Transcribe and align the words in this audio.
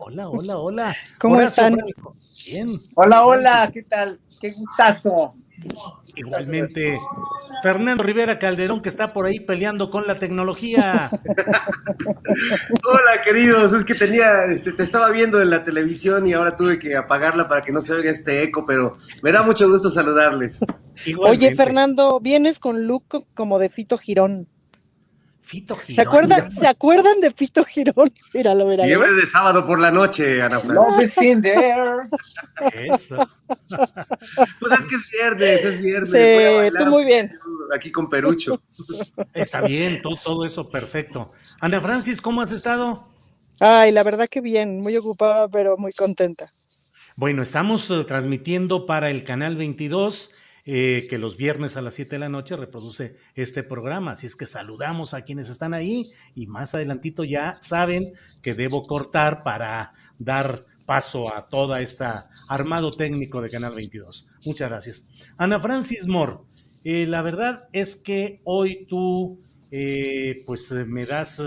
Hola, 0.00 0.28
hola, 0.28 0.58
hola. 0.58 0.94
¿Cómo 1.18 1.40
están? 1.40 1.76
Bien. 2.46 2.70
Hola, 2.94 3.26
hola, 3.26 3.70
¿qué 3.72 3.82
tal? 3.82 4.20
Qué 4.40 4.52
gustazo. 4.52 5.34
Igualmente, 6.14 7.00
Fernando 7.64 8.04
Rivera 8.04 8.38
Calderón, 8.38 8.80
que 8.80 8.88
está 8.88 9.12
por 9.12 9.26
ahí 9.26 9.40
peleando 9.40 9.90
con 9.90 10.06
la 10.06 10.14
tecnología. 10.14 11.10
Hola, 12.84 13.22
queridos. 13.24 13.72
Es 13.72 13.84
que 13.84 13.94
tenía, 13.96 14.44
este, 14.44 14.72
te 14.72 14.84
estaba 14.84 15.10
viendo 15.10 15.42
en 15.42 15.50
la 15.50 15.64
televisión 15.64 16.26
y 16.28 16.32
ahora 16.32 16.56
tuve 16.56 16.78
que 16.78 16.96
apagarla 16.96 17.48
para 17.48 17.62
que 17.62 17.72
no 17.72 17.82
se 17.82 17.92
oiga 17.92 18.10
este 18.12 18.42
eco, 18.44 18.64
pero 18.66 18.96
me 19.22 19.32
da 19.32 19.42
mucho 19.42 19.68
gusto 19.68 19.90
saludarles. 19.90 20.60
Igualmente. 21.06 21.46
Oye, 21.46 21.56
Fernando, 21.56 22.20
vienes 22.20 22.60
con 22.60 22.86
look 22.86 23.04
co- 23.08 23.26
como 23.34 23.58
de 23.58 23.68
Fito 23.68 23.98
Girón. 23.98 24.48
Fito 25.48 25.76
Girón. 25.76 25.94
¿Se 25.94 26.02
acuerdan, 26.02 26.52
¿Se 26.52 26.66
acuerdan 26.66 27.20
de 27.22 27.30
Fito 27.30 27.64
Girón? 27.64 28.12
Míralo, 28.34 28.66
míralo. 28.66 28.86
Liebre 28.86 29.12
de 29.14 29.26
sábado 29.26 29.66
por 29.66 29.78
la 29.78 29.90
noche, 29.90 30.42
Ana 30.42 30.60
Fran. 30.60 30.74
Love 30.74 31.00
is 31.00 31.16
in 31.22 31.40
there. 31.40 32.02
Eso. 32.74 33.16
Pues 34.60 34.72
es 34.72 34.80
que 34.86 34.94
es 34.94 35.10
viernes, 35.10 35.64
es 35.64 35.80
viernes. 35.80 36.10
Sí, 36.10 36.76
tú 36.76 36.90
muy 36.90 37.06
bien. 37.06 37.38
Aquí 37.74 37.90
con 37.90 38.10
Perucho. 38.10 38.60
Está 39.32 39.62
bien, 39.62 40.02
todo, 40.02 40.16
todo 40.22 40.44
eso 40.44 40.68
perfecto. 40.68 41.32
Ana 41.62 41.80
Francis, 41.80 42.20
¿cómo 42.20 42.42
has 42.42 42.52
estado? 42.52 43.08
Ay, 43.58 43.90
la 43.90 44.02
verdad 44.02 44.28
que 44.28 44.42
bien, 44.42 44.80
muy 44.80 44.96
ocupada, 44.98 45.48
pero 45.48 45.78
muy 45.78 45.94
contenta. 45.94 46.52
Bueno, 47.16 47.42
estamos 47.42 47.90
eh, 47.90 48.04
transmitiendo 48.04 48.84
para 48.84 49.08
el 49.08 49.24
canal 49.24 49.56
22, 49.56 50.30
eh, 50.70 51.06
que 51.08 51.16
los 51.16 51.38
viernes 51.38 51.78
a 51.78 51.80
las 51.80 51.94
7 51.94 52.16
de 52.16 52.18
la 52.18 52.28
noche 52.28 52.54
reproduce 52.54 53.16
este 53.34 53.62
programa. 53.62 54.10
Así 54.10 54.26
es 54.26 54.36
que 54.36 54.44
saludamos 54.44 55.14
a 55.14 55.22
quienes 55.22 55.48
están 55.48 55.72
ahí 55.72 56.10
y 56.34 56.46
más 56.46 56.74
adelantito 56.74 57.24
ya 57.24 57.56
saben 57.62 58.12
que 58.42 58.52
debo 58.52 58.82
cortar 58.82 59.42
para 59.42 59.94
dar 60.18 60.66
paso 60.84 61.34
a 61.34 61.48
toda 61.48 61.80
esta 61.80 62.28
armado 62.50 62.90
técnico 62.90 63.40
de 63.40 63.48
Canal 63.48 63.74
22. 63.76 64.28
Muchas 64.44 64.68
gracias. 64.68 65.06
Ana 65.38 65.58
Francis 65.58 66.06
Moore, 66.06 66.40
eh, 66.84 67.06
la 67.06 67.22
verdad 67.22 67.64
es 67.72 67.96
que 67.96 68.42
hoy 68.44 68.84
tú 68.90 69.40
eh, 69.70 70.42
pues 70.44 70.70
me 70.70 71.06
das 71.06 71.40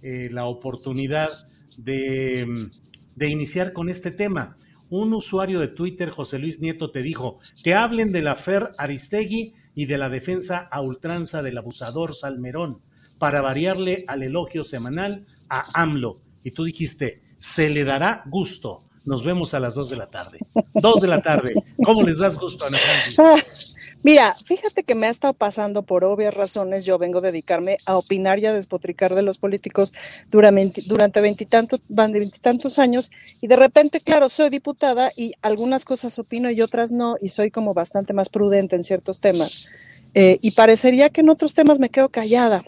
la 0.00 0.46
oportunidad 0.46 1.28
de, 1.76 2.46
mm, 2.48 2.70
de 3.14 3.28
iniciar 3.28 3.74
con 3.74 3.90
este 3.90 4.10
tema. 4.10 4.56
Un 4.90 5.12
usuario 5.12 5.60
de 5.60 5.68
Twitter, 5.68 6.10
José 6.10 6.38
Luis 6.38 6.60
Nieto, 6.60 6.90
te 6.90 7.02
dijo 7.02 7.38
que 7.62 7.74
hablen 7.74 8.12
de 8.12 8.22
la 8.22 8.36
Fer 8.36 8.70
Aristegui 8.78 9.54
y 9.74 9.86
de 9.86 9.98
la 9.98 10.08
defensa 10.08 10.68
a 10.70 10.80
ultranza 10.80 11.42
del 11.42 11.58
abusador 11.58 12.14
Salmerón 12.14 12.82
para 13.18 13.40
variarle 13.40 14.04
al 14.06 14.22
elogio 14.22 14.64
semanal 14.64 15.26
a 15.48 15.82
AMLO. 15.82 16.16
Y 16.42 16.50
tú 16.50 16.64
dijiste, 16.64 17.22
se 17.38 17.70
le 17.70 17.84
dará 17.84 18.22
gusto. 18.26 18.84
Nos 19.04 19.24
vemos 19.24 19.52
a 19.54 19.60
las 19.60 19.74
2 19.74 19.90
de 19.90 19.96
la 19.96 20.06
tarde. 20.06 20.38
2 20.74 21.00
de 21.00 21.08
la 21.08 21.22
tarde. 21.22 21.54
¿Cómo 21.84 22.02
les 22.02 22.18
das 22.18 22.38
gusto, 22.38 22.64
Ana 22.64 22.78
Francis? 22.78 23.72
Mira, 24.04 24.36
fíjate 24.44 24.84
que 24.84 24.94
me 24.94 25.06
ha 25.06 25.10
estado 25.10 25.32
pasando 25.32 25.82
por 25.82 26.04
obvias 26.04 26.34
razones. 26.34 26.84
Yo 26.84 26.98
vengo 26.98 27.20
a 27.20 27.22
dedicarme 27.22 27.78
a 27.86 27.96
opinar 27.96 28.38
y 28.38 28.44
a 28.44 28.52
despotricar 28.52 29.14
de 29.14 29.22
los 29.22 29.38
políticos 29.38 29.94
durante 30.30 31.20
veintitantos, 31.22 31.80
veintitantos 31.88 32.78
años 32.78 33.10
y 33.40 33.46
de 33.46 33.56
repente, 33.56 34.00
claro, 34.00 34.28
soy 34.28 34.50
diputada 34.50 35.10
y 35.16 35.32
algunas 35.40 35.86
cosas 35.86 36.18
opino 36.18 36.50
y 36.50 36.60
otras 36.60 36.92
no 36.92 37.16
y 37.18 37.28
soy 37.28 37.50
como 37.50 37.72
bastante 37.72 38.12
más 38.12 38.28
prudente 38.28 38.76
en 38.76 38.84
ciertos 38.84 39.20
temas. 39.20 39.64
Eh, 40.12 40.38
y 40.42 40.50
parecería 40.50 41.08
que 41.08 41.22
en 41.22 41.30
otros 41.30 41.54
temas 41.54 41.78
me 41.78 41.88
quedo 41.88 42.10
callada. 42.10 42.62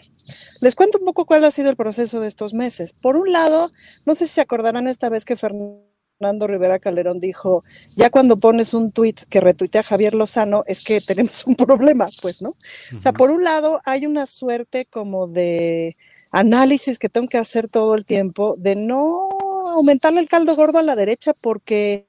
Les 0.59 0.73
cuento 0.73 0.97
un 0.97 1.05
poco 1.05 1.25
cuál 1.25 1.43
ha 1.45 1.51
sido 1.51 1.69
el 1.69 1.75
proceso 1.75 2.19
de 2.19 2.27
estos 2.27 2.55
meses. 2.55 2.93
Por 2.93 3.15
un 3.15 3.31
lado, 3.31 3.71
no 4.07 4.15
sé 4.15 4.25
si 4.25 4.33
se 4.33 4.41
acordarán 4.41 4.87
esta 4.87 5.07
vez 5.07 5.23
que 5.23 5.35
Fernando 5.35 5.83
Fernando 6.17 6.47
Rivera 6.47 6.79
Calderón 6.79 7.19
dijo, 7.19 7.63
ya 7.95 8.09
cuando 8.09 8.37
pones 8.37 8.73
un 8.73 8.91
tuit 8.91 9.21
que 9.29 9.39
retuitea 9.39 9.81
a 9.81 9.83
Javier 9.83 10.15
Lozano, 10.15 10.63
es 10.65 10.81
que 10.81 10.99
tenemos 10.99 11.45
un 11.45 11.55
problema, 11.55 12.09
pues, 12.21 12.41
¿no? 12.41 12.55
O 12.95 12.99
sea, 12.99 13.13
por 13.13 13.29
un 13.29 13.43
lado, 13.43 13.81
hay 13.85 14.07
una 14.07 14.25
suerte 14.25 14.85
como 14.85 15.27
de 15.27 15.95
análisis 16.31 16.97
que 16.97 17.09
tengo 17.09 17.27
que 17.27 17.37
hacer 17.37 17.69
todo 17.69 17.93
el 17.93 18.05
tiempo 18.05 18.55
de 18.57 18.75
no 18.75 19.29
aumentarle 19.67 20.19
el 20.19 20.27
caldo 20.27 20.55
gordo 20.55 20.79
a 20.79 20.83
la 20.83 20.95
derecha 20.95 21.33
porque 21.39 22.07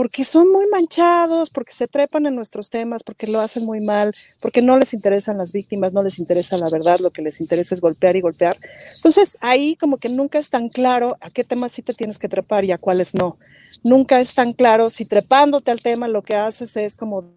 porque 0.00 0.24
son 0.24 0.50
muy 0.50 0.66
manchados, 0.68 1.50
porque 1.50 1.72
se 1.72 1.86
trepan 1.86 2.24
en 2.24 2.34
nuestros 2.34 2.70
temas, 2.70 3.02
porque 3.02 3.26
lo 3.26 3.38
hacen 3.38 3.66
muy 3.66 3.82
mal, 3.82 4.14
porque 4.40 4.62
no 4.62 4.78
les 4.78 4.94
interesan 4.94 5.36
las 5.36 5.52
víctimas, 5.52 5.92
no 5.92 6.02
les 6.02 6.18
interesa 6.18 6.56
la 6.56 6.70
verdad, 6.70 7.00
lo 7.00 7.10
que 7.10 7.20
les 7.20 7.38
interesa 7.38 7.74
es 7.74 7.82
golpear 7.82 8.16
y 8.16 8.22
golpear. 8.22 8.56
Entonces 8.96 9.36
ahí 9.42 9.76
como 9.76 9.98
que 9.98 10.08
nunca 10.08 10.38
es 10.38 10.48
tan 10.48 10.70
claro 10.70 11.18
a 11.20 11.28
qué 11.28 11.44
temas 11.44 11.72
sí 11.72 11.82
te 11.82 11.92
tienes 11.92 12.18
que 12.18 12.30
trepar 12.30 12.64
y 12.64 12.72
a 12.72 12.78
cuáles 12.78 13.12
no. 13.12 13.36
Nunca 13.84 14.22
es 14.22 14.32
tan 14.32 14.54
claro 14.54 14.88
si 14.88 15.04
trepándote 15.04 15.70
al 15.70 15.82
tema 15.82 16.08
lo 16.08 16.22
que 16.22 16.34
haces 16.34 16.78
es 16.78 16.96
como 16.96 17.34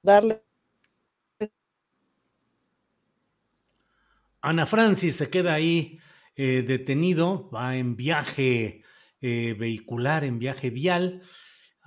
darle 0.00 0.44
Ana 4.40 4.66
Francis 4.66 5.16
se 5.16 5.30
queda 5.30 5.52
ahí 5.52 5.98
eh, 6.36 6.62
detenido, 6.64 7.50
va 7.50 7.76
en 7.76 7.96
viaje 7.96 8.84
eh, 9.20 9.56
vehicular, 9.58 10.22
en 10.22 10.38
viaje 10.38 10.70
vial, 10.70 11.22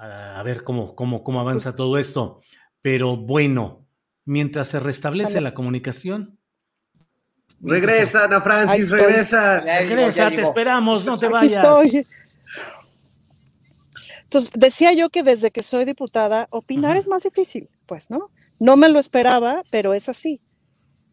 a, 0.01 0.39
a 0.39 0.43
ver 0.43 0.63
cómo, 0.63 0.95
cómo, 0.95 1.23
cómo 1.23 1.39
avanza 1.39 1.75
todo 1.75 1.97
esto. 1.97 2.41
Pero 2.81 3.15
bueno, 3.15 3.85
mientras 4.25 4.67
se 4.69 4.79
restablece 4.79 5.41
la 5.41 5.53
comunicación. 5.53 6.37
Regresa, 7.61 8.23
Ana 8.23 8.41
Francis, 8.41 8.89
regresa. 8.89 9.63
Ya 9.63 9.79
Regresa, 9.81 10.23
ya 10.23 10.29
te 10.29 10.35
llegó. 10.37 10.47
esperamos, 10.49 11.05
no 11.05 11.17
te 11.19 11.27
Aquí 11.27 11.33
vayas. 11.33 11.63
estoy. 11.63 12.07
Entonces, 14.23 14.51
decía 14.55 14.93
yo 14.93 15.09
que 15.09 15.23
desde 15.23 15.51
que 15.51 15.61
soy 15.61 15.85
diputada, 15.85 16.47
opinar 16.51 16.95
es 16.97 17.07
más 17.07 17.23
difícil, 17.23 17.69
pues, 17.85 18.09
¿no? 18.09 18.31
No 18.59 18.77
me 18.77 18.89
lo 18.89 18.97
esperaba, 18.97 19.63
pero 19.69 19.93
es 19.93 20.09
así. 20.09 20.41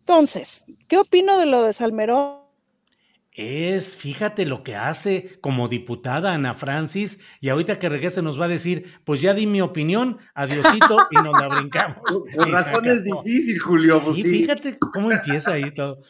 Entonces, 0.01 0.65
¿qué 0.87 0.97
opino 0.99 1.39
de 1.39 1.47
lo 1.47 1.63
de 1.65 1.73
Salmerón? 1.73 2.38
Es, 3.41 3.97
fíjate 3.97 4.47
lo 4.47 4.65
que 4.65 4.75
hace 4.75 5.39
como 5.41 5.69
diputada 5.69 6.35
Ana 6.35 6.55
Francis, 6.55 7.21
y 7.41 7.51
ahorita 7.51 7.79
que 7.79 7.89
regrese 7.89 8.21
nos 8.21 8.41
va 8.41 8.47
a 8.47 8.49
decir, 8.49 8.93
pues 9.05 9.21
ya 9.21 9.33
di 9.33 9.47
mi 9.47 9.61
opinión, 9.61 10.19
adiosito, 10.35 10.97
y 11.13 11.15
nos 11.23 11.41
la 11.41 11.47
brincamos. 11.47 11.99
Por 12.35 12.51
razones 12.51 13.03
acabó. 13.03 13.23
difícil, 13.23 13.61
Julio. 13.61 14.01
pues 14.05 14.17
Sí, 14.17 14.25
sí. 14.25 14.29
fíjate 14.29 14.77
cómo 14.93 15.13
empieza 15.13 15.53
ahí 15.53 15.73
todo. 15.73 16.03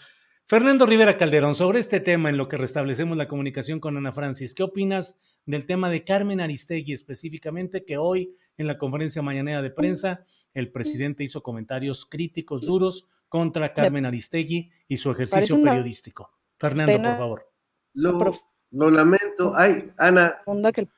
Fernando 0.46 0.86
Rivera 0.86 1.18
Calderón, 1.18 1.54
sobre 1.54 1.80
este 1.80 2.00
tema 2.00 2.30
en 2.30 2.38
lo 2.38 2.48
que 2.48 2.56
restablecemos 2.56 3.18
la 3.18 3.28
comunicación 3.28 3.78
con 3.78 3.98
Ana 3.98 4.10
Francis, 4.10 4.54
¿qué 4.54 4.62
opinas 4.62 5.18
del 5.44 5.66
tema 5.66 5.90
de 5.90 6.04
Carmen 6.04 6.40
Aristegui 6.40 6.94
específicamente, 6.94 7.84
que 7.84 7.98
hoy 7.98 8.32
en 8.56 8.66
la 8.66 8.78
conferencia 8.78 9.20
mañanera 9.20 9.60
de 9.60 9.70
prensa 9.70 10.24
el 10.54 10.72
presidente 10.72 11.24
hizo 11.24 11.42
comentarios 11.42 12.06
críticos 12.06 12.62
duros 12.62 13.06
contra 13.28 13.74
Carmen 13.74 14.06
Aristegui 14.06 14.70
y 14.88 14.96
su 14.96 15.10
ejercicio 15.10 15.56
una 15.56 15.72
periodístico? 15.72 16.37
Fernando, 16.58 16.92
pena 16.92 17.08
por 17.10 17.18
favor. 17.18 17.50
Lo, 17.94 18.34
Lo 18.72 18.90
lamento. 18.90 19.52
Ay, 19.56 19.90
Ana. 19.96 20.38
Onda 20.46 20.72
que 20.72 20.82
el 20.82 20.88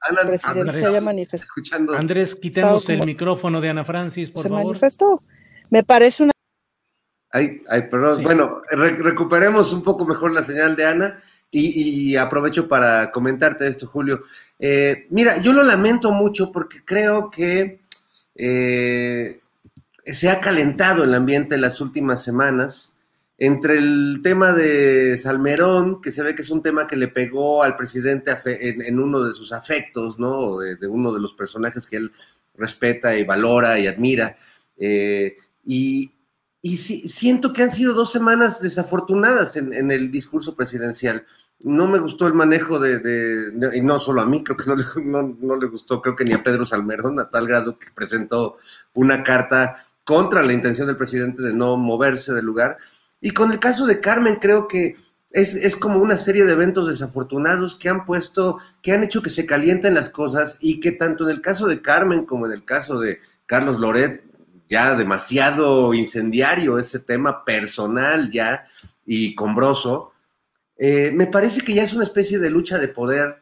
Ana, 0.00 0.22
presidente 0.24 0.60
Andrés. 0.60 0.76
se 0.78 0.86
haya 0.86 1.00
manifestado. 1.00 1.44
escuchando. 1.44 1.94
Andrés, 1.94 2.34
quitemos 2.34 2.88
el 2.88 3.04
micrófono 3.04 3.60
de 3.60 3.68
Ana 3.70 3.84
Francis, 3.84 4.30
por 4.30 4.42
Se 4.42 4.48
favor. 4.48 4.64
manifestó. 4.64 5.22
Me 5.70 5.82
parece 5.84 6.24
una 6.24 6.32
Ay, 7.30 7.62
ay, 7.68 7.88
perdón. 7.88 8.18
Sí. 8.18 8.22
Bueno, 8.24 8.60
re- 8.70 8.96
recuperemos 8.96 9.72
un 9.72 9.82
poco 9.82 10.04
mejor 10.04 10.32
la 10.32 10.44
señal 10.44 10.76
de 10.76 10.84
Ana 10.84 11.18
y, 11.50 12.10
y 12.10 12.16
aprovecho 12.16 12.68
para 12.68 13.10
comentarte 13.10 13.66
esto, 13.66 13.86
Julio. 13.86 14.20
Eh, 14.58 15.06
mira, 15.10 15.38
yo 15.38 15.52
lo 15.54 15.62
lamento 15.62 16.12
mucho 16.12 16.52
porque 16.52 16.84
creo 16.84 17.30
que 17.30 17.80
eh, 18.34 19.40
se 20.04 20.28
ha 20.28 20.40
calentado 20.40 21.04
el 21.04 21.14
ambiente 21.14 21.54
en 21.54 21.62
las 21.62 21.80
últimas 21.80 22.22
semanas 22.22 22.94
entre 23.38 23.78
el 23.78 24.20
tema 24.22 24.52
de 24.52 25.18
Salmerón, 25.18 26.00
que 26.00 26.12
se 26.12 26.22
ve 26.22 26.34
que 26.34 26.42
es 26.42 26.50
un 26.50 26.62
tema 26.62 26.86
que 26.86 26.96
le 26.96 27.08
pegó 27.08 27.62
al 27.62 27.76
presidente 27.76 28.30
en, 28.44 29.00
uno 29.00 29.20
de 29.24 29.32
sus 29.32 29.52
afectos, 29.52 30.18
¿no? 30.18 30.58
De, 30.58 30.76
de 30.76 30.86
uno 30.86 31.12
de 31.12 31.20
los 31.20 31.34
personajes 31.34 31.86
que 31.86 31.96
él 31.96 32.12
respeta 32.54 33.16
y 33.16 33.24
valora 33.24 33.78
y 33.78 33.86
admira. 33.86 34.36
Eh, 34.76 35.36
y, 35.64 36.12
y 36.60 36.76
sí- 36.76 37.08
siento 37.08 37.52
que 37.52 37.62
han 37.62 37.72
sido 37.72 37.94
dos 37.94 38.12
semanas 38.12 38.60
desafortunadas 38.60 39.56
en, 39.56 39.90
el 39.90 40.12
discurso 40.12 40.54
presidencial. 40.54 41.24
No 41.60 41.86
me 41.88 41.98
gustó 41.98 42.26
el 42.26 42.34
manejo 42.34 42.78
de, 42.78 43.52
y 43.74 43.80
no 43.80 43.98
solo 43.98 44.20
a 44.22 44.26
mí, 44.26 44.42
creo 44.44 44.56
que 44.56 44.66
no 44.66 44.76
no- 45.04 45.36
no 45.40 45.56
le 45.56 45.66
gustó, 45.68 46.00
creo 46.02 46.14
que 46.16 46.24
ni 46.24 46.32
a 46.32 46.42
Pedro 46.42 46.64
Salmerón, 46.66 47.18
a 47.18 47.30
tal 47.30 47.46
grado 47.46 47.78
que 47.78 47.88
presentó 47.94 48.56
una 48.94 49.22
carta 49.22 49.84
contra 50.04 50.42
la 50.42 50.52
intención 50.52 50.86
del 50.88 50.96
presidente 50.96 51.42
de 51.42 51.54
no 51.54 51.76
moverse 51.76 52.32
del 52.32 52.44
lugar. 52.44 52.76
Y 53.22 53.30
con 53.30 53.52
el 53.52 53.60
caso 53.60 53.86
de 53.86 54.00
Carmen, 54.00 54.36
creo 54.40 54.68
que 54.68 54.96
es, 55.30 55.54
es 55.54 55.76
como 55.76 55.98
una 55.98 56.18
serie 56.18 56.44
de 56.44 56.52
eventos 56.52 56.88
desafortunados 56.88 57.76
que 57.76 57.88
han 57.88 58.04
puesto, 58.04 58.58
que 58.82 58.92
han 58.92 59.04
hecho 59.04 59.22
que 59.22 59.30
se 59.30 59.46
calienten 59.46 59.94
las 59.94 60.10
cosas 60.10 60.58
y 60.60 60.80
que 60.80 60.92
tanto 60.92 61.24
en 61.24 61.30
el 61.30 61.40
caso 61.40 61.68
de 61.68 61.80
Carmen 61.80 62.26
como 62.26 62.46
en 62.46 62.52
el 62.52 62.64
caso 62.64 62.98
de 62.98 63.20
Carlos 63.46 63.78
Loret, 63.78 64.24
ya 64.68 64.94
demasiado 64.94 65.94
incendiario 65.94 66.78
ese 66.78 66.98
tema 66.98 67.44
personal 67.44 68.30
ya 68.32 68.66
y 69.06 69.34
combroso, 69.34 70.12
eh, 70.76 71.12
me 71.14 71.26
parece 71.26 71.60
que 71.60 71.74
ya 71.74 71.84
es 71.84 71.92
una 71.92 72.04
especie 72.04 72.38
de 72.38 72.50
lucha 72.50 72.78
de 72.78 72.88
poder 72.88 73.41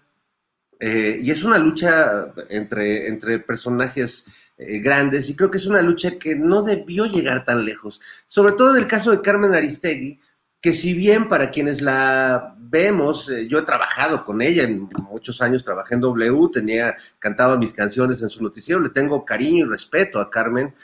eh, 0.80 1.18
y 1.20 1.30
es 1.30 1.44
una 1.44 1.58
lucha 1.58 2.32
entre, 2.48 3.06
entre 3.06 3.38
personajes 3.38 4.24
eh, 4.56 4.78
grandes 4.78 5.28
y 5.28 5.36
creo 5.36 5.50
que 5.50 5.58
es 5.58 5.66
una 5.66 5.82
lucha 5.82 6.18
que 6.18 6.36
no 6.36 6.62
debió 6.62 7.04
llegar 7.04 7.44
tan 7.44 7.66
lejos, 7.66 8.00
sobre 8.26 8.54
todo 8.54 8.70
en 8.70 8.78
el 8.78 8.86
caso 8.86 9.10
de 9.10 9.20
Carmen 9.20 9.54
Aristegui, 9.54 10.18
que 10.58 10.72
si 10.72 10.94
bien 10.94 11.28
para 11.28 11.50
quienes 11.50 11.82
la 11.82 12.54
vemos, 12.58 13.28
eh, 13.28 13.46
yo 13.46 13.58
he 13.58 13.62
trabajado 13.62 14.24
con 14.24 14.40
ella 14.40 14.62
en 14.62 14.88
muchos 15.10 15.42
años, 15.42 15.62
trabajé 15.62 15.96
en 15.96 16.00
W, 16.00 16.48
tenía, 16.50 16.96
cantaba 17.18 17.58
mis 17.58 17.74
canciones 17.74 18.22
en 18.22 18.30
su 18.30 18.42
noticiero, 18.42 18.80
le 18.80 18.88
tengo 18.88 19.24
cariño 19.24 19.66
y 19.66 19.68
respeto 19.68 20.18
a 20.18 20.30
Carmen 20.30 20.74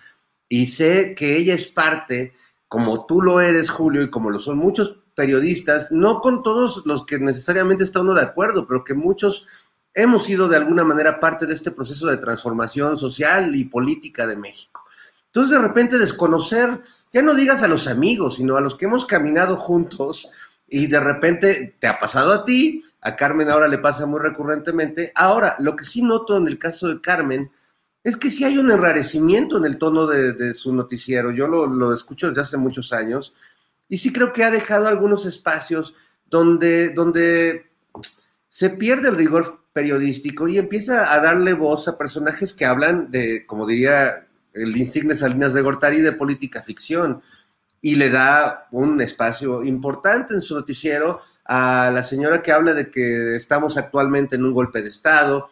y 0.48 0.66
sé 0.66 1.14
que 1.14 1.37
ella 1.38 1.54
es 1.54 1.69
parte, 1.69 2.34
como 2.69 3.06
tú 3.06 3.22
lo 3.22 3.40
eres, 3.40 3.70
Julio, 3.70 4.02
y 4.02 4.10
como 4.10 4.31
lo 4.31 4.40
son 4.40 4.58
muchos 4.58 4.98
periodistas, 5.14 5.90
no 5.90 6.20
con 6.20 6.43
todos 6.43 6.82
los 6.84 7.06
que 7.06 7.19
necesariamente 7.19 7.84
está 7.84 8.00
uno 8.00 8.14
de 8.14 8.22
acuerdo, 8.22 8.66
pero 8.66 8.84
que 8.84 8.94
muchos 8.94 9.46
hemos 9.96 10.25
sido 10.25 10.46
de 10.46 10.58
alguna 10.58 10.84
manera 10.84 11.19
parte 11.19 11.46
de 11.46 11.54
este 11.54 11.70
proceso 11.70 12.06
de 12.06 12.19
transformación 12.19 12.98
social 12.98 13.56
y 13.56 13.64
política 13.64 14.26
de 14.26 14.37
México. 14.37 14.84
Entonces, 15.28 15.50
de 15.50 15.66
repente, 15.66 15.98
desconocer, 15.98 16.82
ya 17.10 17.22
no 17.22 17.34
digas 17.34 17.62
a 17.62 17.69
los 17.69 17.88
amigos, 17.88 18.37
sino 18.37 18.56
a 18.56 18.60
los 18.60 18.75
que 18.75 18.84
hemos 18.84 19.06
caminado 19.06 19.56
juntos 19.56 20.31
y 20.69 20.87
de 20.87 21.00
repente 21.00 21.76
te 21.78 21.87
ha 21.87 21.98
pasado 21.98 22.32
a 22.32 22.44
ti, 22.44 22.82
a 23.00 23.16
Carmen 23.16 23.48
ahora 23.48 23.69
le 23.69 23.78
pasa 23.78 24.04
muy 24.04 24.20
recurrentemente. 24.20 25.12
Ahora, 25.14 25.56
lo 25.60 25.75
que 25.75 25.84
sí 25.84 26.02
noto 26.02 26.37
en 26.37 26.46
el 26.46 26.58
caso 26.58 26.88
de 26.88 27.00
Carmen 27.00 27.50
es 28.04 28.19
que 28.19 28.31
sí 28.31 28.44
hay 28.44 28.58
un 28.58 28.70
enrarecimiento 28.70 29.56
en 29.56 29.64
el 29.64 29.78
tono 29.78 30.06
de, 30.06 30.34
de 30.34 30.52
su 30.52 30.75
noticiero. 30.75 31.31
Yo 31.31 31.48
lo, 31.48 31.66
lo 31.66 31.94
escucho 31.94 32.28
desde 32.28 32.43
hace 32.43 32.56
muchos 32.58 32.93
años 32.93 33.32
y 33.88 33.96
sí 33.96 34.12
creo 34.12 34.32
que 34.32 34.44
ha 34.44 34.50
dejado 34.50 34.88
algunos 34.88 35.25
espacios 35.25 35.94
donde, 36.26 36.90
donde 36.90 37.66
se 38.48 38.70
pierde 38.70 39.08
el 39.08 39.16
rigor 39.16 39.64
periodístico 39.72 40.48
y 40.48 40.58
empieza 40.58 41.12
a 41.12 41.20
darle 41.20 41.52
voz 41.52 41.88
a 41.88 41.98
personajes 41.98 42.52
que 42.52 42.64
hablan 42.64 43.10
de, 43.10 43.44
como 43.46 43.66
diría 43.66 44.26
el 44.54 44.76
insigne 44.76 45.14
Salinas 45.14 45.52
de 45.52 45.62
Gortari, 45.62 46.00
de 46.00 46.12
política 46.12 46.62
ficción. 46.62 47.22
Y 47.82 47.96
le 47.96 48.10
da 48.10 48.69
un 48.72 49.00
espacio 49.00 49.62
importante 49.62 50.34
en 50.34 50.40
su 50.40 50.54
noticiero 50.54 51.20
a 51.44 51.90
la 51.93 52.02
señora 52.02 52.43
que 52.43 52.52
habla 52.52 52.72
de 52.72 52.90
que 52.90 53.37
estamos 53.37 53.76
actualmente 53.76 54.37
en 54.37 54.44
un 54.44 54.54
golpe 54.54 54.82
de 54.82 54.88
Estado 54.88 55.50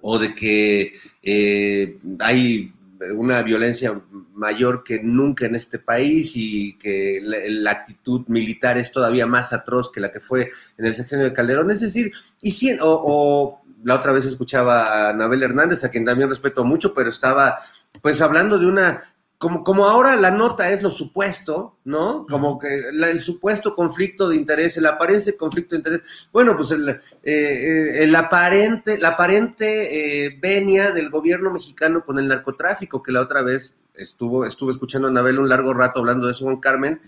o 0.00 0.18
de 0.18 0.34
que 0.34 0.94
eh, 1.22 1.98
hay 2.20 2.72
una 3.14 3.42
violencia 3.42 4.00
mayor 4.34 4.82
que 4.82 5.02
nunca 5.02 5.46
en 5.46 5.54
este 5.54 5.78
país 5.78 6.32
y 6.34 6.76
que 6.78 7.20
la, 7.22 7.70
actitud 7.70 8.26
militar 8.28 8.78
es 8.78 8.90
todavía 8.90 9.26
más 9.26 9.52
atroz 9.52 9.90
que 9.90 10.00
la 10.00 10.10
que 10.10 10.20
fue 10.20 10.50
en 10.76 10.84
el 10.84 10.94
sexenio 10.94 11.24
de 11.24 11.32
Calderón. 11.32 11.70
Es 11.70 11.80
decir, 11.80 12.12
y 12.42 12.50
si, 12.50 12.72
o, 12.72 12.78
o 12.82 13.62
la 13.84 13.96
otra 13.96 14.12
vez 14.12 14.24
escuchaba 14.24 14.84
a 14.84 15.10
Anabel 15.10 15.42
Hernández, 15.42 15.84
a 15.84 15.90
quien 15.90 16.04
también 16.04 16.28
respeto 16.28 16.64
mucho, 16.64 16.92
pero 16.94 17.10
estaba 17.10 17.58
pues 18.02 18.20
hablando 18.20 18.58
de 18.58 18.66
una 18.66 19.02
como, 19.38 19.62
como 19.62 19.86
ahora 19.86 20.16
la 20.16 20.32
nota 20.32 20.70
es 20.70 20.82
lo 20.82 20.90
supuesto, 20.90 21.78
¿no? 21.84 22.26
Como 22.28 22.58
que 22.58 22.82
la, 22.92 23.08
el 23.08 23.20
supuesto 23.20 23.74
conflicto 23.74 24.28
de 24.28 24.34
interés, 24.34 24.76
el 24.76 24.86
aparente 24.86 25.36
conflicto 25.36 25.76
de 25.76 25.78
interés. 25.78 26.28
Bueno, 26.32 26.56
pues 26.56 26.72
el, 26.72 26.88
eh, 27.22 28.02
el 28.02 28.14
aparente, 28.16 28.98
la 28.98 29.10
aparente 29.10 30.26
eh, 30.26 30.38
venia 30.42 30.90
del 30.90 31.08
gobierno 31.08 31.52
mexicano 31.52 32.04
con 32.04 32.18
el 32.18 32.26
narcotráfico, 32.26 33.00
que 33.00 33.12
la 33.12 33.20
otra 33.20 33.42
vez 33.42 33.76
estuvo, 33.94 34.44
estuve 34.44 34.72
escuchando 34.72 35.06
a 35.06 35.10
Anabel 35.12 35.38
un 35.38 35.48
largo 35.48 35.72
rato 35.72 36.00
hablando 36.00 36.26
de 36.26 36.32
eso 36.32 36.44
con 36.44 36.60
Carmen, 36.60 37.00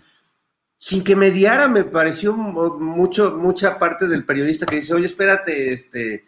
sin 0.76 1.02
que 1.02 1.16
mediara, 1.16 1.66
me 1.68 1.82
pareció 1.82 2.34
mucho, 2.34 3.36
mucha 3.36 3.78
parte 3.78 4.06
del 4.06 4.24
periodista 4.24 4.66
que 4.66 4.76
dice, 4.76 4.94
oye, 4.94 5.06
espérate, 5.06 5.72
este, 5.72 6.24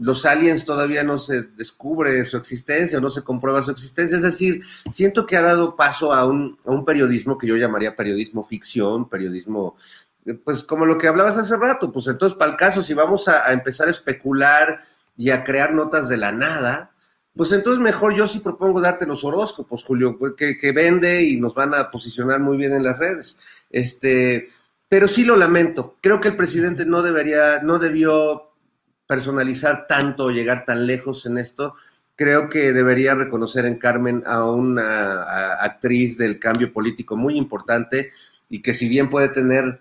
los 0.00 0.24
aliens 0.24 0.64
todavía 0.64 1.04
no 1.04 1.18
se 1.18 1.42
descubre 1.42 2.24
su 2.24 2.36
existencia 2.36 2.98
o 2.98 3.00
no 3.00 3.10
se 3.10 3.22
comprueba 3.22 3.62
su 3.62 3.70
existencia. 3.70 4.16
Es 4.16 4.22
decir, 4.22 4.62
siento 4.90 5.26
que 5.26 5.36
ha 5.36 5.42
dado 5.42 5.76
paso 5.76 6.12
a 6.12 6.24
un, 6.24 6.58
a 6.64 6.70
un 6.70 6.84
periodismo 6.84 7.36
que 7.36 7.46
yo 7.46 7.56
llamaría 7.56 7.96
periodismo 7.96 8.44
ficción, 8.44 9.08
periodismo, 9.08 9.76
pues 10.44 10.64
como 10.64 10.86
lo 10.86 10.96
que 10.96 11.08
hablabas 11.08 11.36
hace 11.36 11.56
rato, 11.56 11.92
pues 11.92 12.06
entonces 12.06 12.38
para 12.38 12.52
el 12.52 12.56
caso, 12.56 12.82
si 12.82 12.94
vamos 12.94 13.28
a, 13.28 13.52
empezar 13.52 13.88
a 13.88 13.92
especular 13.92 14.80
y 15.16 15.30
a 15.30 15.44
crear 15.44 15.74
notas 15.74 16.08
de 16.08 16.16
la 16.16 16.32
nada, 16.32 16.92
pues 17.34 17.52
entonces 17.52 17.82
mejor 17.82 18.14
yo 18.14 18.26
sí 18.26 18.38
propongo 18.40 18.80
darte 18.80 19.06
los 19.06 19.24
horóscopos, 19.24 19.84
Julio, 19.84 20.18
que, 20.36 20.56
que 20.56 20.72
vende 20.72 21.22
y 21.22 21.38
nos 21.38 21.54
van 21.54 21.74
a 21.74 21.90
posicionar 21.90 22.40
muy 22.40 22.56
bien 22.56 22.72
en 22.72 22.84
las 22.84 22.98
redes. 22.98 23.36
Este, 23.70 24.48
pero 24.88 25.06
sí 25.06 25.24
lo 25.24 25.36
lamento. 25.36 25.96
Creo 26.00 26.20
que 26.20 26.28
el 26.28 26.36
presidente 26.36 26.84
no 26.84 27.02
debería, 27.02 27.60
no 27.62 27.78
debió 27.78 28.49
personalizar 29.10 29.88
tanto, 29.88 30.30
llegar 30.30 30.64
tan 30.64 30.86
lejos 30.86 31.26
en 31.26 31.36
esto, 31.36 31.74
creo 32.14 32.48
que 32.48 32.72
debería 32.72 33.12
reconocer 33.16 33.66
en 33.66 33.76
Carmen 33.76 34.22
a 34.24 34.44
una 34.44 35.54
actriz 35.54 36.16
del 36.16 36.38
cambio 36.38 36.72
político 36.72 37.16
muy 37.16 37.36
importante 37.36 38.12
y 38.48 38.62
que 38.62 38.72
si 38.72 38.88
bien 38.88 39.10
puede 39.10 39.30
tener 39.30 39.80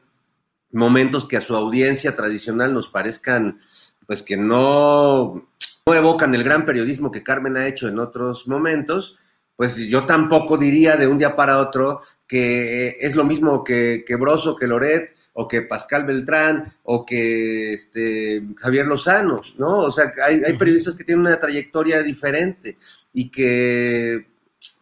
momentos 0.72 1.28
que 1.28 1.38
a 1.38 1.42
su 1.42 1.56
audiencia 1.56 2.16
tradicional 2.16 2.74
nos 2.74 2.88
parezcan, 2.88 3.60
pues 4.08 4.24
que 4.24 4.36
no, 4.36 5.48
no 5.86 5.94
evocan 5.94 6.34
el 6.34 6.44
gran 6.44 6.66
periodismo 6.66 7.12
que 7.12 7.22
Carmen 7.22 7.56
ha 7.56 7.68
hecho 7.68 7.88
en 7.88 8.00
otros 8.00 8.48
momentos, 8.48 9.20
pues 9.56 9.76
yo 9.76 10.08
tampoco 10.08 10.58
diría 10.58 10.98
de 10.98 11.06
un 11.06 11.20
día 11.20 11.36
para 11.36 11.60
otro 11.60 12.02
que 12.26 12.98
es 13.00 13.16
lo 13.16 13.26
mismo 13.26 13.64
que, 13.64 14.04
que 14.08 14.16
Broso, 14.16 14.56
que 14.56 14.66
Loret, 14.66 15.16
o 15.40 15.48
que 15.48 15.62
Pascal 15.62 16.04
Beltrán, 16.04 16.76
o 16.84 17.06
que 17.06 17.74
este, 17.74 18.44
Javier 18.58 18.86
Lozano, 18.86 19.40
¿no? 19.58 19.78
O 19.78 19.92
sea, 19.92 20.12
hay, 20.22 20.42
hay, 20.46 20.58
periodistas 20.58 20.98
que 20.98 21.06
tienen 21.06 21.26
una 21.26 21.40
trayectoria 21.40 22.04
diferente 22.04 22.78
y 23.14 23.32
que 23.32 24.28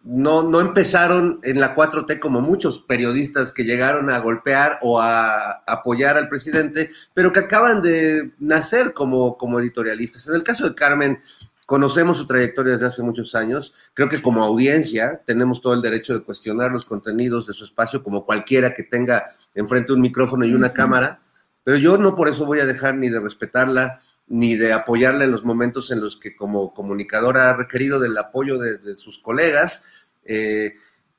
no, 0.03 0.41
no 0.41 0.59
empezaron 0.59 1.39
en 1.43 1.59
la 1.59 1.75
4T 1.75 2.17
como 2.17 2.41
muchos 2.41 2.79
periodistas 2.79 3.51
que 3.51 3.65
llegaron 3.65 4.09
a 4.09 4.17
golpear 4.17 4.79
o 4.81 4.99
a 4.99 5.61
apoyar 5.67 6.17
al 6.17 6.27
presidente, 6.27 6.89
pero 7.13 7.31
que 7.31 7.41
acaban 7.41 7.83
de 7.83 8.31
nacer 8.39 8.93
como, 8.93 9.37
como 9.37 9.59
editorialistas. 9.59 10.27
En 10.27 10.33
el 10.33 10.43
caso 10.43 10.67
de 10.67 10.73
Carmen, 10.73 11.19
Conocemos 11.67 12.17
su 12.17 12.25
trayectoria 12.25 12.71
desde 12.71 12.85
hace 12.85 13.03
muchos 13.03 13.35
años. 13.35 13.75
Creo 13.93 14.07
que 14.07 14.21
como 14.21 14.41
audiencia 14.41 15.21
tenemos 15.25 15.61
todo 15.61 15.73
el 15.73 15.81
derecho 15.81 16.13
de 16.13 16.23
cuestionar 16.23 16.71
los 16.71 16.85
contenidos 16.85 17.45
de 17.45 17.53
su 17.53 17.65
espacio 17.65 18.01
como 18.01 18.25
cualquiera 18.25 18.73
que 18.73 18.83
tenga 18.83 19.27
enfrente 19.53 19.91
un 19.91 19.99
micrófono 19.99 20.45
y 20.45 20.53
una 20.53 20.67
uh 20.67 20.69
-huh. 20.69 20.73
cámara, 20.73 21.19
pero 21.65 21.75
yo 21.75 21.97
no 21.97 22.15
por 22.15 22.29
eso 22.29 22.45
voy 22.45 22.61
a 22.61 22.65
dejar 22.65 22.95
ni 22.95 23.09
de 23.09 23.19
respetarla 23.19 24.01
ni 24.27 24.55
de 24.55 24.71
apoyarla 24.71 25.25
en 25.25 25.31
los 25.31 25.43
momentos 25.43 25.91
en 25.91 25.99
los 25.99 26.15
que 26.15 26.37
como 26.37 26.73
comunicadora 26.73 27.49
ha 27.49 27.57
requerido 27.57 27.99
del 27.99 28.17
apoyo 28.17 28.57
de, 28.57 28.77
de 28.77 28.95
sus 28.95 29.19
colegas. 29.19 29.83
Eh, 30.23 30.73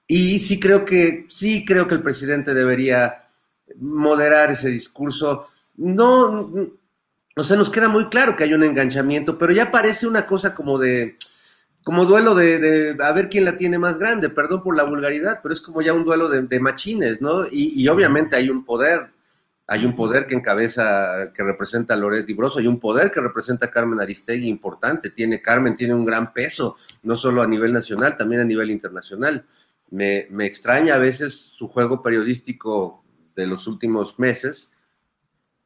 y 0.06 0.38
sí 0.38 0.58
creo 0.58 0.86
que 0.86 1.26
sí 1.28 1.62
creo 1.66 1.86
que 1.86 1.94
el 1.94 2.02
presidente 2.02 2.54
debería 2.54 3.28
moderar 3.76 4.50
ese 4.50 4.70
discurso 4.70 5.48
no, 5.76 6.50
o 7.40 7.44
sea, 7.44 7.56
nos 7.56 7.70
queda 7.70 7.88
muy 7.88 8.08
claro 8.08 8.36
que 8.36 8.44
hay 8.44 8.54
un 8.54 8.64
enganchamiento, 8.64 9.38
pero 9.38 9.52
ya 9.52 9.70
parece 9.70 10.06
una 10.06 10.26
cosa 10.26 10.54
como 10.54 10.78
de, 10.78 11.16
como 11.82 12.04
duelo 12.04 12.34
de, 12.34 12.96
a 13.00 13.12
ver 13.12 13.28
quién 13.28 13.44
la 13.44 13.56
tiene 13.56 13.78
más 13.78 13.98
grande, 13.98 14.28
perdón 14.28 14.62
por 14.62 14.76
la 14.76 14.82
vulgaridad, 14.82 15.40
pero 15.42 15.52
es 15.52 15.60
como 15.60 15.80
ya 15.80 15.92
un 15.92 16.04
duelo 16.04 16.28
de, 16.28 16.60
machines, 16.60 17.20
¿no? 17.22 17.44
Y, 17.50 17.86
obviamente 17.88 18.36
hay 18.36 18.50
un 18.50 18.64
poder, 18.64 19.10
hay 19.66 19.86
un 19.86 19.94
poder 19.94 20.26
que 20.26 20.34
encabeza, 20.34 21.32
que 21.32 21.42
representa 21.42 21.94
a 21.94 21.96
Loretti 21.96 22.34
Broso, 22.34 22.58
hay 22.58 22.66
un 22.66 22.80
poder 22.80 23.10
que 23.10 23.20
representa 23.20 23.66
a 23.66 23.70
Carmen 23.70 24.00
Aristegui 24.00 24.48
importante, 24.48 25.10
tiene, 25.10 25.40
Carmen 25.40 25.76
tiene 25.76 25.94
un 25.94 26.04
gran 26.04 26.32
peso, 26.32 26.76
no 27.04 27.16
solo 27.16 27.40
a 27.40 27.46
nivel 27.46 27.72
nacional, 27.72 28.16
también 28.16 28.42
a 28.42 28.44
nivel 28.44 28.70
internacional. 28.70 29.46
Me, 29.90 30.26
me 30.30 30.44
extraña 30.44 30.96
a 30.96 30.98
veces 30.98 31.34
su 31.34 31.68
juego 31.68 32.02
periodístico 32.02 33.02
de 33.34 33.46
los 33.46 33.66
últimos 33.66 34.18
meses, 34.18 34.72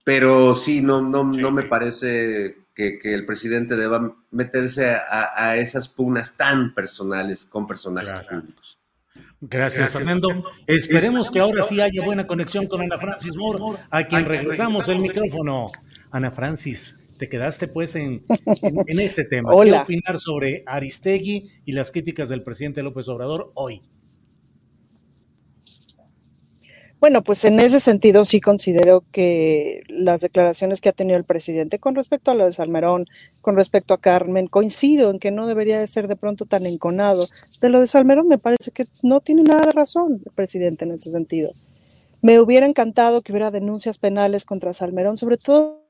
pero 0.05 0.55
sí, 0.55 0.81
no, 0.81 1.01
no, 1.01 1.25
no 1.25 1.51
me 1.51 1.63
parece 1.65 2.57
que, 2.75 2.99
el 3.05 3.27
presidente 3.27 3.77
deba 3.77 4.17
meterse 4.31 4.87
a, 4.87 5.57
esas 5.57 5.89
pugnas 5.89 6.37
tan 6.37 6.75
personales 6.75 7.45
con 7.45 7.67
personajes 7.67 8.27
públicos. 8.27 8.79
Gracias, 9.41 9.93
Fernando. 9.93 10.29
Esperemos 10.67 11.31
que 11.31 11.41
ahora 11.41 11.63
sí 11.63 11.81
haya 11.81 12.05
buena 12.05 12.27
conexión 12.27 12.67
con 12.67 12.81
Ana 12.81 12.97
Francis 12.97 13.37
Moore, 13.37 13.79
a 13.91 14.05
quien 14.05 14.25
regresamos 14.25 14.89
el 14.89 15.01
micrófono. 15.01 15.73
Ana 16.11 16.31
Francis, 16.31 16.97
te 17.19 17.29
quedaste 17.29 17.69
pues 17.69 17.97
en, 17.97 18.25
en, 18.87 19.01
este 19.01 19.25
tema. 19.25 19.51
Hola. 19.53 19.79
¿Qué 19.79 19.95
opinar 19.95 20.19
sobre 20.19 20.63
Aristegui 20.67 21.51
y 21.65 21.73
las 21.73 21.91
críticas 21.91 22.29
del 22.29 22.43
presidente 22.43 22.83
López 22.83 23.09
Obrador 23.09 23.51
hoy? 23.55 23.83
Bueno, 27.03 27.25
pues 27.25 27.43
en 27.43 27.59
ese 27.59 27.81
sentido 27.81 28.25
sí 28.25 28.41
considero 28.41 29.03
que 29.11 29.83
las 29.89 30.21
declaraciones 30.21 30.81
que 30.81 30.89
ha 30.89 30.93
tenido 30.93 31.19
el 31.19 31.25
presidente 31.25 31.81
con 31.81 31.97
respecto 31.97 32.31
a 32.31 32.35
lo 32.35 32.45
de 32.45 32.53
Salmerón, 32.53 33.07
con 33.41 33.57
respecto 33.57 33.93
a 33.93 34.01
Carmen, 34.01 34.47
coincido 34.47 35.11
en 35.11 35.19
que 35.19 35.33
no 35.33 35.49
debería 35.49 35.81
de 35.81 35.89
ser 35.89 36.07
de 36.07 36.15
pronto 36.15 36.47
tan 36.47 36.65
enconado. 36.65 37.27
De 37.61 37.71
lo 37.71 37.81
de 37.81 37.89
Salmerón 37.89 38.29
me 38.29 38.39
parece 38.39 38.71
que 38.71 38.85
no 39.03 39.19
tiene 39.19 39.43
nada 39.43 39.67
de 39.67 39.73
razón 39.73 40.23
el 40.25 40.31
presidente 40.31 40.85
en 40.85 40.93
ese 40.93 41.11
sentido. 41.11 41.55
Me 42.21 42.39
hubiera 42.39 42.67
encantado 42.67 43.23
que 43.23 43.33
hubiera 43.33 43.51
denuncias 43.51 43.99
penales 43.99 44.45
contra 44.45 44.73
Salmerón, 44.73 45.17
sobre 45.17 45.39
todo. 45.39 45.85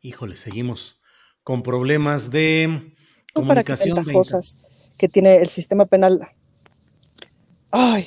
Híjole, 0.00 0.36
seguimos 0.36 1.00
con 1.42 1.64
problemas 1.64 2.30
de 2.30 2.94
comunicación. 3.34 3.96
Para 3.96 4.04
que 4.04 4.40
que 4.96 5.08
tiene 5.08 5.38
el 5.38 5.48
sistema 5.48 5.86
penal 5.86 6.20
Ay, 7.72 8.06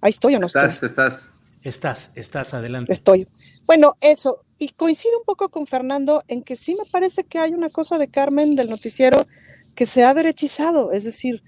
ahí 0.00 0.10
estoy 0.10 0.34
o 0.34 0.38
no 0.38 0.46
estás, 0.46 0.74
estoy. 0.74 0.88
Estás, 0.88 1.28
estás. 1.62 2.10
Estás, 2.14 2.54
adelante. 2.54 2.92
Estoy. 2.92 3.28
Bueno, 3.66 3.96
eso. 4.00 4.44
Y 4.58 4.70
coincido 4.70 5.18
un 5.18 5.24
poco 5.24 5.50
con 5.50 5.66
Fernando 5.66 6.24
en 6.26 6.42
que 6.42 6.56
sí 6.56 6.74
me 6.74 6.88
parece 6.90 7.24
que 7.24 7.38
hay 7.38 7.52
una 7.52 7.70
cosa 7.70 7.98
de 7.98 8.08
Carmen 8.08 8.56
del 8.56 8.70
noticiero 8.70 9.26
que 9.74 9.86
se 9.86 10.04
ha 10.04 10.14
derechizado. 10.14 10.90
Es 10.92 11.04
decir, 11.04 11.42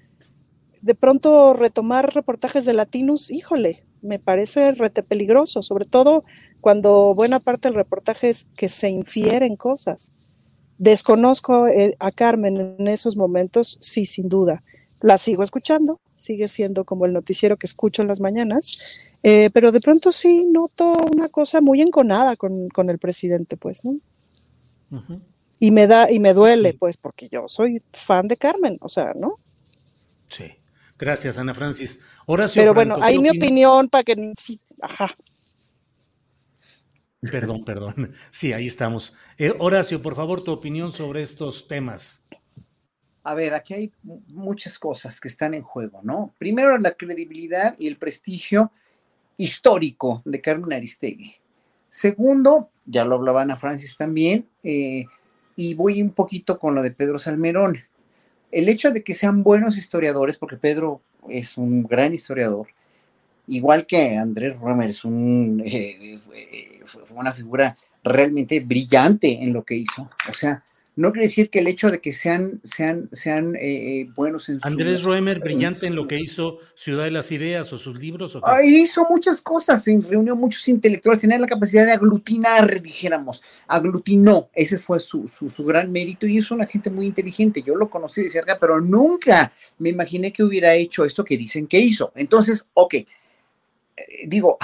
de 0.83 0.95
pronto 0.95 1.55
retomar 1.55 2.15
reportajes 2.15 2.65
de 2.65 2.75
Latinus, 2.75 3.31
híjole, 3.31 3.87
me 4.03 4.19
parece 4.19 4.73
rete 4.73 5.03
peligroso, 5.03 5.63
sobre 5.63 5.85
todo 5.85 6.25
cuando 6.61 7.15
buena 7.15 7.41
parte 7.41 7.69
del 7.69 7.75
reportaje 7.75 8.29
es 8.29 8.47
que 8.57 8.69
se 8.69 8.91
infieren 8.91 9.57
cosas. 9.57 10.13
Desconozco 10.79 11.69
eh, 11.69 11.97
a 11.99 12.11
Carmen 12.11 12.77
en 12.79 12.89
esos 12.89 13.17
momentos, 13.17 13.79
sí, 13.81 14.05
sin 14.05 14.29
duda. 14.29 14.63
La 15.01 15.19
sigo 15.19 15.43
escuchando, 15.43 16.01
sigue 16.15 16.49
siendo 16.49 16.85
como 16.85 17.07
el 17.07 17.13
noticiero 17.13 17.57
que 17.57 17.67
escucho 17.67 18.03
en 18.03 18.09
las 18.09 18.21
mañanas, 18.21 18.79
eh, 19.23 19.51
pero 19.53 19.73
de 19.73 19.81
pronto 19.81 20.13
sí 20.13 20.45
noto 20.45 20.97
una 21.13 21.29
cosa 21.29 21.61
muy 21.61 21.81
enconada 21.81 22.37
con, 22.37 22.71
el 22.89 22.99
presidente, 22.99 23.57
pues, 23.57 23.85
¿no? 23.85 23.99
Y 25.59 25.71
me 25.71 25.87
da, 25.87 26.11
y 26.11 26.19
me 26.19 26.33
duele, 26.33 26.75
pues, 26.75 26.97
porque 26.97 27.29
yo 27.29 27.49
soy 27.49 27.83
fan 27.93 28.29
de 28.29 28.37
Carmen, 28.37 28.79
o 28.81 28.89
sea, 28.89 29.13
¿no? 29.15 29.39
Sí. 30.31 30.53
Gracias, 30.99 31.39
Ana 31.39 31.55
Francis. 31.55 32.01
Horacio 32.27 32.63
pero 32.63 32.75
bueno, 32.75 32.99
ahí 33.01 33.19
mi 33.19 33.29
opinión 33.29 33.89
para 33.89 34.05
que 34.05 34.33
sí, 34.37 34.59
ajá. 34.81 35.15
Perdón, 37.21 37.65
perdón. 37.65 38.13
Sí, 38.31 38.53
ahí 38.53 38.67
estamos. 38.67 39.15
Eh, 39.39 39.53
Horacio, 39.59 40.01
por 40.01 40.15
favor, 40.15 40.43
tu 40.43 40.53
opinión 40.53 40.93
sobre 40.93 41.23
estos 41.23 41.69
temas 41.69 42.25
a 43.27 43.35
ver, 43.35 43.55
aquí 43.55 43.75
hay 43.75 43.93
muchas 44.29 44.79
cosas 44.79 45.21
que 45.21 45.27
están 45.27 45.53
en 45.53 45.63
juego, 45.63 45.99
¿no? 46.05 46.33
Primero, 46.39 46.79
la 46.79 46.93
credibilidad 46.93 47.75
y 47.77 47.89
el 47.89 47.97
prestigio 47.97 48.71
histórico 49.37 50.23
de 50.25 50.41
Carmen 50.41 50.73
Aristegui. 50.73 51.35
Segundo, 51.89 52.71
ya 52.85 53.05
lo 53.05 53.17
hablaba 53.17 53.43
Ana 53.43 53.57
Francis 53.57 53.97
también, 53.97 54.47
eh, 54.63 55.07
y 55.57 55.75
voy 55.75 56.01
un 56.03 56.11
poquito 56.11 56.61
con 56.61 56.77
lo 56.77 56.83
de 56.83 56.93
Pedro 56.93 57.19
Salmerón. 57.19 57.83
El 58.53 58.69
hecho 58.69 58.93
de 58.93 59.03
que 59.03 59.13
sean 59.13 59.43
buenos 59.43 59.77
historiadores, 59.77 60.39
porque 60.39 60.57
Pedro 60.57 61.01
es 61.29 61.59
un 61.59 61.83
gran 61.83 62.15
historiador, 62.15 62.69
igual 63.49 63.87
que 63.87 64.17
Andrés 64.17 64.57
Romer 64.61 64.91
es 64.91 65.05
un, 65.05 65.65
eh, 65.67 66.21
fue 66.85 67.19
una 67.19 67.33
figura 67.33 67.77
realmente 68.05 68.61
brillante 68.61 69.43
en 69.43 69.53
lo 69.53 69.65
que 69.65 69.75
hizo. 69.75 70.09
O 70.31 70.35
sea, 70.35 70.63
no 70.97 71.13
quiere 71.13 71.27
decir 71.27 71.51
que 71.51 71.59
el 71.59 71.67
hecho 71.67 71.91
de 71.91 72.01
que 72.01 72.11
sean, 72.11 72.59
sean, 72.63 73.11
sean 73.13 73.55
eh, 73.57 73.61
eh, 74.01 74.11
buenos 74.17 74.49
en 74.49 74.61
su, 74.61 74.67
Andrés 74.67 75.03
Roemer, 75.03 75.41
brillante 75.41 75.87
en, 75.87 75.95
lo 75.95 76.09
que 76.09 76.19
hizo 76.19 76.59
Ciudad 76.75 77.05
de 77.05 77.11
las 77.11 77.31
Ideas 77.31 77.71
o 77.75 77.79
sus 77.79 78.01
libros. 78.01 78.35
¿o 78.35 78.43
hizo 78.65 79.07
muchas 79.11 79.43
cosas, 79.43 79.85
reunió 80.09 80.35
muchos 80.35 80.67
intelectuales, 80.69 81.21
tenía 81.21 81.39
la 81.39 81.47
capacidad 81.47 81.85
de 81.85 81.93
aglutinar, 81.93 82.81
dijéramos, 82.81 83.43
aglutinó, 83.67 84.49
ese 84.55 84.79
fue 84.79 84.99
su, 84.99 85.29
su, 85.29 85.65
gran 85.67 85.93
mérito 85.93 86.27
y 86.27 86.39
es 86.39 86.51
una 86.51 86.67
gente 86.67 86.89
muy 86.89 87.05
inteligente. 87.05 87.63
Yo 87.63 87.75
lo 87.75 87.91
conocí 87.91 88.23
de 88.23 88.31
cerca, 88.31 88.59
pero 88.59 88.81
nunca 88.81 89.53
me 89.79 89.91
imaginé 89.91 90.33
que 90.33 90.45
hubiera 90.45 90.75
hecho 90.75 91.05
esto 91.05 91.25
que 91.25 91.37
dicen 91.37 91.67
que 91.67 91.79
hizo. 91.79 92.11
Entonces, 92.15 92.67
ok, 92.73 92.95
eh, 92.95 93.07
digo, 94.27 94.57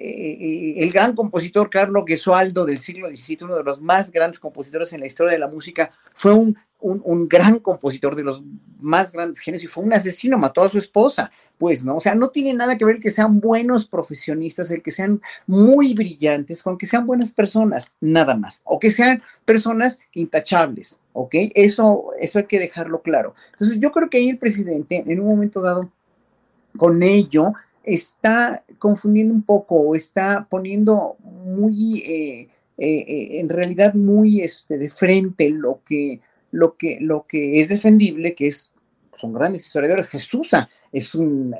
eh, 0.00 0.74
el 0.76 0.92
gran 0.92 1.16
compositor 1.16 1.68
Carlos 1.68 2.04
Gesualdo 2.06 2.64
del 2.64 2.78
siglo 2.78 3.08
XVII, 3.08 3.38
uno 3.42 3.56
de 3.56 3.64
los 3.64 3.80
más 3.80 4.12
grandes 4.12 4.38
compositores 4.38 4.92
en 4.92 5.00
la 5.00 5.06
historia 5.06 5.32
de 5.32 5.40
la 5.40 5.48
música, 5.48 5.90
fue 6.14 6.32
un, 6.32 6.56
un, 6.78 7.28
gran 7.28 7.58
compositor 7.58 8.14
de 8.14 8.22
los 8.22 8.40
más 8.78 9.10
grandes 9.10 9.40
genios 9.40 9.64
y 9.64 9.66
fue 9.66 9.82
un 9.82 9.92
asesino, 9.92 10.38
mató 10.38 10.62
a 10.62 10.68
su 10.68 10.78
esposa, 10.78 11.32
pues, 11.56 11.84
¿no? 11.84 11.96
O 11.96 12.00
sea, 12.00 12.14
no 12.14 12.28
tiene 12.28 12.54
nada 12.54 12.78
que 12.78 12.84
ver 12.84 13.00
que 13.00 13.10
sean 13.10 13.40
buenos 13.40 13.88
profesionistas, 13.88 14.70
el 14.70 14.84
que 14.84 14.92
sean 14.92 15.20
muy 15.48 15.94
brillantes, 15.94 16.62
con 16.62 16.78
que 16.78 16.86
sean 16.86 17.04
buenas 17.04 17.32
personas, 17.32 17.90
nada 18.00 18.36
más, 18.36 18.62
o 18.62 18.78
que 18.78 18.92
sean 18.92 19.20
personas 19.44 19.98
intachables, 20.14 21.00
¿ok? 21.12 21.34
Eso, 21.56 22.10
eso 22.20 22.38
hay 22.38 22.46
que 22.46 22.60
dejarlo 22.60 23.02
claro. 23.02 23.34
Entonces, 23.50 23.80
yo 23.80 23.90
creo 23.90 24.08
que 24.08 24.18
ahí 24.18 24.28
el 24.28 24.38
presidente, 24.38 25.02
en 25.04 25.20
un 25.20 25.26
momento 25.26 25.60
dado, 25.60 25.90
con 26.76 27.02
ello, 27.02 27.52
está 27.88 28.64
confundiendo 28.78 29.34
un 29.34 29.42
poco 29.42 29.76
o 29.76 29.94
está 29.94 30.46
poniendo 30.48 31.16
muy, 31.22 32.00
eh, 32.00 32.48
eh, 32.76 33.04
eh, 33.08 33.40
en 33.40 33.48
realidad 33.48 33.94
muy 33.94 34.40
este, 34.40 34.78
de 34.78 34.90
frente 34.90 35.48
lo 35.48 35.80
que, 35.84 36.20
lo, 36.50 36.76
que, 36.76 36.98
lo 37.00 37.26
que 37.26 37.60
es 37.60 37.70
defendible, 37.70 38.34
que 38.34 38.46
es, 38.46 38.70
son 39.16 39.32
grandes 39.32 39.66
historiadores. 39.66 40.08
Jesús 40.08 40.50
es 40.92 41.14
un, 41.14 41.54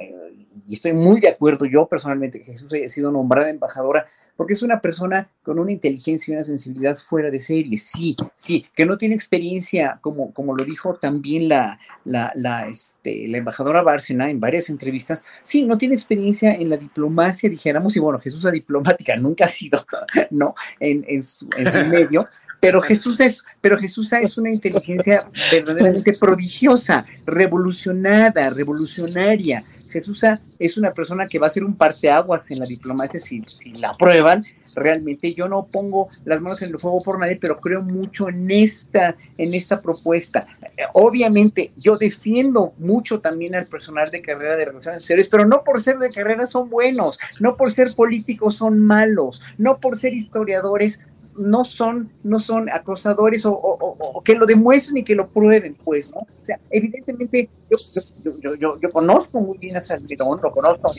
y 0.69 0.75
estoy 0.75 0.93
muy 0.93 1.21
de 1.21 1.29
acuerdo 1.29 1.65
yo 1.65 1.87
personalmente 1.87 2.41
que 2.41 2.53
Jesús 2.53 2.73
haya 2.73 2.89
sido 2.89 3.11
nombrada 3.11 3.51
embajadora, 3.51 4.07
porque 4.39 4.55
es 4.55 4.63
una 4.63 4.81
persona 4.81 5.29
con 5.43 5.59
una 5.59 5.73
inteligencia 5.73 6.31
y 6.31 6.37
una 6.37 6.45
sensibilidad 6.45 6.97
fuera 6.97 7.29
de 7.29 7.41
serie, 7.41 7.77
sí, 7.77 8.15
sí, 8.37 8.65
que 8.73 8.87
no 8.87 8.97
tiene 8.97 9.17
experiencia, 9.17 9.99
como, 10.01 10.33
como 10.33 10.55
lo 10.55 10.65
dijo 10.65 10.95
también 10.95 11.49
la, 11.49 11.81
la, 12.05 12.31
la, 12.37 12.69
este, 12.69 13.27
la 13.27 13.39
embajadora 13.39 13.83
Bárcena 13.83 14.31
en 14.31 14.39
varias 14.39 14.71
entrevistas, 14.71 15.25
sí, 15.43 15.65
no 15.65 15.77
tiene 15.77 15.97
experiencia 15.97 16.53
en 16.55 16.71
la 16.71 16.77
diplomacia, 16.77 17.51
dijéramos, 17.51 17.97
y 17.97 17.99
bueno, 17.99 18.21
Jesús 18.21 18.47
a 18.47 18.53
diplomática 18.53 19.17
nunca 19.17 19.47
ha 19.47 19.49
sido, 19.49 19.85
¿no? 20.31 20.55
En, 20.79 21.05
en, 21.09 21.25
su, 21.25 21.51
en 21.57 21.73
su 21.73 21.85
medio, 21.87 22.29
pero 22.61 22.81
Jesús 22.81 23.19
es, 23.19 23.45
pero 23.61 23.77
Jesús 23.77 24.13
es 24.13 24.39
una 24.39 24.51
inteligencia 24.51 25.29
verdaderamente 25.51 26.13
prodigiosa, 26.13 27.05
revolucionada, 27.27 28.51
revolucionaria, 28.51 29.65
Jesús 29.91 30.25
es 30.59 30.77
una 30.77 30.93
persona 30.93 31.27
que 31.27 31.39
va 31.39 31.47
a 31.47 31.51
ser 31.51 31.65
un 31.65 31.77
parteaguas 31.77 32.51
en 32.51 32.59
la 32.59 32.67
diplomacia 32.67 33.21
si, 33.21 33.43
la 33.81 33.91
aprueban. 33.91 34.45
Realmente 34.75 35.33
yo 35.33 35.49
no 35.49 35.67
pongo 35.67 36.09
las 36.25 36.41
manos 36.41 36.63
en 36.63 36.71
el 36.71 36.79
fuego 36.79 37.03
por 37.03 37.19
nadie, 37.19 37.37
pero 37.37 37.59
creo 37.59 37.83
mucho 37.83 38.29
en 38.29 38.51
esta, 38.51 39.17
en 39.37 39.55
esta 39.55 39.81
propuesta. 39.81 40.47
Obviamente, 40.95 41.73
yo 41.77 41.97
defiendo 41.97 42.73
mucho 42.79 43.21
también 43.21 43.55
al 43.55 43.67
personal 43.67 44.11
de 44.11 44.21
carrera 44.21 44.57
de 44.57 44.67
relaciones 44.67 45.01
exteriores, 45.01 45.29
pero 45.29 45.47
no 45.47 45.65
por 45.65 45.81
ser 45.81 45.99
de 45.99 46.11
carrera 46.11 46.47
son 46.47 46.69
buenos, 46.69 47.19
no 47.41 47.57
por 47.57 47.71
ser 47.71 47.95
políticos 47.95 48.57
son 48.57 48.79
malos, 48.81 49.41
no 49.57 49.79
por 49.79 49.97
ser 49.97 50.15
historiadores 50.15 51.07
no 51.39 51.65
son, 51.65 52.11
no 52.25 52.41
son 52.41 52.69
acosadores 52.69 53.45
o, 53.47 54.23
que 54.25 54.35
lo 54.35 54.47
demuestren 54.47 54.99
y 54.99 55.05
que 55.05 55.15
lo 55.15 55.29
prueben, 55.29 55.77
pues, 55.85 56.15
¿no? 56.15 56.21
O 56.21 56.45
sea, 56.45 56.59
evidentemente 56.71 57.49
yo, 57.71 58.33
yo, 58.41 58.55
yo, 58.57 58.81
yo 58.81 58.91
conozco 58.91 59.41
muy 59.41 59.59
bien 59.59 59.77
a 59.77 59.81
Salmerón, 59.81 60.41
lo 60.43 60.53
conozco 60.53 60.91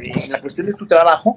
en 0.00 0.32
la 0.32 0.40
cuestión 0.40 0.66
de 0.66 0.74
tu 0.74 0.86
trabajo, 0.86 1.36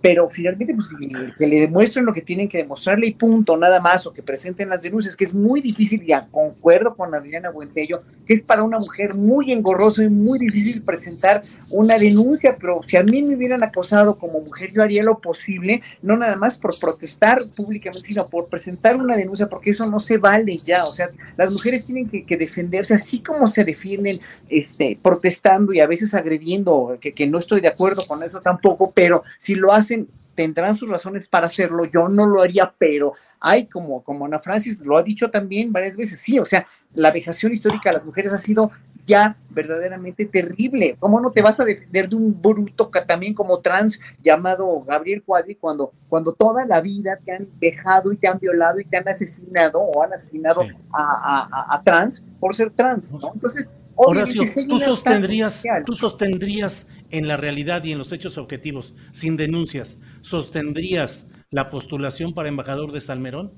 pero 0.00 0.30
finalmente 0.30 0.74
pues, 0.74 0.92
que 1.36 1.46
le 1.46 1.60
demuestren 1.60 2.04
lo 2.04 2.12
que 2.12 2.22
tienen 2.22 2.48
que 2.48 2.58
demostrarle 2.58 3.06
y 3.06 3.14
punto, 3.14 3.56
nada 3.56 3.80
más, 3.80 4.06
o 4.06 4.12
que 4.12 4.22
presenten 4.22 4.68
las 4.68 4.82
denuncias, 4.82 5.16
que 5.16 5.24
es 5.24 5.34
muy 5.34 5.60
difícil, 5.60 6.04
ya 6.06 6.28
concuerdo 6.30 6.94
con 6.94 7.14
Adriana 7.14 7.50
Buentello, 7.50 8.00
que 8.26 8.34
es 8.34 8.42
para 8.42 8.62
una 8.62 8.78
mujer 8.78 9.14
muy 9.14 9.50
engorroso 9.52 10.02
y 10.02 10.08
muy 10.08 10.38
difícil 10.38 10.82
presentar 10.82 11.42
una 11.70 11.98
denuncia, 11.98 12.56
pero 12.58 12.80
si 12.86 12.96
a 12.96 13.02
mí 13.02 13.22
me 13.22 13.34
hubieran 13.34 13.64
acosado 13.64 14.16
como 14.16 14.40
mujer, 14.40 14.70
yo 14.72 14.82
haría 14.82 15.02
lo 15.02 15.18
posible, 15.18 15.82
no 16.02 16.16
nada 16.16 16.36
más 16.36 16.58
por 16.58 16.78
protestar 16.78 17.40
públicamente, 17.56 18.06
sino 18.06 18.28
por 18.28 18.48
presentar 18.48 18.96
una 18.96 19.16
denuncia, 19.16 19.48
porque 19.48 19.70
eso 19.70 19.90
no 19.90 19.98
se 19.98 20.18
vale 20.18 20.56
ya, 20.58 20.84
o 20.84 20.92
sea, 20.92 21.08
las 21.36 21.50
mujeres 21.50 21.84
tienen 21.84 22.08
que, 22.08 22.38
defenderse, 22.38 22.94
así 22.94 23.20
como 23.20 23.48
se 23.48 23.64
defienden 23.64 24.16
este, 24.48 24.96
protestando 25.02 25.72
y 25.72 25.80
a 25.80 25.88
veces 25.88 26.14
agrediendo, 26.14 26.96
que, 27.00 27.12
que 27.12 27.26
no 27.26 27.38
estoy 27.38 27.60
de 27.60 27.66
acuerdo 27.66 28.02
con 28.06 28.22
eso 28.22 28.40
tampoco, 28.40 28.92
pero 28.94 29.24
si 29.38 29.56
lo 29.56 29.72
hacen 29.72 29.87
tendrán 30.34 30.76
sus 30.76 30.88
razones 30.88 31.26
para 31.26 31.46
hacerlo, 31.46 31.84
yo 31.84 32.08
no 32.08 32.24
lo 32.24 32.40
haría, 32.40 32.72
pero 32.78 33.14
hay 33.40 33.66
como, 33.66 34.04
como 34.04 34.24
Ana 34.24 34.38
Francis 34.38 34.78
lo 34.78 34.96
ha 34.96 35.02
dicho 35.02 35.30
también 35.30 35.72
varias 35.72 35.96
veces, 35.96 36.20
sí, 36.20 36.38
o 36.38 36.46
sea, 36.46 36.64
la 36.94 37.10
vejación 37.10 37.52
histórica 37.52 37.90
de 37.90 37.96
las 37.96 38.06
mujeres 38.06 38.32
ha 38.32 38.38
sido 38.38 38.70
ya 39.08 39.36
verdaderamente 39.50 40.26
terrible. 40.26 40.96
¿Cómo 41.00 41.18
no 41.20 41.32
te 41.32 41.40
vas 41.40 41.58
a 41.58 41.64
defender 41.64 42.10
de 42.10 42.14
un 42.14 42.40
bruto 42.40 42.90
también 43.06 43.32
como 43.32 43.58
trans 43.58 43.98
llamado 44.22 44.80
Gabriel 44.82 45.22
Cuadri 45.24 45.54
cuando, 45.54 45.92
cuando 46.08 46.34
toda 46.34 46.66
la 46.66 46.82
vida 46.82 47.18
te 47.24 47.32
han 47.32 47.48
dejado 47.58 48.12
y 48.12 48.18
te 48.18 48.28
han 48.28 48.38
violado 48.38 48.78
y 48.78 48.84
te 48.84 48.98
han 48.98 49.08
asesinado 49.08 49.80
o 49.80 50.02
han 50.02 50.12
asesinado 50.12 50.62
a, 50.92 51.80
trans 51.84 52.22
por 52.38 52.54
ser 52.54 52.70
trans, 52.70 53.12
¿no? 53.12 53.32
Entonces, 53.34 53.70
Horacio, 53.96 54.42
tú 54.68 54.78
sostendrías, 54.78 55.64
tú 55.84 55.94
sostendrías 55.94 56.86
en 57.10 57.28
la 57.28 57.36
realidad 57.36 57.84
y 57.84 57.92
en 57.92 57.98
los 57.98 58.12
hechos 58.12 58.38
objetivos, 58.38 58.94
sin 59.12 59.36
denuncias, 59.36 59.98
¿sostendrías 60.20 61.28
la 61.50 61.68
postulación 61.68 62.34
para 62.34 62.48
embajador 62.48 62.92
de 62.92 63.00
Salmerón? 63.00 63.52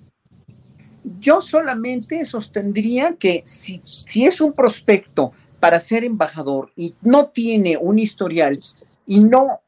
Yo 1.19 1.41
solamente 1.41 2.25
sostendría 2.25 3.17
que 3.17 3.43
si, 3.47 3.81
si 3.85 4.27
es 4.27 4.41
un 4.41 4.53
prospecto 4.53 5.33
para 5.59 5.81
ser 5.81 6.05
embajador 6.05 6.73
y 6.77 6.95
no 7.03 7.29
tiene 7.29 7.77
un 7.77 7.99
historial 7.99 8.59
y 9.07 9.21
no 9.21 9.61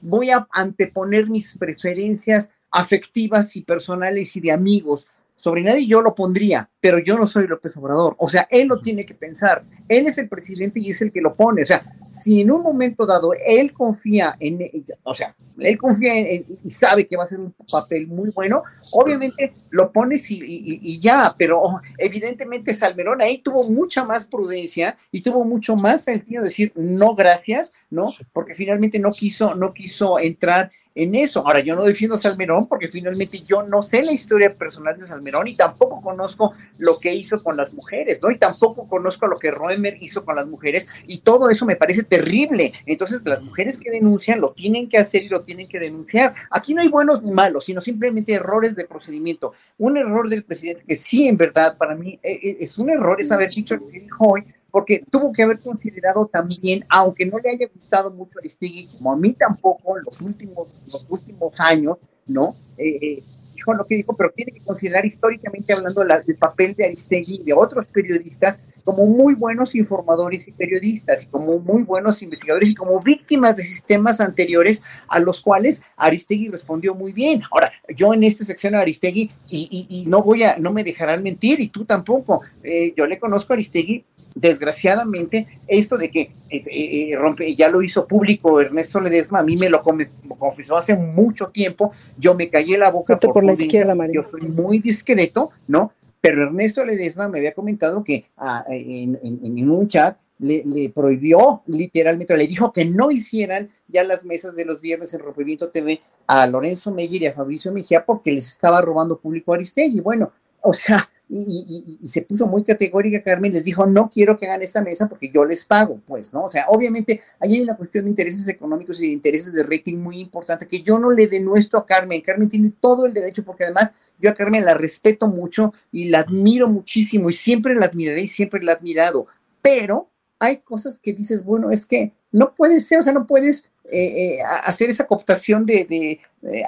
voy 0.00 0.30
a 0.30 0.46
anteponer 0.50 1.28
mis 1.28 1.56
preferencias 1.56 2.50
afectivas 2.70 3.56
y 3.56 3.62
personales 3.62 4.36
y 4.36 4.40
de 4.40 4.52
amigos 4.52 5.06
sobre 5.38 5.62
nadie 5.62 5.86
yo 5.86 6.02
lo 6.02 6.16
pondría, 6.16 6.68
pero 6.80 6.98
yo 6.98 7.16
no 7.16 7.26
soy 7.28 7.46
López 7.46 7.76
Obrador. 7.76 8.16
O 8.18 8.28
sea, 8.28 8.48
él 8.50 8.66
lo 8.66 8.80
tiene 8.80 9.06
que 9.06 9.14
pensar. 9.14 9.62
Él 9.88 10.08
es 10.08 10.18
el 10.18 10.28
presidente 10.28 10.80
y 10.80 10.90
es 10.90 11.00
el 11.00 11.12
que 11.12 11.20
lo 11.20 11.36
pone. 11.36 11.62
O 11.62 11.66
sea, 11.66 11.86
si 12.10 12.40
en 12.40 12.50
un 12.50 12.60
momento 12.60 13.06
dado 13.06 13.32
él 13.34 13.72
confía 13.72 14.36
en, 14.40 14.58
o 15.04 15.14
sea, 15.14 15.36
él 15.58 15.78
confía 15.78 16.18
en, 16.18 16.44
y 16.64 16.70
sabe 16.72 17.06
que 17.06 17.16
va 17.16 17.22
a 17.22 17.28
ser 17.28 17.38
un 17.38 17.54
papel 17.70 18.08
muy 18.08 18.30
bueno, 18.30 18.64
obviamente 18.94 19.52
lo 19.70 19.92
pones 19.92 20.28
y, 20.32 20.40
y, 20.42 20.98
ya, 20.98 21.32
pero 21.38 21.80
evidentemente 21.98 22.74
Salmerón 22.74 23.22
ahí 23.22 23.38
tuvo 23.38 23.70
mucha 23.70 24.04
más 24.04 24.26
prudencia 24.26 24.96
y 25.12 25.20
tuvo 25.20 25.44
mucho 25.44 25.76
más 25.76 26.02
sentido 26.02 26.42
decir 26.42 26.72
no 26.74 27.14
gracias, 27.14 27.72
¿no? 27.90 28.12
Porque 28.32 28.54
finalmente 28.54 28.98
no 28.98 29.12
quiso, 29.12 29.54
no 29.54 29.72
quiso 29.72 30.18
entrar 30.18 30.72
en 30.94 31.14
eso. 31.14 31.46
Ahora, 31.46 31.60
yo 31.60 31.76
no 31.76 31.84
defiendo 31.84 32.16
a 32.16 32.18
Salmerón 32.18 32.66
porque 32.66 32.88
finalmente 32.88 33.40
yo 33.40 33.62
no 33.62 33.82
sé 33.82 34.02
la 34.02 34.12
historia 34.12 34.54
personal 34.54 34.98
de 34.98 35.06
Salmerón 35.06 35.48
y 35.48 35.56
tampoco 35.56 36.00
conozco 36.00 36.54
lo 36.78 36.98
que 36.98 37.14
hizo 37.14 37.42
con 37.42 37.56
las 37.56 37.72
mujeres, 37.72 38.20
¿no? 38.22 38.30
Y 38.30 38.38
tampoco 38.38 38.88
conozco 38.88 39.26
lo 39.26 39.38
que 39.38 39.50
Roemer 39.50 39.96
hizo 40.02 40.24
con 40.24 40.36
las 40.36 40.46
mujeres 40.46 40.86
y 41.06 41.18
todo 41.18 41.50
eso 41.50 41.66
me 41.66 41.76
parece 41.76 42.02
terrible. 42.02 42.72
Entonces, 42.86 43.22
las 43.24 43.42
mujeres 43.42 43.78
que 43.78 43.90
denuncian 43.90 44.40
lo 44.40 44.52
tienen 44.52 44.88
que 44.88 44.98
hacer 44.98 45.22
y 45.22 45.28
lo 45.28 45.42
tienen 45.42 45.68
que 45.68 45.78
denunciar. 45.78 46.34
Aquí 46.50 46.74
no 46.74 46.82
hay 46.82 46.88
buenos 46.88 47.22
ni 47.22 47.30
malos, 47.30 47.64
sino 47.64 47.80
simplemente 47.80 48.32
errores 48.32 48.76
de 48.76 48.84
procedimiento. 48.84 49.52
Un 49.78 49.96
error 49.96 50.28
del 50.28 50.44
presidente 50.44 50.84
que 50.86 50.96
sí, 50.96 51.28
en 51.28 51.36
verdad, 51.36 51.76
para 51.76 51.94
mí 51.94 52.18
eh, 52.22 52.40
eh, 52.42 52.56
es 52.60 52.78
un 52.78 52.90
error 52.90 53.20
es 53.20 53.30
haber 53.32 53.50
dicho 53.50 53.78
que 53.78 54.00
dijo 54.00 54.26
hoy, 54.26 54.44
porque 54.78 55.02
tuvo 55.10 55.32
que 55.32 55.42
haber 55.42 55.58
considerado 55.58 56.26
también, 56.26 56.84
aunque 56.88 57.26
no 57.26 57.36
le 57.40 57.50
haya 57.50 57.66
gustado 57.74 58.12
mucho 58.12 58.38
Aristegui, 58.38 58.86
como 58.96 59.10
a 59.10 59.16
mí 59.16 59.32
tampoco 59.32 59.98
en 59.98 60.04
los 60.04 60.20
últimos, 60.20 60.68
los 60.84 61.04
últimos 61.08 61.58
años, 61.58 61.98
¿no? 62.28 62.44
Eh, 62.76 62.96
eh 63.02 63.22
dijo 63.56 63.74
lo 63.74 63.84
que 63.84 63.96
dijo, 63.96 64.14
pero 64.14 64.30
tiene 64.30 64.52
que 64.52 64.60
considerar 64.60 65.04
históricamente 65.04 65.72
hablando 65.72 66.04
la, 66.04 66.22
el 66.24 66.36
papel 66.36 66.76
de 66.76 66.84
Aristegui 66.84 67.40
y 67.40 67.44
de 67.46 67.54
otros 67.54 67.86
periodistas 67.86 68.60
como 68.88 69.04
muy 69.04 69.34
buenos 69.34 69.74
informadores 69.74 70.48
y 70.48 70.52
periodistas, 70.52 71.24
y 71.24 71.26
como 71.26 71.58
muy 71.58 71.82
buenos 71.82 72.22
investigadores 72.22 72.70
y 72.70 72.74
como 72.74 72.98
víctimas 73.02 73.54
de 73.54 73.62
sistemas 73.62 74.18
anteriores 74.18 74.82
a 75.08 75.20
los 75.20 75.42
cuales 75.42 75.82
Aristegui 75.98 76.48
respondió 76.48 76.94
muy 76.94 77.12
bien. 77.12 77.42
Ahora, 77.50 77.70
yo 77.94 78.14
en 78.14 78.24
esta 78.24 78.46
sección 78.46 78.72
de 78.72 78.78
Aristegui, 78.78 79.28
y, 79.50 80.04
no 80.06 80.22
voy 80.22 80.42
a, 80.42 80.56
no 80.56 80.72
me 80.72 80.84
dejarán 80.84 81.22
mentir, 81.22 81.60
y 81.60 81.68
tú 81.68 81.84
tampoco, 81.84 82.40
eh, 82.62 82.94
yo 82.96 83.06
le 83.06 83.18
conozco 83.18 83.52
a 83.52 83.56
Aristegui, 83.56 84.06
desgraciadamente, 84.34 85.46
esto 85.66 85.98
de 85.98 86.10
que 86.10 86.20
eh, 86.48 86.62
eh, 86.70 87.14
rompe, 87.14 87.54
ya 87.54 87.68
lo 87.68 87.82
hizo 87.82 88.06
público 88.06 88.58
Ernesto 88.58 89.00
Ledesma, 89.00 89.40
a 89.40 89.42
mí 89.42 89.58
me 89.58 89.68
lo 89.68 89.82
confesó 89.82 90.78
hace 90.78 90.96
mucho 90.96 91.48
tiempo, 91.48 91.92
yo 92.16 92.34
me 92.34 92.48
callé 92.48 92.78
la 92.78 92.90
boca 92.90 93.18
por, 93.18 93.44
la 93.44 93.52
izquierda, 93.52 93.94
Yo 94.10 94.24
soy 94.30 94.48
muy 94.48 94.78
discreto, 94.78 95.50
¿no? 95.66 95.92
Pero 96.20 96.42
Ernesto 96.42 96.84
Ledesma 96.84 97.28
me 97.28 97.38
había 97.38 97.54
comentado 97.54 98.02
que 98.02 98.24
ah, 98.36 98.64
en, 98.68 99.70
un 99.70 99.86
chat 99.86 100.18
le, 100.38 100.90
prohibió 100.94 101.62
literalmente, 101.66 102.36
le 102.36 102.46
dijo 102.46 102.72
que 102.72 102.84
no 102.84 103.10
hicieran 103.10 103.68
ya 103.88 104.04
las 104.04 104.24
mesas 104.24 104.56
de 104.56 104.64
los 104.64 104.80
viernes 104.80 105.12
en 105.14 105.20
Rompimiento 105.20 105.70
TV 105.70 106.00
a 106.26 106.46
Lorenzo 106.46 106.92
Meyer 106.92 107.22
y 107.22 107.26
a 107.26 107.32
Fabricio 107.32 107.72
Mejía 107.72 108.04
porque 108.04 108.32
les 108.32 108.48
estaba 108.48 108.80
robando 108.80 109.18
público 109.18 109.52
a 109.52 109.56
Aristegui. 109.56 110.00
Bueno, 110.00 110.32
o 110.68 110.74
sea, 110.74 111.08
y, 111.30 111.98
se 112.04 112.22
puso 112.22 112.46
muy 112.46 112.62
categórica 112.62 113.22
Carmen, 113.22 113.52
les 113.52 113.64
dijo, 113.64 113.86
no 113.86 114.10
quiero 114.10 114.38
que 114.38 114.46
hagan 114.46 114.62
esta 114.62 114.82
mesa 114.82 115.08
porque 115.08 115.30
yo 115.30 115.44
les 115.44 115.64
pago, 115.64 116.00
pues, 116.06 116.32
¿no? 116.32 116.44
O 116.44 116.50
sea, 116.50 116.66
obviamente 116.68 117.20
ahí 117.40 117.54
hay 117.54 117.60
una 117.62 117.76
cuestión 117.76 118.04
de 118.04 118.10
intereses 118.10 118.48
económicos 118.48 119.00
y 119.00 119.06
de 119.06 119.12
intereses 119.12 119.52
de 119.52 119.62
rating 119.62 119.96
muy 119.96 120.20
importante 120.20 120.66
que 120.66 120.80
yo 120.80 120.98
no 120.98 121.10
le 121.10 121.26
denuestro 121.26 121.78
a 121.78 121.86
Carmen. 121.86 122.22
Carmen 122.22 122.48
tiene 122.48 122.72
todo 122.80 123.06
el 123.06 123.14
derecho 123.14 123.44
porque 123.44 123.64
además 123.64 123.92
yo 124.18 124.30
a 124.30 124.34
Carmen 124.34 124.64
la 124.64 124.74
respeto 124.74 125.26
mucho 125.26 125.72
y 125.92 126.04
la 126.04 126.20
admiro 126.20 126.68
muchísimo 126.68 127.30
y 127.30 127.34
siempre 127.34 127.74
la 127.74 127.86
admiraré 127.86 128.22
y 128.22 128.28
siempre 128.28 128.62
la 128.62 128.72
he 128.72 128.76
admirado, 128.76 129.26
pero 129.62 130.08
hay 130.38 130.58
cosas 130.58 130.98
que 130.98 131.12
dices, 131.12 131.44
bueno, 131.44 131.70
es 131.70 131.86
que 131.86 132.12
no 132.30 132.54
puede 132.54 132.80
ser, 132.80 132.98
o 132.98 133.02
sea, 133.02 133.12
no 133.12 133.26
puedes 133.26 133.70
eh, 133.90 134.36
eh, 134.36 134.38
hacer 134.64 134.90
esa 134.90 135.06
cooptación 135.06 135.64
de, 135.64 135.84
de, 135.84 136.20
eh, 136.42 136.62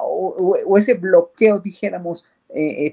o, 0.00 0.78
ese 0.78 0.94
bloqueo, 0.94 1.58
dijéramos, 1.58 2.24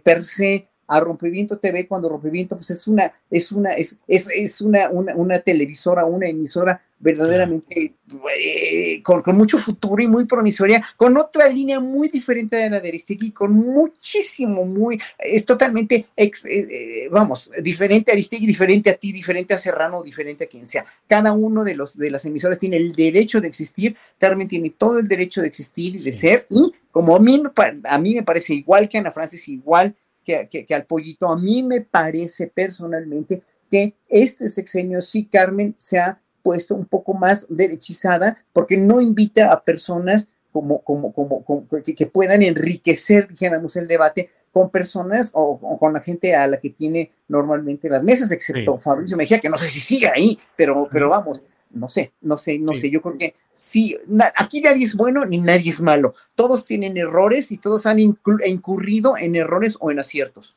per 0.03 0.21
se 0.21 0.67
a 0.91 0.99
Rompimiento 0.99 1.57
TV 1.57 1.87
cuando 1.87 2.09
Rompimiento 2.09 2.55
pues 2.57 2.69
es 2.71 2.85
una 2.85 3.11
es 3.29 3.51
una 3.51 3.73
es, 3.73 3.97
es, 4.07 4.59
una, 4.61 4.89
una, 4.89 5.39
televisora, 5.39 6.03
una 6.03 6.27
emisora 6.27 6.81
verdaderamente 6.99 7.95
eh, 8.39 9.01
con, 9.01 9.23
mucho 9.35 9.57
futuro 9.57 10.03
y 10.03 10.07
muy 10.07 10.25
promisoria, 10.25 10.83
con 10.97 11.17
otra 11.17 11.47
línea 11.47 11.79
muy 11.79 12.09
diferente 12.09 12.57
de 12.57 12.69
la 12.69 12.79
de 12.79 12.89
Aristegui, 12.89 13.31
con 13.31 13.53
muchísimo, 13.53 14.65
muy, 14.65 15.01
es 15.17 15.45
totalmente, 15.45 16.07
ex, 16.15 16.45
eh, 16.45 16.67
eh, 17.05 17.09
vamos, 17.09 17.49
diferente 17.63 18.11
a 18.11 18.13
Aristegui, 18.13 18.45
diferente 18.45 18.89
a 18.89 18.97
ti, 18.97 19.11
diferente 19.11 19.53
a 19.53 19.57
Serrano, 19.57 20.03
diferente 20.03 20.43
a 20.43 20.47
quien 20.47 20.67
sea. 20.67 20.85
Cada 21.07 21.31
uno 21.31 21.63
de, 21.63 21.73
los, 21.73 21.97
de 21.97 22.11
las 22.11 22.25
emisoras 22.25 22.59
tiene 22.59 22.77
el 22.77 22.91
derecho 22.91 23.41
de 23.41 23.47
existir, 23.47 23.95
Carmen 24.19 24.47
tiene 24.47 24.69
todo 24.71 24.99
el 24.99 25.07
derecho 25.07 25.41
de 25.41 25.47
existir 25.47 25.95
y 25.95 26.03
de 26.03 26.11
ser, 26.11 26.45
y 26.49 26.71
como 26.91 27.15
a 27.15 27.19
mí, 27.19 27.41
a 27.85 27.97
mí 27.97 28.15
me 28.15 28.23
parece 28.23 28.53
igual 28.53 28.89
que 28.89 28.97
Ana 28.97 29.11
Francis, 29.11 29.47
igual 29.47 29.95
que, 30.23 30.65
al 30.73 30.85
pollito. 30.85 31.27
A 31.27 31.37
mí 31.37 31.63
me 31.63 31.81
parece 31.81 32.47
personalmente 32.47 33.41
que 33.69 33.95
este 34.09 34.47
sexenio 34.47 35.01
sí, 35.01 35.25
Carmen, 35.25 35.75
se 35.77 35.99
ha 35.99 36.21
puesto 36.43 36.75
un 36.75 36.85
poco 36.85 37.13
más 37.13 37.45
derechizada 37.49 38.37
porque 38.51 38.77
no 38.77 38.99
invita 38.99 39.51
a 39.51 39.63
personas 39.63 40.27
como, 40.51 40.81
como, 40.81 41.13
como, 41.13 41.67
que, 41.83 42.05
puedan 42.07 42.41
enriquecer, 42.41 43.27
dijéramos, 43.29 43.77
el 43.77 43.87
debate 43.87 44.29
con 44.51 44.69
personas 44.69 45.31
o, 45.33 45.57
con 45.79 45.93
la 45.93 46.01
gente 46.01 46.35
a 46.35 46.45
la 46.45 46.59
que 46.59 46.71
tiene 46.71 47.11
normalmente 47.29 47.89
las 47.89 48.03
mesas, 48.03 48.31
excepto 48.31 48.77
Fabricio 48.77 49.15
Mejía, 49.15 49.39
que 49.39 49.47
no 49.47 49.57
sé 49.57 49.67
si 49.67 49.79
sigue 49.79 50.09
ahí, 50.09 50.37
pero, 50.57 50.89
pero 50.91 51.07
vamos, 51.07 51.41
no 51.73 51.87
sé, 51.87 52.13
no 52.21 52.37
sé, 52.37 52.59
no 52.59 52.73
sé, 52.73 52.89
yo 52.89 53.01
creo 53.01 53.17
que 53.17 53.35
sí, 53.51 53.97
aquí 54.35 54.61
nadie 54.61 54.85
es 54.85 54.95
bueno 54.95 55.25
ni 55.25 55.39
nadie 55.39 55.71
es 55.71 55.81
malo, 55.81 56.13
todos 56.35 56.65
tienen 56.65 56.97
errores 56.97 57.51
y 57.51 57.57
todos 57.57 57.85
han 57.85 57.99
incurrido 57.99 59.17
en 59.17 59.35
errores 59.35 59.77
o 59.79 59.91
en 59.91 59.99
aciertos. 59.99 60.55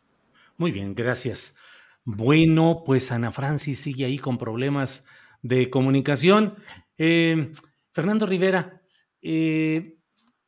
Muy 0.56 0.70
bien, 0.70 0.94
gracias. 0.94 1.56
Bueno, 2.04 2.82
pues 2.84 3.10
Ana 3.10 3.32
Francis 3.32 3.80
sigue 3.80 4.04
ahí 4.04 4.18
con 4.18 4.38
problemas 4.38 5.04
de 5.42 5.70
comunicación. 5.70 6.54
Eh, 6.98 7.50
Fernando 7.92 8.26
Rivera, 8.26 8.82
eh, 9.22 9.96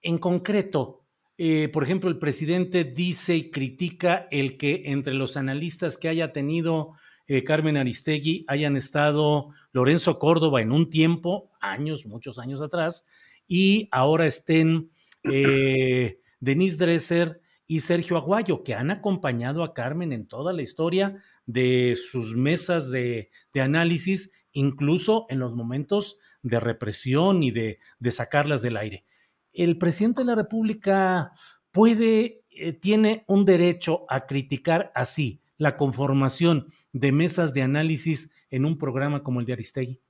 en 0.02 0.18
concreto, 0.18 1.06
eh, 1.38 1.68
por 1.72 1.82
ejemplo, 1.82 2.08
el 2.08 2.18
presidente 2.18 2.84
dice 2.84 3.36
y 3.36 3.50
critica 3.50 4.28
el 4.30 4.56
que 4.56 4.84
entre 4.86 5.14
los 5.14 5.36
analistas 5.36 5.98
que 5.98 6.08
haya 6.08 6.32
tenido 6.32 6.92
eh, 7.28 7.44
Carmen 7.44 7.76
Aristegui 7.76 8.44
hayan 8.48 8.76
estado 8.76 9.48
Lorenzo 9.72 10.18
Córdoba 10.18 10.60
en 10.62 10.72
un 10.72 10.90
tiempo, 10.90 11.50
años, 11.60 12.06
muchos 12.06 12.38
años 12.38 12.60
atrás, 12.60 13.04
y 13.48 13.88
ahora 13.90 14.26
estén 14.26 14.90
eh, 15.24 16.20
Denise 16.40 16.76
Dresser 16.78 17.40
y 17.66 17.80
Sergio 17.80 18.16
Aguayo, 18.16 18.62
que 18.62 18.74
han 18.74 18.90
acompañado 18.90 19.64
a 19.64 19.74
Carmen 19.74 20.12
en 20.12 20.26
toda 20.26 20.52
la 20.52 20.62
historia 20.62 21.22
de 21.46 21.96
sus 21.96 22.36
mesas 22.36 22.90
de, 22.90 23.30
de 23.52 23.60
análisis, 23.60 24.30
incluso 24.52 25.26
en 25.28 25.40
los 25.40 25.54
momentos 25.54 26.18
de 26.42 26.60
represión 26.60 27.42
y 27.42 27.50
de, 27.50 27.80
de, 27.98 28.10
sacarlas 28.12 28.62
del 28.62 28.76
aire. 28.76 29.04
El 29.52 29.78
presidente 29.78 30.20
de 30.20 30.26
la 30.26 30.34
República 30.36 31.32
puede, 31.72 32.44
eh, 32.50 32.72
tiene 32.72 33.24
un 33.26 33.44
derecho 33.44 34.06
a 34.08 34.26
criticar 34.26 34.92
así 34.94 35.42
la 35.58 35.76
conformación 35.76 36.72
de 36.92 37.12
mesas 37.12 37.54
de 37.54 37.62
análisis 37.62 38.30
en 38.50 38.64
un 38.64 38.78
programa 38.78 39.22
como 39.22 39.40
el 39.40 39.46
de 39.46 39.54
Aristegui. 39.54 40.00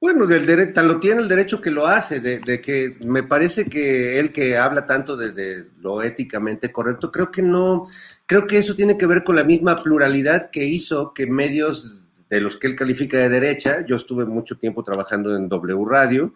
Bueno, 0.00 0.26
del 0.26 0.46
derecho, 0.46 0.82
lo 0.82 0.98
tiene 0.98 1.20
el 1.20 1.28
derecho 1.28 1.60
que 1.60 1.70
lo 1.70 1.86
hace, 1.86 2.20
de, 2.20 2.60
que 2.62 2.96
me 3.04 3.22
parece 3.22 3.66
que 3.66 4.18
él 4.18 4.32
que 4.32 4.56
habla 4.56 4.86
tanto 4.86 5.14
de, 5.14 5.32
de, 5.32 5.66
lo 5.78 6.02
éticamente 6.02 6.72
correcto, 6.72 7.12
creo 7.12 7.30
que 7.30 7.42
no, 7.42 7.86
creo 8.24 8.46
que 8.46 8.56
eso 8.56 8.74
tiene 8.74 8.96
que 8.96 9.04
ver 9.04 9.24
con 9.24 9.36
la 9.36 9.44
misma 9.44 9.76
pluralidad 9.82 10.48
que 10.48 10.64
hizo 10.64 11.12
que 11.12 11.26
medios 11.26 12.00
de 12.30 12.40
los 12.40 12.56
que 12.56 12.68
él 12.68 12.76
califica 12.76 13.18
de 13.18 13.28
derecha, 13.28 13.84
yo 13.84 13.96
estuve 13.96 14.24
mucho 14.24 14.56
tiempo 14.56 14.82
trabajando 14.82 15.36
en 15.36 15.50
W 15.50 15.84
Radio 15.84 16.34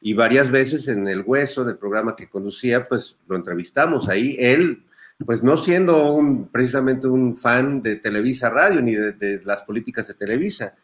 y 0.00 0.12
varias 0.12 0.50
veces 0.50 0.88
en 0.88 1.08
El 1.08 1.22
Hueso, 1.22 1.62
en 1.62 1.70
el 1.70 1.78
programa 1.78 2.16
que 2.16 2.28
conducía, 2.28 2.84
pues 2.84 3.16
lo 3.28 3.36
entrevistamos 3.36 4.08
ahí, 4.08 4.36
él, 4.38 4.84
pues 5.24 5.42
no 5.42 5.56
siendo 5.56 6.48
precisamente 6.52 7.06
un 7.06 7.34
fan 7.34 7.80
de 7.80 7.96
Televisa 7.96 8.50
Radio 8.50 8.82
ni 8.82 8.94
de, 8.94 9.40
las 9.44 9.62
políticas 9.62 10.08
de 10.08 10.14
Televisa, 10.14 10.74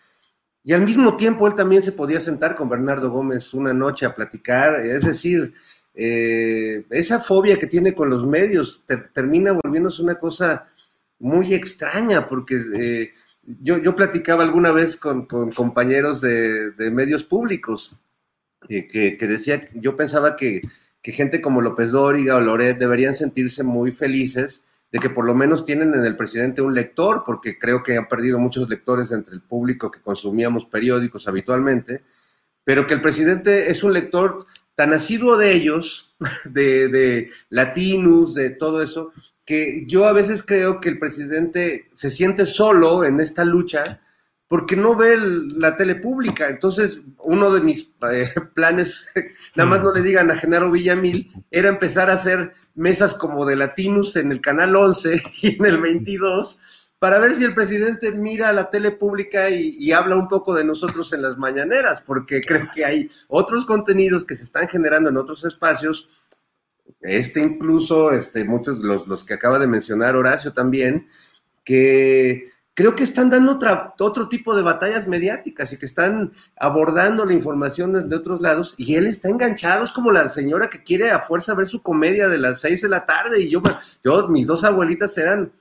y 0.65 0.73
al 0.73 0.83
mismo 0.83 1.17
tiempo 1.17 1.47
él 1.49 1.55
también 1.55 1.83
se 1.83 1.93
podía 1.93 2.21
sentar 2.21 2.55
con 2.55 2.69
Bernardo 2.69 3.11
Gómez 3.11 3.53
una 3.53 3.75
noche 3.75 4.07
a 4.07 4.15
platicar, 4.15 4.81
es 4.87 5.03
decir, 5.03 5.53
eh, 5.95 6.87
esa 6.91 7.21
fobia 7.21 7.59
que 7.59 7.67
tiene 7.67 7.95
con 7.95 8.09
los 8.09 8.27
medios 8.27 8.83
ter 8.87 9.11
termina 9.13 9.53
volviéndose 9.53 10.03
una 10.03 10.15
cosa 10.15 10.69
muy 11.19 11.55
extraña, 11.55 12.29
porque 12.29 12.61
eh, 12.75 13.13
yo, 13.61 13.79
yo, 13.79 13.95
platicaba 13.95 14.43
alguna 14.43 14.73
vez 14.73 14.97
con, 14.97 15.27
compañeros 15.27 16.21
de, 16.21 16.73
medios 16.93 17.25
públicos 17.25 17.97
eh, 18.69 18.87
que, 18.87 19.27
decía, 19.27 19.67
yo 19.75 19.97
pensaba 19.97 20.37
que, 20.37 20.63
que 21.03 21.13
gente 21.13 21.41
como 21.41 21.61
López 21.61 21.91
Dóriga 21.91 22.37
o 22.37 22.41
Loret 22.41 22.79
deberían 22.79 23.15
sentirse 23.15 23.63
muy 23.63 23.93
felices 23.93 24.63
de 24.93 24.99
que 24.99 25.11
por 25.11 25.25
lo 25.25 25.35
menos 25.35 25.65
tienen 25.65 25.95
en 25.95 26.05
el 26.05 26.17
presidente 26.17 26.63
un 26.63 26.75
lector, 26.75 27.23
porque 27.25 27.59
creo 27.59 27.83
que 27.83 27.97
han 27.97 28.09
perdido 28.09 28.39
muchos 28.39 28.69
lectores 28.69 29.11
entre 29.11 29.35
el 29.35 29.41
público 29.41 29.91
que 29.91 30.03
consumíamos 30.03 30.67
periódicos 30.67 31.27
habitualmente, 31.27 32.05
pero 32.63 32.87
que 32.87 32.95
el 32.95 33.01
presidente 33.01 33.71
es 33.71 33.83
un 33.83 33.95
lector 33.95 34.47
tan 34.75 34.93
asiduo 34.93 35.37
de 35.37 35.53
ellos, 35.53 36.15
de, 36.45 36.89
de 36.89 37.31
Latinus, 37.49 38.35
de 38.35 38.51
todo 38.51 38.83
eso, 38.83 39.13
que 39.45 39.87
yo 39.87 40.07
a 40.07 40.13
veces 40.13 40.43
creo 40.43 40.81
que 40.81 40.91
el 40.91 40.99
presidente 40.99 41.89
se 41.93 42.11
siente 42.11 42.47
solo 42.47 43.05
en 43.05 43.19
esta 43.19 43.45
lucha 43.45 44.02
porque 44.53 44.77
no 44.77 44.95
ve 44.95 45.17
la 45.57 45.77
tele 45.77 45.95
pública. 45.95 46.51
Entonces, 46.51 47.01
uno 47.21 47.55
de 47.55 47.63
mis 47.63 47.91
eh, 48.13 48.29
planes, 48.55 49.07
nada 49.57 49.71
más 49.71 49.83
no 49.83 49.95
le 49.95 50.03
digan 50.03 50.31
a 50.31 50.37
Genaro 50.37 50.71
Villamil, 50.71 51.33
era 51.51 51.71
empezar 51.71 52.11
a 52.11 52.17
hacer 52.17 52.53
mesas 52.75 53.15
como 53.15 53.47
de 53.47 53.57
Latinus 53.57 54.15
en 54.17 54.31
el 54.31 54.43
canal 54.43 54.77
11 54.77 55.23
y 55.41 55.57
en 55.57 55.65
el 55.65 55.79
22 55.79 56.91
para 56.99 57.19
ver 57.19 57.35
si 57.35 57.45
el 57.45 57.55
presidente 57.55 58.13
mira 58.13 58.53
la 58.53 58.69
tele 58.69 58.91
pública 58.91 59.49
y, 59.49 59.75
y, 59.79 59.93
habla 59.93 60.17
un 60.17 60.29
poco 60.29 60.55
de 60.55 60.65
nosotros 60.65 61.15
en 61.15 61.23
las 61.23 61.39
mañaneras, 61.39 62.03
porque 62.03 62.43
creo 62.43 62.69
que 62.75 62.85
hay 62.85 63.11
otros 63.29 63.65
contenidos 63.65 64.23
que 64.23 64.37
se 64.37 64.45
están 64.45 64.69
generando 64.69 65.09
en 65.09 65.17
otros 65.17 65.47
espacios, 65.47 66.11
este 67.01 67.41
incluso, 67.41 68.13
este, 68.13 68.45
muchos 68.45 68.81
los, 68.81 69.09
los 69.09 69.25
que 69.25 69.33
acaba 69.33 69.59
de 69.59 69.67
mencionar 69.67 70.15
Horacio 70.15 70.53
también, 70.53 71.07
que 71.65 72.53
creo 72.75 72.97
que 72.97 73.05
están 73.05 73.31
dando 73.31 73.53
otra, 73.53 73.95
otro 73.99 74.29
tipo 74.29 74.55
de 74.57 74.63
batallas 74.63 75.07
mediáticas 75.07 75.73
y 75.73 75.77
que 75.77 75.87
están 75.87 76.33
abordando 76.59 77.25
la 77.25 77.33
información 77.33 77.93
de, 77.93 78.03
de, 78.05 78.17
otros 78.17 78.41
lados 78.41 78.75
y 78.79 78.95
él 78.95 79.07
está 79.07 79.29
enganchado, 79.29 79.85
es 79.85 79.93
como 79.93 80.11
la 80.11 80.29
señora 80.29 80.69
que 80.69 80.83
quiere 80.83 81.11
a 81.11 81.21
fuerza 81.21 81.55
ver 81.55 81.67
su 81.67 81.83
comedia 81.83 82.29
de 82.29 82.39
las 82.39 82.61
seis 82.61 82.83
de 82.83 82.89
la 82.89 83.05
tarde 83.05 83.41
y 83.41 83.51
yo, 83.51 83.63
yo 84.03 84.29
mis 84.29 84.47
dos 84.47 84.65
abuelitas 84.65 85.17
eran 85.19 85.53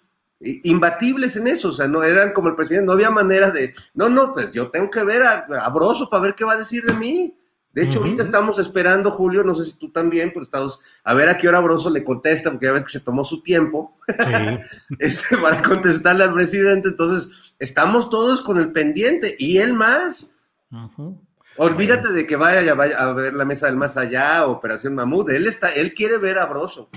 imbatibles 0.42 1.36
en 1.36 1.48
eso, 1.48 1.70
o 1.70 1.74
sea, 1.74 1.88
no 1.88 2.04
eran 2.04 2.34
como 2.34 2.50
el 2.50 2.56
presidente, 2.56 2.86
no 2.86 2.94
había 2.94 3.12
manera 3.12 3.52
de, 3.52 3.74
no, 3.94 4.10
no, 4.10 4.34
pues 4.34 4.52
yo 4.52 4.70
tengo 4.70 4.90
que 4.90 5.04
ver 5.04 5.22
a, 5.24 5.46
a 5.64 5.70
Broso 5.70 6.10
para 6.10 6.24
ver 6.24 6.36
qué 6.36 6.44
va 6.44 6.54
a 6.54 6.58
decir 6.58 6.84
de 6.84 6.94
mí. 6.94 7.38
De 7.74 7.84
hecho, 7.84 8.00
uh 8.00 8.02
-huh. 8.02 8.06
ahorita 8.06 8.24
estamos 8.24 8.60
esperando, 8.60 9.12
Julio, 9.12 9.44
no 9.44 9.56
sé 9.56 9.66
si 9.66 9.78
tú 9.78 9.90
también, 9.90 10.32
pero 10.34 10.44
estamos 10.44 10.82
a 11.04 11.14
ver 11.14 11.30
a 11.30 11.38
qué 11.38 11.48
hora 11.48 11.62
Broso 11.62 11.90
le 11.90 12.04
contesta, 12.04 12.52
porque 12.52 12.66
ya 12.66 12.74
ves 12.74 12.84
que 12.84 12.92
se 12.92 13.00
tomó 13.00 13.24
su 13.24 13.42
tiempo 13.42 13.98
sí. 14.08 14.16
este, 15.00 15.38
para 15.38 15.62
contestarle 15.62 16.26
al 16.26 16.34
presidente. 16.34 16.90
Entonces, 16.90 17.54
estamos 17.60 18.10
todos 18.10 18.42
con 18.42 18.58
el 18.58 18.72
pendiente 18.72 19.36
y 19.40 19.60
él 19.60 19.74
más. 19.74 20.30
Uh 20.72 20.90
-huh. 20.98 21.18
Olvídate 21.58 22.02
bueno. 22.04 22.16
de 22.16 22.28
que 22.28 22.36
vaya, 22.36 22.74
vaya, 22.74 22.98
a 22.98 23.14
ver 23.14 23.34
la 23.34 23.46
mesa 23.46 23.68
del 23.68 23.76
más 23.76 23.98
allá, 23.98 24.46
Operación 24.48 24.96
Mamut. 24.96 25.30
Él 25.30 25.48
está, 25.48 25.70
él 25.70 25.94
quiere 25.94 26.18
ver 26.18 26.40
a 26.40 26.46
Broso. 26.46 26.90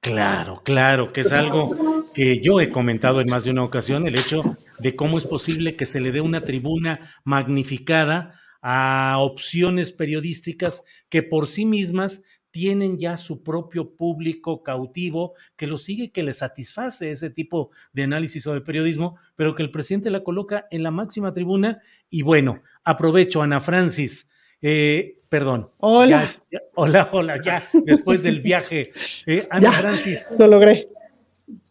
Claro, 0.00 0.60
claro, 0.62 1.12
que 1.12 1.22
es 1.22 1.32
algo 1.32 1.70
que 2.14 2.40
yo 2.40 2.60
he 2.60 2.68
comentado 2.68 3.22
en 3.22 3.30
más 3.30 3.44
de 3.44 3.50
una 3.50 3.62
ocasión, 3.62 4.06
el 4.06 4.18
hecho 4.18 4.56
de 4.78 4.94
cómo 4.94 5.16
es 5.16 5.24
posible 5.24 5.76
que 5.76 5.86
se 5.86 5.98
le 5.98 6.12
dé 6.12 6.20
una 6.20 6.42
tribuna 6.42 7.16
magnificada 7.24 8.38
a 8.66 9.18
opciones 9.18 9.92
periodísticas 9.92 10.84
que 11.10 11.22
por 11.22 11.48
sí 11.48 11.66
mismas 11.66 12.22
tienen 12.50 12.98
ya 12.98 13.18
su 13.18 13.42
propio 13.42 13.94
público 13.94 14.62
cautivo 14.62 15.34
que 15.54 15.66
lo 15.66 15.76
sigue, 15.76 16.12
que 16.12 16.22
le 16.22 16.32
satisface 16.32 17.10
ese 17.10 17.28
tipo 17.28 17.72
de 17.92 18.04
análisis 18.04 18.46
o 18.46 18.54
de 18.54 18.62
periodismo, 18.62 19.18
pero 19.36 19.54
que 19.54 19.62
el 19.62 19.70
presidente 19.70 20.08
la 20.08 20.24
coloca 20.24 20.66
en 20.70 20.82
la 20.82 20.90
máxima 20.90 21.34
tribuna. 21.34 21.82
Y 22.08 22.22
bueno, 22.22 22.62
aprovecho, 22.84 23.42
Ana 23.42 23.60
Francis, 23.60 24.30
eh, 24.62 25.18
perdón. 25.28 25.68
Hola. 25.80 26.26
Ya, 26.50 26.60
hola, 26.74 27.10
hola, 27.12 27.42
ya, 27.42 27.68
después 27.84 28.22
del 28.22 28.40
viaje. 28.40 28.92
Eh, 29.26 29.46
Ana 29.50 29.60
ya, 29.70 29.72
Francis. 29.72 30.28
Lo 30.38 30.46
logré. 30.46 30.88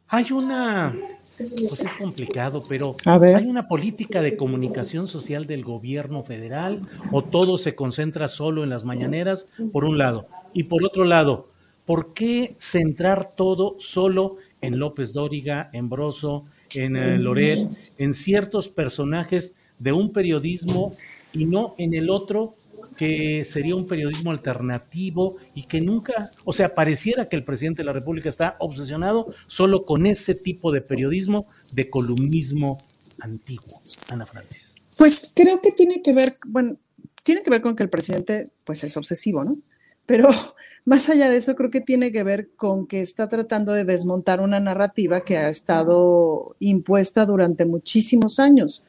Hay 0.10 0.32
una 0.32 0.94
pues 1.38 1.82
es 1.82 1.94
complicado, 1.96 2.62
pero 2.68 2.96
¿hay 3.06 3.46
una 3.46 3.68
política 3.68 4.22
de 4.22 4.38
comunicación 4.38 5.08
social 5.08 5.48
del 5.48 5.64
gobierno 5.64 6.24
federal 6.24 6.82
o 7.12 7.24
todo 7.24 7.58
se 7.58 7.76
concentra 7.76 8.28
solo 8.28 8.64
en 8.64 8.70
las 8.70 8.84
mañaneras, 8.84 9.48
por 9.72 9.86
un 9.86 9.98
lado? 9.98 10.28
Y 10.54 10.64
por 10.64 10.84
otro 10.84 11.06
lado, 11.06 11.48
¿por 11.86 12.14
qué 12.14 12.56
centrar 12.60 13.30
todo 13.36 13.76
solo 13.80 14.38
en 14.62 14.80
López 14.80 15.14
Dóriga, 15.14 15.70
en 15.74 15.90
Broso, 15.90 16.46
en 16.76 16.96
eh, 16.96 17.18
Loret, 17.18 17.68
en 17.98 18.14
ciertos 18.14 18.70
personajes 18.70 19.56
de 19.80 19.92
un 19.92 20.12
periodismo 20.12 20.92
y 21.34 21.46
no 21.46 21.76
en 21.78 21.94
el 21.94 22.10
otro 22.10 22.56
que 22.96 23.46
sería 23.46 23.76
un 23.76 23.88
periodismo 23.88 24.32
alternativo 24.32 25.38
y 25.54 25.64
que 25.64 25.82
nunca, 25.82 26.30
o 26.46 26.54
sea, 26.54 26.74
pareciera 26.76 27.28
que 27.28 27.36
el 27.36 27.44
presidente 27.44 27.82
de 27.82 27.86
la 27.86 27.94
República 27.94 28.30
está 28.30 28.56
obsesionado 28.60 29.32
solo 29.48 29.86
con 29.86 30.06
ese 30.06 30.36
tipo 30.36 30.72
de 30.72 30.82
periodismo, 30.82 31.46
de 31.74 31.90
columnismo 31.90 32.82
antiguo. 33.20 33.82
Ana 34.10 34.26
Francis. 34.26 34.76
Pues 34.98 35.32
creo 35.34 35.62
que 35.62 35.72
tiene 35.72 36.02
que 36.02 36.14
ver, 36.14 36.36
bueno, 36.48 36.76
tiene 37.24 37.42
que 37.42 37.50
ver 37.50 37.62
con 37.62 37.76
que 37.76 37.84
el 37.84 37.90
presidente, 37.90 38.52
pues 38.64 38.84
es 38.84 38.96
obsesivo, 38.98 39.44
¿no? 39.44 39.58
Pero 40.06 40.30
más 40.86 41.10
allá 41.10 41.30
de 41.30 41.38
eso, 41.38 41.56
creo 41.56 41.72
que 41.72 41.82
tiene 41.82 42.12
que 42.12 42.24
ver 42.24 42.50
con 42.56 42.88
que 42.88 43.02
está 43.02 43.28
tratando 43.28 43.74
de 43.74 43.86
desmontar 43.86 44.42
una 44.42 44.60
narrativa 44.60 45.22
que 45.22 45.38
ha 45.38 45.50
estado 45.50 46.56
impuesta 46.60 47.26
durante 47.26 47.66
muchísimos 47.66 48.40
años. 48.40 48.84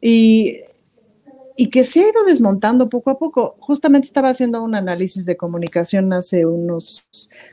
Y 0.00 0.60
y 1.60 1.70
que 1.70 1.82
se 1.82 1.98
ha 1.98 2.02
ido 2.04 2.24
desmontando 2.24 2.88
poco 2.88 3.10
a 3.10 3.18
poco. 3.18 3.56
Justamente 3.58 4.06
estaba 4.06 4.28
haciendo 4.28 4.62
un 4.62 4.76
análisis 4.76 5.26
de 5.26 5.36
comunicación 5.36 6.12
hace, 6.12 6.46
unos, 6.46 7.08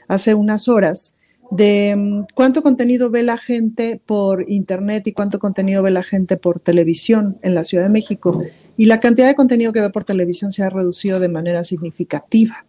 hace 0.08 0.36
unas 0.36 0.68
horas 0.68 1.16
de 1.50 1.96
um, 1.98 2.28
cuánto 2.36 2.62
contenido 2.62 3.10
ve 3.10 3.24
la 3.24 3.38
gente 3.38 4.00
por 4.06 4.48
internet 4.48 5.08
y 5.08 5.12
cuánto 5.12 5.40
contenido 5.40 5.82
ve 5.82 5.90
la 5.90 6.04
gente 6.04 6.38
por 6.38 6.60
televisión 6.60 7.38
en 7.42 7.56
la 7.56 7.64
Ciudad 7.64 7.86
de 7.86 7.90
México. 7.90 8.44
Y 8.78 8.86
la 8.86 9.00
cantidad 9.00 9.28
de 9.28 9.34
contenido 9.34 9.74
que 9.74 9.82
ve 9.82 9.90
por 9.90 10.04
televisión 10.04 10.52
se 10.52 10.62
ha 10.62 10.70
reducido 10.70 11.20
de 11.20 11.30
manera 11.30 11.64
significativa. 11.64 12.64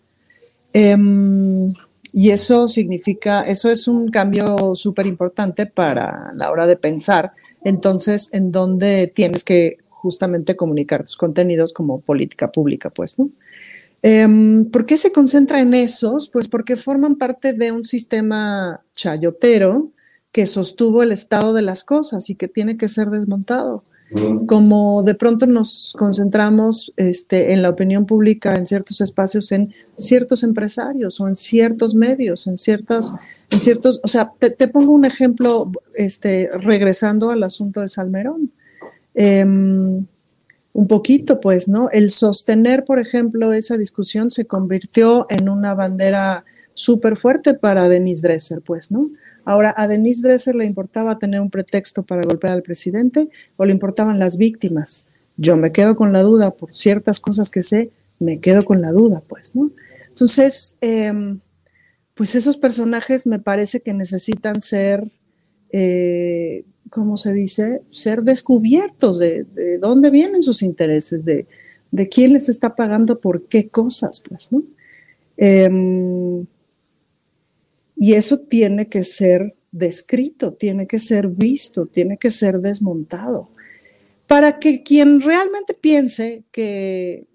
Um, 0.74 1.74
y 2.14 2.30
eso 2.30 2.66
significa, 2.66 3.42
eso 3.42 3.70
es 3.70 3.88
un 3.88 4.08
cambio 4.08 4.74
súper 4.74 5.04
importante 5.04 5.66
para 5.66 6.32
la 6.34 6.50
hora 6.50 6.66
de 6.66 6.76
pensar 6.76 7.32
entonces 7.62 8.30
en 8.32 8.52
dónde 8.52 9.06
tienes 9.08 9.44
que 9.44 9.76
justamente 9.96 10.56
comunicar 10.56 11.02
tus 11.02 11.16
contenidos 11.16 11.72
como 11.72 12.00
política 12.00 12.52
pública, 12.52 12.90
pues, 12.90 13.18
¿no? 13.18 13.30
Eh, 14.02 14.64
¿Por 14.70 14.86
qué 14.86 14.98
se 14.98 15.10
concentra 15.10 15.60
en 15.60 15.74
esos? 15.74 16.28
Pues 16.28 16.48
porque 16.48 16.76
forman 16.76 17.16
parte 17.16 17.52
de 17.52 17.72
un 17.72 17.84
sistema 17.84 18.82
chayotero 18.94 19.90
que 20.30 20.46
sostuvo 20.46 21.02
el 21.02 21.12
estado 21.12 21.54
de 21.54 21.62
las 21.62 21.82
cosas 21.82 22.28
y 22.30 22.34
que 22.34 22.46
tiene 22.46 22.76
que 22.76 22.88
ser 22.88 23.10
desmontado. 23.10 23.82
Como 24.46 25.02
de 25.02 25.14
pronto 25.14 25.46
nos 25.46 25.92
concentramos 25.98 26.92
este, 26.96 27.52
en 27.52 27.62
la 27.62 27.70
opinión 27.70 28.06
pública 28.06 28.54
en 28.54 28.64
ciertos 28.64 29.00
espacios, 29.00 29.50
en 29.50 29.74
ciertos 29.96 30.44
empresarios 30.44 31.18
o 31.20 31.26
en 31.26 31.34
ciertos 31.34 31.96
medios, 31.96 32.46
en 32.46 32.56
ciertos, 32.56 33.14
en 33.50 33.60
ciertos, 33.60 33.98
o 34.04 34.08
sea, 34.08 34.30
te, 34.38 34.68
pongo 34.68 34.94
un 34.94 35.04
ejemplo, 35.04 35.72
este, 35.94 36.48
regresando 36.52 37.30
al 37.30 37.42
asunto 37.42 37.80
de 37.80 37.88
Salmerón. 37.88 38.52
Em, 39.16 40.06
un 40.74 40.88
poquito, 40.88 41.40
pues, 41.40 41.68
¿no? 41.68 41.88
El 41.90 42.10
sostener, 42.10 42.84
por 42.84 42.98
ejemplo, 42.98 43.54
esa 43.54 43.78
discusión 43.78 44.30
se 44.30 44.44
convirtió 44.44 45.26
en 45.30 45.48
una 45.48 45.72
bandera 45.72 46.44
súper 46.74 47.16
fuerte 47.16 47.54
para 47.54 47.88
Denise 47.88 48.28
Dresser, 48.28 48.60
pues, 48.60 48.90
¿no? 48.90 49.08
Ahora, 49.46 49.72
¿a 49.74 49.88
Denise 49.88 50.20
Dresser 50.20 50.54
le 50.54 50.66
importaba 50.66 51.18
tener 51.18 51.40
un 51.40 51.48
pretexto 51.48 52.02
para 52.02 52.20
golpear 52.20 52.52
al 52.52 52.62
presidente 52.62 53.30
o 53.56 53.64
le 53.64 53.72
importaban 53.72 54.18
las 54.18 54.36
víctimas? 54.36 55.06
Yo 55.38 55.56
me 55.56 55.72
quedo 55.72 55.96
con 55.96 56.12
la 56.12 56.20
duda 56.20 56.50
por 56.50 56.74
ciertas 56.74 57.20
cosas 57.20 57.48
que 57.48 57.62
sé, 57.62 57.90
me 58.18 58.38
quedo 58.40 58.62
con 58.62 58.82
la 58.82 58.92
duda, 58.92 59.22
pues, 59.26 59.56
¿no? 59.56 59.70
Entonces, 60.08 60.76
em, 60.82 61.40
pues 62.14 62.34
esos 62.34 62.58
personajes 62.58 63.26
me 63.26 63.38
parece 63.38 63.80
que 63.80 63.94
necesitan 63.94 64.60
ser, 64.60 65.10
eh, 65.70 66.65
¿cómo 66.90 67.16
se 67.16 67.32
dice? 67.32 67.82
Ser 67.90 68.22
descubiertos 68.22 69.18
de, 69.18 69.46
dónde 69.80 70.10
vienen 70.10 70.42
sus 70.42 70.62
intereses, 70.62 71.24
de, 71.24 71.46
de, 71.90 72.08
quién 72.08 72.32
les 72.32 72.48
está 72.48 72.74
pagando 72.76 73.18
por 73.18 73.46
qué 73.48 73.68
cosas, 73.68 74.22
pues, 74.26 74.52
¿no? 74.52 74.62
Em, 75.36 76.46
y 77.96 78.14
eso 78.14 78.38
tiene 78.38 78.88
que 78.88 79.04
ser 79.04 79.54
descrito, 79.72 80.52
tiene 80.52 80.86
que 80.86 80.98
ser 80.98 81.28
visto, 81.28 81.86
tiene 81.86 82.18
que 82.18 82.30
ser 82.30 82.58
desmontado, 82.60 83.48
para 84.26 84.58
que 84.58 84.82
quien 84.82 85.20
realmente 85.20 85.74
piense 85.74 86.44
que 86.50 87.26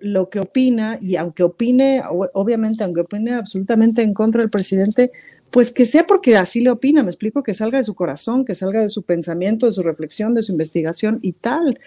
lo 0.00 0.28
que 0.28 0.40
opina, 0.40 0.98
y 1.00 1.16
aunque 1.16 1.42
opine, 1.42 2.02
obviamente, 2.34 2.84
aunque 2.84 3.00
opine 3.00 3.32
absolutamente 3.32 4.02
en 4.02 4.12
contra 4.12 4.42
del 4.42 4.50
presidente, 4.50 5.10
pues 5.54 5.70
que 5.70 5.86
sea 5.86 6.04
porque 6.04 6.36
así 6.36 6.60
le 6.60 6.72
opina, 6.72 7.04
me 7.04 7.10
explico, 7.10 7.40
que 7.40 7.54
salga 7.54 7.78
de 7.78 7.84
su 7.84 7.94
corazón, 7.94 8.44
que 8.44 8.56
salga 8.56 8.80
de 8.80 8.88
su 8.88 9.04
pensamiento, 9.04 9.66
de 9.66 9.72
su 9.72 9.84
reflexión, 9.84 10.34
de 10.34 10.42
su 10.42 10.50
investigación 10.50 11.20
y 11.22 11.34
tal, 11.34 11.78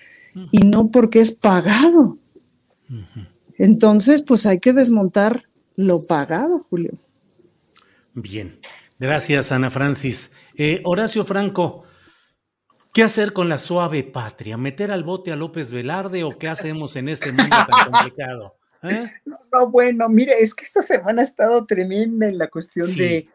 y 0.51 0.59
no 0.59 0.89
porque 0.89 1.19
es 1.19 1.33
pagado. 1.33 2.15
Entonces, 3.57 4.21
pues 4.21 4.45
hay 4.45 4.59
que 4.59 4.71
desmontar 4.71 5.49
lo 5.75 5.99
pagado, 6.07 6.65
Julio. 6.69 6.93
Bien, 8.13 8.57
gracias 8.99 9.51
Ana 9.51 9.69
Francis. 9.69 10.31
Eh, 10.57 10.79
Horacio 10.85 11.25
Franco, 11.25 11.83
¿qué 12.93 13.03
hacer 13.03 13.33
con 13.33 13.49
la 13.49 13.57
suave 13.57 14.01
patria? 14.01 14.55
¿Meter 14.55 14.91
al 14.91 15.03
bote 15.03 15.33
a 15.33 15.35
López 15.35 15.73
Velarde 15.73 16.23
o 16.23 16.37
qué 16.37 16.47
hacemos 16.47 16.95
en 16.95 17.09
este 17.09 17.33
mundo 17.33 17.57
tan 17.69 17.91
complicado? 17.91 18.55
¿Eh? 18.83 19.11
No, 19.25 19.69
bueno, 19.69 20.07
mire, 20.07 20.35
es 20.39 20.55
que 20.55 20.63
esta 20.63 20.81
semana 20.81 21.21
ha 21.21 21.25
estado 21.25 21.65
tremenda 21.65 22.27
en 22.27 22.37
la 22.37 22.47
cuestión 22.47 22.87
de, 22.95 23.27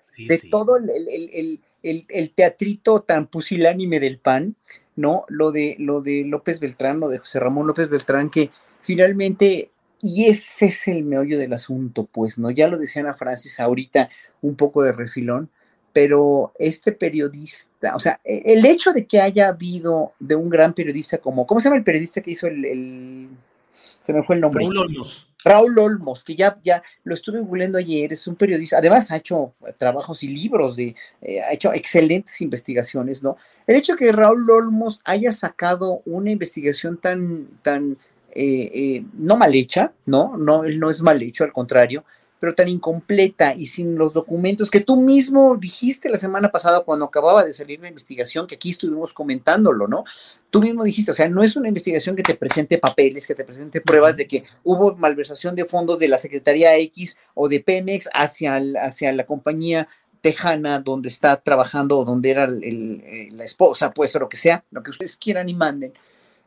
todo 0.50 0.76
el, 0.76 2.32
teatrito 2.34 3.00
tan 3.00 3.26
pusilánime 3.26 4.00
del 4.00 4.18
PAN, 4.18 4.56
¿no? 4.96 5.24
Lo 5.28 5.52
de, 5.52 5.76
lo 5.78 6.00
de 6.00 6.24
López 6.24 6.60
Beltrán, 6.60 7.00
lo 7.00 7.08
de 7.08 7.18
José 7.18 7.40
Ramón 7.40 7.66
López 7.66 7.88
Beltrán, 7.88 8.30
que 8.30 8.50
finalmente 8.82 9.70
y 10.02 10.24
ese 10.24 10.66
es 10.66 10.88
el 10.88 11.04
meollo 11.04 11.38
del 11.38 11.52
asunto, 11.52 12.08
pues, 12.10 12.36
¿no? 12.36 12.50
Ya 12.50 12.66
lo 12.66 12.76
decía 12.76 13.02
Ana 13.02 13.14
Francis 13.14 13.60
ahorita, 13.60 14.10
un 14.40 14.56
poco 14.56 14.82
de 14.82 14.92
refilón, 14.92 15.48
pero 15.92 16.52
este 16.58 16.90
periodista, 16.90 17.94
o 17.94 18.00
sea, 18.00 18.20
e, 18.24 18.42
el 18.52 18.66
hecho 18.66 18.92
de 18.92 19.06
que 19.06 19.20
haya 19.20 19.48
habido 19.48 20.12
de 20.18 20.34
un 20.34 20.50
gran 20.50 20.72
periodista 20.72 21.18
como, 21.18 21.46
¿cómo 21.46 21.60
se 21.60 21.64
llama 21.64 21.76
el 21.76 21.84
periodista 21.84 22.20
que 22.20 22.32
hizo 22.32 22.48
el, 22.48 23.28
se 23.72 24.12
me 24.12 24.24
fue 24.24 24.34
el 24.34 24.40
nombre? 24.40 24.64
Raúl 24.64 24.78
Olmos. 24.78 25.31
Raúl 25.44 25.78
Olmos, 25.78 26.24
que 26.24 26.34
ya, 26.34 26.58
ya 26.62 26.82
lo 27.04 27.14
estuve 27.14 27.40
googleando 27.40 27.78
ayer, 27.78 28.12
es 28.12 28.26
un 28.26 28.36
periodista, 28.36 28.78
además 28.78 29.10
ha 29.10 29.16
hecho 29.16 29.54
trabajos 29.78 30.22
y 30.22 30.28
libros, 30.28 30.76
de, 30.76 30.94
eh, 31.20 31.40
ha 31.40 31.52
hecho 31.52 31.72
excelentes 31.72 32.40
investigaciones, 32.40 33.22
¿no? 33.22 33.36
El 33.66 33.76
hecho 33.76 33.92
de 33.92 33.98
que 33.98 34.12
Raúl 34.12 34.50
Olmos 34.50 35.00
haya 35.04 35.32
sacado 35.32 36.02
una 36.04 36.30
investigación 36.30 36.98
tan, 36.98 37.48
tan 37.62 37.98
eh, 38.34 38.70
eh, 38.74 39.04
no 39.14 39.36
mal 39.36 39.54
hecha, 39.54 39.92
¿no? 40.06 40.36
No, 40.36 40.64
él 40.64 40.78
no 40.78 40.90
es 40.90 41.02
mal 41.02 41.22
hecho, 41.22 41.44
al 41.44 41.52
contrario, 41.52 42.04
pero 42.42 42.56
tan 42.56 42.66
incompleta 42.66 43.54
y 43.54 43.66
sin 43.66 43.94
los 43.94 44.14
documentos 44.14 44.68
que 44.68 44.80
tú 44.80 45.00
mismo 45.00 45.56
dijiste 45.56 46.08
la 46.08 46.18
semana 46.18 46.48
pasada 46.50 46.80
cuando 46.80 47.04
acababa 47.04 47.44
de 47.44 47.52
salir 47.52 47.78
la 47.78 47.86
investigación, 47.86 48.48
que 48.48 48.56
aquí 48.56 48.70
estuvimos 48.70 49.14
comentándolo, 49.14 49.86
¿no? 49.86 50.02
Tú 50.50 50.60
mismo 50.60 50.82
dijiste, 50.82 51.12
o 51.12 51.14
sea, 51.14 51.28
no 51.28 51.44
es 51.44 51.54
una 51.54 51.68
investigación 51.68 52.16
que 52.16 52.24
te 52.24 52.34
presente 52.34 52.78
papeles, 52.78 53.28
que 53.28 53.36
te 53.36 53.44
presente 53.44 53.80
pruebas 53.80 54.16
de 54.16 54.26
que 54.26 54.42
hubo 54.64 54.96
malversación 54.96 55.54
de 55.54 55.66
fondos 55.66 56.00
de 56.00 56.08
la 56.08 56.18
Secretaría 56.18 56.76
X 56.78 57.16
o 57.34 57.48
de 57.48 57.60
Pemex 57.60 58.08
hacia, 58.12 58.60
hacia 58.80 59.12
la 59.12 59.24
compañía 59.24 59.86
tejana 60.20 60.80
donde 60.80 61.10
está 61.10 61.36
trabajando 61.36 61.96
o 61.96 62.04
donde 62.04 62.30
era 62.30 62.48
eh, 62.60 63.28
la 63.30 63.44
esposa, 63.44 63.92
pues, 63.92 64.16
o 64.16 64.18
lo 64.18 64.28
que 64.28 64.36
sea, 64.36 64.64
lo 64.72 64.82
que 64.82 64.90
ustedes 64.90 65.16
quieran 65.16 65.48
y 65.48 65.54
manden 65.54 65.92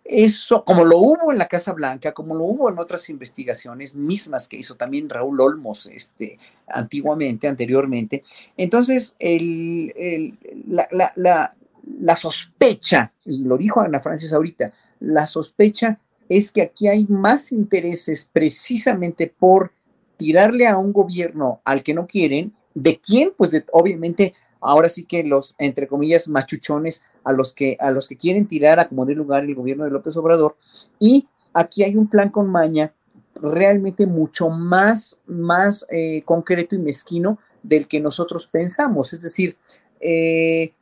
eso, 0.06 0.64
como 0.64 0.86
lo 0.86 1.00
hubo 1.00 1.32
en 1.32 1.40
la 1.40 1.48
Casa 1.48 1.74
Blanca, 1.74 2.12
como 2.12 2.36
lo 2.36 2.44
hubo 2.44 2.70
en 2.70 2.78
otras 2.78 3.10
investigaciones 3.10 3.96
mismas 3.96 4.48
que 4.48 4.58
hizo 4.58 4.76
también 4.76 5.10
Raúl 5.10 5.42
Olmos 5.42 5.88
este, 5.88 6.38
antiguamente, 6.68 7.48
anteriormente. 7.48 8.24
Entonces, 8.56 9.16
el, 9.18 10.38
la, 10.68 12.16
sospecha, 12.16 13.14
y 13.26 13.46
lo 13.46 13.58
dijo 13.58 13.82
Ana 13.82 14.00
Francis 14.00 14.32
ahorita, 14.32 14.72
la 15.00 15.26
sospecha 15.26 15.98
es 16.30 16.52
que 16.52 16.62
aquí 16.62 16.88
hay 16.88 17.08
más 17.10 17.52
intereses 17.52 18.30
precisamente 18.32 19.26
por 19.28 19.72
tirarle 20.18 20.68
a 20.68 20.78
un 20.78 20.94
gobierno 20.94 21.62
al 21.66 21.82
que 21.82 21.96
no 21.96 22.06
quieren, 22.06 22.54
de 22.76 23.00
quién, 23.00 23.34
pues 23.36 23.52
obviamente 23.72 24.36
ahora 24.68 24.90
sí 24.90 25.06
que 25.06 25.24
los, 25.24 25.56
entre 25.58 25.88
comillas, 25.88 26.28
machuchones 26.28 27.04
a 27.24 27.34
los 27.34 27.54
que, 27.54 27.78
a 27.80 27.92
los 27.92 28.08
que 28.08 28.18
quieren 28.18 28.48
tirar 28.48 28.80
a 28.80 28.88
como 28.88 29.06
de 29.06 29.16
lugar 29.16 29.44
el 29.44 29.56
gobierno 29.56 29.86
de 29.86 29.92
López 29.92 30.16
Obrador. 30.18 30.58
Y 31.00 31.28
aquí 31.54 31.84
hay 31.84 31.96
un 31.96 32.08
plan 32.08 32.30
con 32.30 32.50
maña 32.50 32.94
realmente 33.36 34.06
mucho 34.06 34.50
más, 34.50 35.20
más 35.26 35.86
eh, 35.90 36.22
concreto 36.24 36.76
y 36.76 36.80
mezquino 36.80 37.40
del 37.64 37.88
que 37.88 38.00
nosotros 38.00 38.48
pensamos. 38.48 39.14
Es 39.14 39.22
decir, 39.22 39.58
eh, 40.00 40.74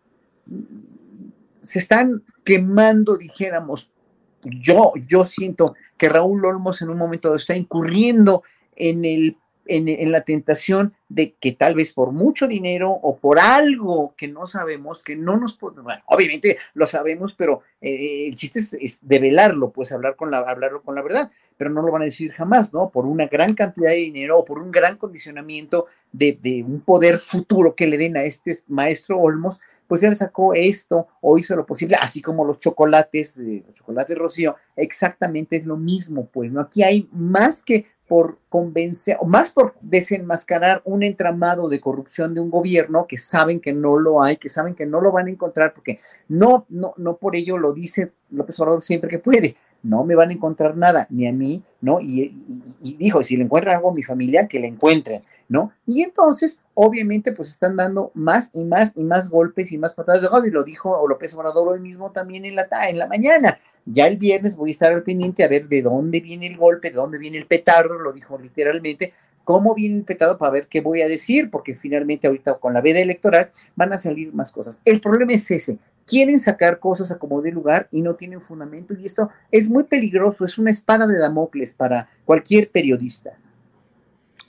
se 1.56 1.80
están 1.80 2.12
quemando, 2.44 3.18
dijéramos, 3.18 3.90
yo, 4.44 4.92
yo 5.08 5.24
siento 5.24 5.76
que 5.98 6.10
Raúl 6.10 6.46
Olmos 6.46 6.82
en 6.82 6.90
un 6.90 6.98
momento 6.98 7.34
está 7.36 7.56
incurriendo 7.56 8.44
en 8.76 9.06
el 9.06 9.38
en, 9.66 10.12
la 10.12 10.22
tentación 10.22 10.94
de 11.14 11.36
que 11.40 11.52
tal 11.52 11.76
vez 11.76 11.94
por 11.94 12.12
mucho 12.12 12.48
dinero 12.48 12.90
o 12.90 13.18
por 13.18 13.38
algo 13.40 14.16
que 14.18 14.28
no 14.28 14.48
sabemos, 14.48 15.04
que 15.04 15.16
no 15.16 15.38
nos 15.38 15.56
podemos, 15.56 15.84
bueno, 15.84 16.02
obviamente 16.08 16.58
lo 16.74 16.88
sabemos, 16.88 17.36
pero 17.38 17.62
eh, 17.82 18.28
el 18.28 18.36
chiste 18.36 18.60
es, 18.60 19.00
develarlo, 19.04 19.70
pues 19.70 19.92
hablar 19.92 20.16
con 20.16 20.32
la, 20.32 20.40
hablarlo 20.40 20.82
con 20.82 20.96
la 20.96 21.04
verdad, 21.04 21.30
pero 21.56 21.70
no 21.70 21.84
lo 21.84 21.92
van 21.92 22.02
a 22.02 22.06
decir 22.06 22.32
jamás, 22.32 22.74
¿no? 22.74 22.90
Por 22.90 23.06
una 23.06 23.28
gran 23.28 23.54
cantidad 23.54 23.92
de 23.92 23.98
dinero 23.98 24.40
o 24.40 24.46
por 24.46 24.60
un 24.60 24.72
gran 24.72 24.98
condicionamiento 24.98 25.86
de, 26.12 26.38
de 26.42 26.64
un 26.64 26.82
poder 26.82 27.20
futuro 27.20 27.76
que 27.76 27.86
le 27.86 28.00
den 28.00 28.18
a 28.18 28.24
este 28.24 28.58
maestro 28.68 29.20
Olmos, 29.20 29.60
pues 29.88 30.02
él 30.02 30.16
sacó 30.16 30.56
esto 30.56 31.08
o 31.22 31.38
hizo 31.38 31.56
lo 31.56 31.66
posible, 31.66 31.96
así 32.02 32.22
como 32.22 32.46
los 32.46 32.60
chocolates, 32.60 33.38
los 33.38 33.74
chocolates 33.76 34.18
Rocío, 34.18 34.56
exactamente 34.76 35.56
es 35.56 35.66
lo 35.66 35.78
mismo, 35.78 36.26
pues, 36.26 36.52
¿no? 36.52 36.62
Aquí 36.62 36.82
hay 36.82 37.08
más 37.12 37.62
que 37.62 37.86
por 38.08 38.40
convencer, 38.50 39.18
o 39.20 39.26
más 39.26 39.52
por 39.52 39.76
desenmascarar 39.82 40.82
un 40.86 41.04
entramado 41.04 41.70
de 41.70 41.80
corrupción 41.80 42.34
de 42.34 42.42
un 42.42 42.50
gobierno 42.50 43.08
que 43.08 43.18
saben 43.18 43.60
que 43.60 43.74
no 43.74 43.98
lo 43.98 44.22
hay, 44.22 44.38
que 44.38 44.50
saben 44.50 44.76
que 44.76 44.86
no 44.86 45.02
lo 45.02 45.12
van 45.12 45.28
a 45.28 45.32
encontrar, 45.32 45.74
porque 45.74 46.00
no, 46.28 46.66
no, 46.70 46.94
no 46.98 47.18
por 47.18 47.36
ello 47.36 47.58
lo 47.58 47.74
dice 47.74 48.12
López 48.30 48.60
Obrador 48.60 48.84
siempre 48.84 49.10
que 49.10 49.20
puede, 49.20 49.56
no 49.84 50.06
me 50.06 50.16
van 50.16 50.30
a 50.30 50.34
encontrar 50.34 50.78
nada, 50.78 51.08
ni 51.10 51.28
a 51.28 51.34
mí, 51.34 51.62
¿no? 51.82 52.00
Y, 52.00 52.34
dijo, 52.98 53.22
si 53.22 53.36
le 53.36 53.44
encuentran 53.44 53.76
algo 53.76 53.92
a 53.92 53.94
mi 53.94 54.02
familia, 54.02 54.48
que 54.48 54.60
le 54.60 54.68
encuentren, 54.68 55.22
¿no? 55.54 55.72
Y 55.86 56.02
entonces, 56.02 56.62
obviamente, 56.74 57.32
pues 57.32 57.50
están 57.50 57.76
dando 57.76 58.10
más 58.16 58.50
y 58.54 58.66
más 58.66 58.92
y 58.96 59.04
más 59.04 59.30
golpes 59.30 59.72
y 59.72 59.78
más 59.78 59.94
patadas 59.94 60.24
de 60.24 60.28
gol, 60.28 60.48
y 60.48 60.50
lo 60.50 60.64
dijo 60.64 61.08
López 61.08 61.36
Obrador 61.36 61.70
hoy 61.70 61.80
mismo 61.80 62.12
también 62.12 62.44
en 62.44 62.56
la, 62.56 62.68
en 62.90 62.98
la 62.98 63.06
mañana. 63.06 63.60
Ya 63.86 64.08
el 64.08 64.18
viernes 64.18 64.58
voy 64.58 64.72
a 64.72 64.72
estar 64.72 64.92
al 64.92 65.04
pendiente 65.04 65.44
a 65.44 65.48
ver 65.48 65.68
de 65.68 65.84
dónde 65.84 66.22
viene 66.22 66.48
el 66.48 66.58
golpe, 66.58 66.90
de 66.90 66.96
dónde 66.96 67.20
viene 67.20 67.38
el 67.38 67.46
petardo, 67.46 68.00
lo 68.00 68.12
dijo 68.12 68.36
literalmente, 68.40 69.14
cómo 69.44 69.76
viene 69.76 69.98
el 69.98 70.06
petardo 70.06 70.40
para 70.40 70.54
ver 70.54 70.68
qué 70.68 70.82
voy 70.82 71.04
a 71.04 71.08
decir, 71.08 71.52
porque 71.52 71.76
finalmente 71.76 72.26
ahorita 72.26 72.56
con 72.56 72.74
la 72.74 72.82
veda 72.82 73.00
electoral 73.00 73.52
van 73.76 73.94
a 73.94 74.00
salir 74.00 74.34
más 74.34 74.52
cosas. 74.52 74.82
El 74.86 75.02
problema 75.02 75.34
es 75.34 75.52
ese, 75.52 75.78
quieren 76.08 76.40
sacar 76.40 76.80
cosas 76.80 77.12
a 77.12 77.20
como 77.20 77.44
de 77.44 77.52
lugar 77.52 77.88
y 77.92 78.02
no 78.02 78.16
tienen 78.16 78.42
fundamento 78.42 78.96
y 78.96 79.06
esto 79.06 79.30
es 79.52 79.70
muy 79.70 79.84
peligroso, 79.84 80.46
es 80.46 80.58
una 80.58 80.72
espada 80.72 81.06
de 81.06 81.20
Damocles 81.20 81.76
para 81.76 82.08
cualquier 82.26 82.72
periodista. 82.72 83.38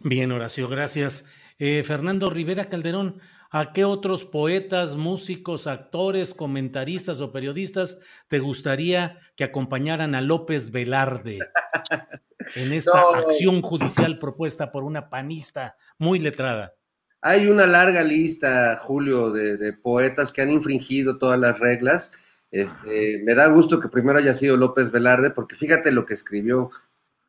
Bien, 0.07 0.31
Horacio, 0.33 0.69
gracias. 0.69 1.25
Eh, 1.59 1.83
Fernando 1.83 2.29
Rivera 2.29 2.69
Calderón, 2.69 3.23
¿a 3.51 3.73
qué 3.73 3.87
otros 3.87 4.27
poetas, 4.27 4.97
músicos, 4.97 5.67
actores, 5.67 6.35
comentaristas 6.35 7.23
o 7.23 7.33
periodistas 7.33 7.99
te 8.29 8.39
gustaría 8.39 9.19
que 9.35 9.45
acompañaran 9.45 10.15
a 10.15 10.21
López 10.21 10.73
Velarde 10.73 11.39
en 12.55 12.75
esta 12.75 13.01
acción 13.15 13.63
judicial 13.63 14.19
propuesta 14.19 14.71
por 14.71 14.85
una 14.85 15.09
panista 15.09 15.75
muy 15.97 16.19
letrada? 16.19 16.75
Hay 17.23 17.47
una 17.47 17.65
larga 17.67 18.03
lista, 18.03 18.79
Julio, 18.83 19.31
de, 19.31 19.73
poetas 19.73 20.31
que 20.31 20.43
han 20.43 20.51
infringido 20.51 21.17
todas 21.17 21.41
las 21.41 21.59
reglas. 21.59 22.13
Este, 22.51 23.23
me 23.25 23.35
da 23.35 23.47
gusto 23.47 23.81
que 23.81 23.89
primero 23.89 24.19
haya 24.19 24.35
sido 24.35 24.59
López 24.59 24.91
Velarde, 24.91 25.31
porque 25.31 25.57
fíjate 25.57 25.93
lo 25.93 26.05
que 26.05 26.13
escribió 26.13 26.69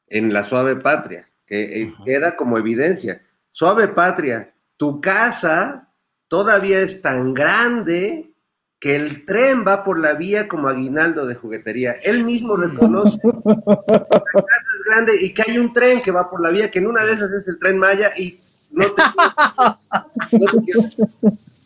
en 0.08 0.34
La 0.34 0.44
Suave 0.44 0.76
Patria, 0.76 1.30
que 1.46 1.82
eh, 1.82 1.94
era 2.06 2.36
como 2.36 2.58
evidencia. 2.58 3.22
Suave 3.52 3.88
Patria, 3.90 4.54
tu 4.78 5.00
casa 5.00 5.94
todavía 6.28 6.82
es 6.82 7.02
tan 7.02 7.34
grande 7.34 8.32
que 8.80 8.96
el 8.96 9.26
tren 9.26 9.66
va 9.66 9.84
por 9.84 10.00
la 10.00 10.14
vía 10.14 10.48
como 10.48 10.68
aguinaldo 10.68 11.26
de 11.26 11.36
juguetería. 11.36 11.94
Él 12.04 12.24
mismo 12.24 12.56
reconoce. 12.56 13.18
Que 13.20 13.28
la 13.46 13.66
casa 13.66 14.70
es 14.76 14.84
grande 14.88 15.14
y 15.22 15.34
que 15.34 15.44
hay 15.48 15.58
un 15.58 15.74
tren 15.74 16.02
que 16.02 16.12
va 16.12 16.30
por 16.30 16.42
la 16.42 16.52
vía, 16.52 16.70
que 16.70 16.80
en 16.80 16.88
una 16.88 17.04
de 17.04 17.14
esas 17.14 17.32
es 17.32 17.48
el 17.48 17.58
tren 17.60 17.78
Maya 17.78 18.12
y 18.18 18.40
no 18.72 18.86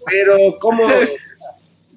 Pero 0.06 0.38
como 0.62 0.84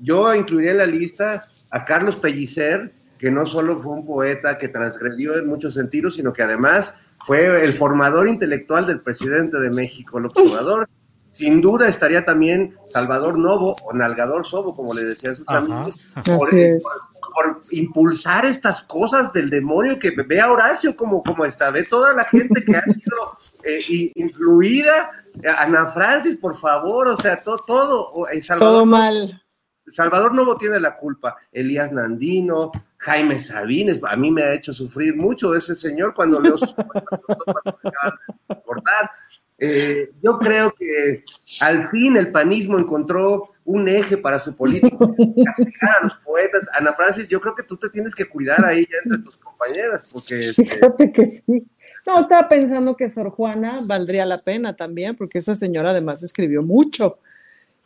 yo 0.00 0.34
incluiría 0.34 0.72
en 0.72 0.78
la 0.78 0.86
lista 0.86 1.42
a 1.70 1.84
Carlos 1.84 2.16
Pellicer, 2.16 2.92
que 3.18 3.30
no 3.30 3.46
solo 3.46 3.76
fue 3.76 3.92
un 3.92 4.06
poeta 4.06 4.58
que 4.58 4.68
transgredió 4.68 5.36
en 5.36 5.46
muchos 5.46 5.74
sentidos, 5.74 6.16
sino 6.16 6.32
que 6.32 6.42
además 6.42 6.96
fue 7.24 7.64
el 7.64 7.72
formador 7.72 8.28
intelectual 8.28 8.86
del 8.86 9.00
presidente 9.00 9.58
de 9.58 9.70
México, 9.70 10.18
el 10.18 10.26
observador. 10.26 10.88
Sin 11.30 11.62
duda 11.62 11.88
estaría 11.88 12.26
también 12.26 12.76
Salvador 12.84 13.38
Novo 13.38 13.74
o 13.84 13.92
Nalgador 13.94 14.46
Sobo, 14.46 14.76
como 14.76 14.92
le 14.92 15.04
decía 15.04 15.34
su 15.34 15.44
familia, 15.44 15.94
por, 16.24 17.60
impulsar 17.70 18.44
estas 18.44 18.82
cosas 18.82 19.32
del 19.32 19.48
demonio 19.48 19.98
que 19.98 20.10
ve 20.10 20.40
a 20.40 20.52
Horacio 20.52 20.94
como, 20.94 21.22
como 21.22 21.46
está, 21.46 21.70
ve 21.70 21.84
toda 21.84 22.12
la 22.12 22.24
gente 22.24 22.62
que 22.62 22.76
ha 22.76 22.84
sido 22.84 23.38
eh, 23.64 24.10
incluida 24.16 25.10
Ana 25.56 25.86
Francis, 25.86 26.36
por 26.36 26.54
favor, 26.54 27.08
o 27.08 27.16
sea, 27.16 27.36
todo, 27.42 27.56
todo, 27.66 28.12
todo 28.58 28.84
mal. 28.84 29.42
Salvador 29.86 30.34
Novo 30.34 30.56
tiene 30.56 30.78
la 30.78 30.96
culpa, 30.96 31.36
Elías 31.50 31.92
Nandino, 31.92 32.70
Jaime 33.02 33.38
Sabines, 33.40 34.00
a 34.04 34.16
mí 34.16 34.30
me 34.30 34.42
ha 34.44 34.54
hecho 34.54 34.72
sufrir 34.72 35.16
mucho 35.16 35.54
ese 35.56 35.74
señor 35.74 36.14
cuando 36.14 36.40
leo 36.40 36.56
sus 36.56 36.72
cortar. 38.64 39.10
Eh, 39.58 40.10
yo 40.22 40.38
creo 40.38 40.72
que 40.72 41.24
al 41.60 41.88
fin 41.88 42.16
el 42.16 42.30
panismo 42.30 42.78
encontró 42.78 43.50
un 43.64 43.88
eje 43.88 44.16
para 44.16 44.38
su 44.38 44.54
política, 44.54 44.96
castigar 45.44 45.96
a 46.00 46.04
los 46.04 46.16
poetas. 46.18 46.68
Ana 46.78 46.92
Francis, 46.92 47.26
yo 47.28 47.40
creo 47.40 47.54
que 47.54 47.64
tú 47.64 47.76
te 47.76 47.88
tienes 47.88 48.14
que 48.14 48.24
cuidar 48.24 48.64
ahí 48.64 48.86
ya 48.90 48.98
entre 49.04 49.24
tus 49.24 49.38
compañeras, 49.38 50.10
porque... 50.12 50.40
Este, 50.40 50.64
Fíjate 50.64 51.12
que 51.12 51.26
sí. 51.26 51.66
No, 52.06 52.20
estaba 52.20 52.48
pensando 52.48 52.96
que 52.96 53.08
Sor 53.08 53.30
Juana 53.30 53.80
valdría 53.84 54.26
la 54.26 54.42
pena 54.42 54.74
también, 54.74 55.16
porque 55.16 55.38
esa 55.38 55.56
señora 55.56 55.90
además 55.90 56.22
escribió 56.22 56.62
mucho. 56.62 57.18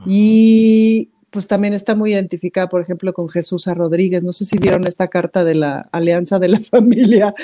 Y 0.04 1.10
pues 1.36 1.46
también 1.46 1.74
está 1.74 1.94
muy 1.94 2.14
identificada, 2.14 2.66
por 2.66 2.80
ejemplo, 2.80 3.12
con 3.12 3.28
Jesús 3.28 3.66
Rodríguez. 3.66 4.22
No 4.22 4.32
sé 4.32 4.46
si 4.46 4.56
vieron 4.56 4.86
esta 4.86 5.08
carta 5.08 5.44
de 5.44 5.54
la 5.54 5.86
Alianza 5.92 6.38
de 6.38 6.48
la 6.48 6.60
Familia 6.72 7.34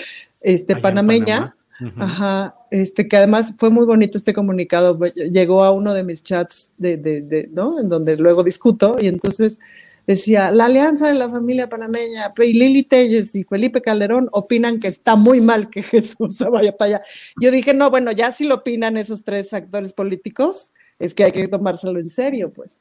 este, 0.41 0.77
panameña. 0.77 1.55
Ajá, 1.99 2.55
este, 2.71 3.07
que 3.07 3.19
además 3.19 3.55
fue 3.59 3.69
muy 3.69 3.85
bonito 3.85 4.17
este 4.17 4.33
comunicado. 4.33 4.99
Llegó 5.31 5.63
a 5.63 5.73
uno 5.73 5.93
de 5.93 6.05
mis 6.05 6.23
chats 6.23 6.73
de, 6.79 6.97
de, 6.97 7.21
de, 7.21 7.51
¿no? 7.53 7.79
En 7.79 7.91
donde 7.91 8.17
luego 8.17 8.43
discuto, 8.43 8.97
y 8.99 9.09
entonces 9.09 9.61
decía, 10.07 10.51
la 10.51 10.65
alianza 10.65 11.09
de 11.09 11.15
la 11.15 11.29
familia 11.29 11.69
panameña, 11.69 12.33
y 12.39 12.53
Lili 12.55 12.85
Telles 12.85 13.37
y 13.37 13.45
Felipe 13.45 13.83
Calderón 13.83 14.27
opinan 14.33 14.81
que 14.81 14.89
está 14.89 15.17
muy 15.17 15.43
mal 15.43 15.69
que 15.69 15.83
Jesús 15.83 16.39
vaya 16.51 16.75
para 16.75 16.97
allá. 16.97 17.03
Yo 17.39 17.51
dije, 17.51 17.75
no, 17.75 17.91
bueno, 17.91 18.11
ya 18.11 18.33
si 18.33 18.47
lo 18.47 18.55
opinan 18.55 18.97
esos 18.97 19.23
tres 19.23 19.53
actores 19.53 19.93
políticos, 19.93 20.73
es 20.99 21.13
que 21.13 21.25
hay 21.25 21.33
que 21.33 21.47
tomárselo 21.47 22.01
en 22.01 22.09
serio, 22.09 22.51
pues. 22.51 22.81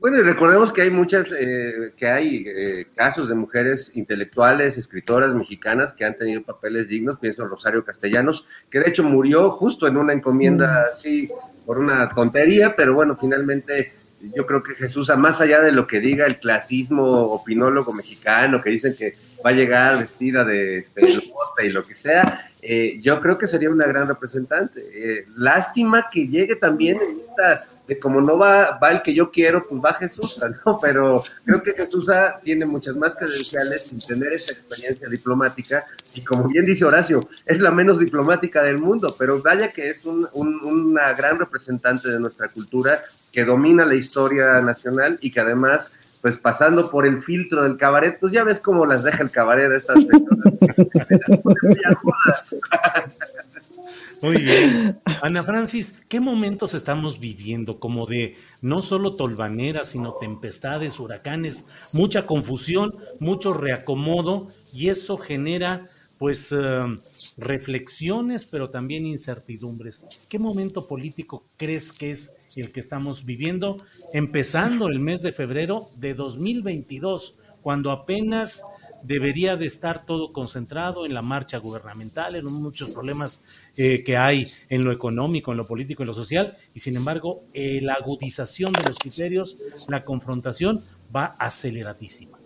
Bueno, 0.00 0.18
y 0.18 0.22
recordemos 0.22 0.72
que 0.72 0.82
hay 0.82 0.90
muchas, 0.90 1.32
eh, 1.32 1.92
que 1.96 2.06
hay 2.06 2.44
eh, 2.46 2.86
casos 2.94 3.28
de 3.28 3.34
mujeres 3.34 3.90
intelectuales, 3.94 4.78
escritoras 4.78 5.34
mexicanas 5.34 5.92
que 5.92 6.04
han 6.04 6.16
tenido 6.16 6.44
papeles 6.44 6.88
dignos, 6.88 7.18
pienso 7.18 7.42
en 7.42 7.48
Rosario 7.48 7.84
Castellanos, 7.84 8.44
que 8.70 8.78
de 8.78 8.88
hecho 8.88 9.02
murió 9.02 9.50
justo 9.50 9.88
en 9.88 9.96
una 9.96 10.12
encomienda 10.12 10.86
así, 10.92 11.28
por 11.66 11.80
una 11.80 12.08
tontería, 12.10 12.76
pero 12.76 12.94
bueno, 12.94 13.16
finalmente 13.16 13.92
yo 14.36 14.46
creo 14.46 14.62
que 14.62 14.74
Jesús, 14.74 15.10
más 15.18 15.40
allá 15.40 15.60
de 15.60 15.72
lo 15.72 15.88
que 15.88 15.98
diga 15.98 16.26
el 16.26 16.38
clasismo 16.38 17.04
opinólogo 17.32 17.92
mexicano, 17.92 18.62
que 18.62 18.70
dicen 18.70 18.94
que 18.96 19.14
va 19.44 19.50
a 19.50 19.52
llegar 19.52 20.00
vestida 20.00 20.44
de 20.44 20.78
este, 20.78 21.02
y 21.64 21.68
lo 21.70 21.84
que 21.84 21.94
sea, 21.94 22.50
eh, 22.62 22.98
yo 23.00 23.20
creo 23.20 23.38
que 23.38 23.46
sería 23.46 23.70
una 23.70 23.86
gran 23.86 24.08
representante. 24.08 24.80
Eh, 24.92 25.26
lástima 25.36 26.06
que 26.10 26.28
llegue 26.28 26.56
también 26.56 26.98
esta, 27.00 27.66
de 27.86 27.98
como 27.98 28.20
no 28.20 28.36
va, 28.36 28.78
va 28.78 28.90
el 28.90 29.02
que 29.02 29.14
yo 29.14 29.30
quiero, 29.30 29.66
pues 29.66 29.80
va 29.82 29.94
Jesús, 29.94 30.40
¿no? 30.66 30.78
Pero 30.80 31.22
creo 31.44 31.62
que 31.62 31.72
Jesús 31.72 32.06
tiene 32.42 32.66
muchas 32.66 32.96
más 32.96 33.14
credenciales 33.14 33.84
sin 33.84 33.98
tener 34.00 34.32
esa 34.32 34.52
experiencia 34.52 35.08
diplomática 35.08 35.84
y 36.14 36.24
como 36.24 36.48
bien 36.48 36.64
dice 36.64 36.84
Horacio, 36.84 37.20
es 37.46 37.60
la 37.60 37.70
menos 37.70 37.98
diplomática 37.98 38.62
del 38.62 38.78
mundo, 38.78 39.14
pero 39.18 39.40
vaya 39.40 39.70
que 39.70 39.90
es 39.90 40.04
una 40.04 41.12
gran 41.12 41.38
representante 41.38 42.10
de 42.10 42.18
nuestra 42.18 42.48
cultura 42.48 43.00
que 43.32 43.44
domina 43.44 43.84
la 43.84 43.94
historia 43.94 44.60
nacional 44.60 45.18
y 45.20 45.30
que 45.30 45.40
además 45.40 45.92
pues 46.20 46.36
pasando 46.36 46.90
por 46.90 47.06
el 47.06 47.20
filtro 47.22 47.62
del 47.62 47.76
cabaret, 47.76 48.18
pues 48.18 48.32
ya 48.32 48.44
ves 48.44 48.58
cómo 48.58 48.86
las 48.86 49.04
deja 49.04 49.22
el 49.22 49.30
cabaret 49.30 49.68
de 49.70 49.76
estas 49.76 49.98
Muy 54.20 54.38
bien. 54.38 54.98
Ana 55.22 55.44
Francis, 55.44 55.94
¿qué 56.08 56.18
momentos 56.18 56.74
estamos 56.74 57.20
viviendo? 57.20 57.78
Como 57.78 58.06
de 58.06 58.36
no 58.62 58.82
solo 58.82 59.14
tolvaneras, 59.14 59.90
sino 59.90 60.14
tempestades, 60.14 60.98
huracanes, 60.98 61.64
mucha 61.92 62.26
confusión, 62.26 62.96
mucho 63.20 63.52
reacomodo, 63.52 64.48
y 64.72 64.88
eso 64.88 65.18
genera 65.18 65.88
pues 66.18 66.50
eh, 66.50 66.80
reflexiones, 67.36 68.44
pero 68.44 68.68
también 68.70 69.06
incertidumbres. 69.06 70.04
¿Qué 70.28 70.40
momento 70.40 70.86
político 70.88 71.44
crees 71.56 71.92
que 71.92 72.10
es 72.10 72.32
el 72.56 72.72
que 72.72 72.80
estamos 72.80 73.24
viviendo, 73.24 73.78
empezando 74.12 74.88
el 74.88 75.00
mes 75.00 75.22
de 75.22 75.32
febrero 75.32 75.88
de 75.96 76.14
2022, 76.14 77.34
cuando 77.62 77.90
apenas 77.90 78.62
debería 79.02 79.56
de 79.56 79.66
estar 79.66 80.04
todo 80.04 80.32
concentrado 80.32 81.06
en 81.06 81.14
la 81.14 81.22
marcha 81.22 81.58
gubernamental, 81.58 82.36
en 82.36 82.44
muchos 82.44 82.90
problemas 82.90 83.40
eh, 83.76 84.02
que 84.02 84.16
hay 84.16 84.44
en 84.68 84.84
lo 84.84 84.92
económico, 84.92 85.52
en 85.52 85.58
lo 85.58 85.66
político, 85.66 86.02
en 86.02 86.08
lo 86.08 86.14
social, 86.14 86.56
y 86.74 86.80
sin 86.80 86.96
embargo, 86.96 87.44
eh, 87.52 87.80
la 87.82 87.94
agudización 87.94 88.72
de 88.72 88.88
los 88.88 88.98
criterios, 88.98 89.56
la 89.88 90.02
confrontación 90.02 90.82
va 91.14 91.36
aceleradísima. 91.38 92.38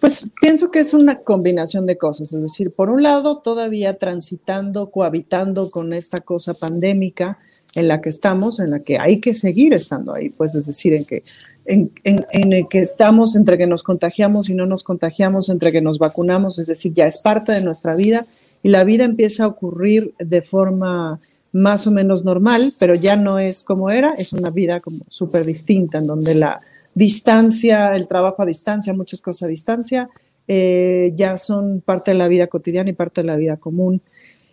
Pues 0.00 0.28
pienso 0.40 0.70
que 0.70 0.80
es 0.80 0.92
una 0.92 1.20
combinación 1.20 1.86
de 1.86 1.96
cosas, 1.96 2.32
es 2.32 2.42
decir, 2.42 2.72
por 2.72 2.90
un 2.90 3.02
lado, 3.02 3.38
todavía 3.38 3.98
transitando, 3.98 4.90
cohabitando 4.90 5.70
con 5.70 5.92
esta 5.92 6.18
cosa 6.18 6.52
pandémica 6.54 7.38
en 7.74 7.88
la 7.88 8.00
que 8.00 8.10
estamos, 8.10 8.60
en 8.60 8.70
la 8.70 8.80
que 8.80 8.98
hay 8.98 9.20
que 9.20 9.34
seguir 9.34 9.74
estando 9.74 10.14
ahí, 10.14 10.30
pues 10.30 10.54
es 10.54 10.66
decir, 10.66 10.94
en 10.94 11.04
que, 11.04 11.22
en, 11.66 11.90
en, 12.04 12.52
el 12.52 12.68
que 12.68 12.78
estamos 12.78 13.36
entre 13.36 13.58
que 13.58 13.66
nos 13.66 13.82
contagiamos 13.82 14.48
y 14.48 14.54
no 14.54 14.66
nos 14.66 14.84
contagiamos, 14.84 15.48
entre 15.48 15.72
que 15.72 15.80
nos 15.80 15.98
vacunamos, 15.98 16.58
es 16.58 16.66
decir, 16.66 16.92
ya 16.94 17.06
es 17.06 17.18
parte 17.18 17.52
de 17.52 17.62
nuestra 17.62 17.96
vida 17.96 18.26
y 18.62 18.68
la 18.68 18.84
vida 18.84 19.04
empieza 19.04 19.44
a 19.44 19.48
ocurrir 19.48 20.14
de 20.18 20.42
forma 20.42 21.18
más 21.52 21.86
o 21.86 21.90
menos 21.90 22.24
normal, 22.24 22.72
pero 22.80 22.94
ya 22.94 23.16
no 23.16 23.38
es 23.38 23.62
como 23.62 23.90
era, 23.90 24.14
es 24.18 24.32
una 24.32 24.50
vida 24.50 24.80
como 24.80 24.98
súper 25.08 25.44
distinta, 25.44 25.98
en 25.98 26.06
donde 26.06 26.34
la 26.34 26.60
distancia, 26.94 27.94
el 27.94 28.08
trabajo 28.08 28.42
a 28.42 28.46
distancia, 28.46 28.92
muchas 28.92 29.22
cosas 29.22 29.44
a 29.44 29.48
distancia, 29.48 30.08
eh, 30.46 31.12
ya 31.14 31.38
son 31.38 31.80
parte 31.80 32.12
de 32.12 32.18
la 32.18 32.28
vida 32.28 32.48
cotidiana 32.48 32.90
y 32.90 32.94
parte 32.94 33.22
de 33.22 33.26
la 33.26 33.36
vida 33.36 33.56
común. 33.56 34.02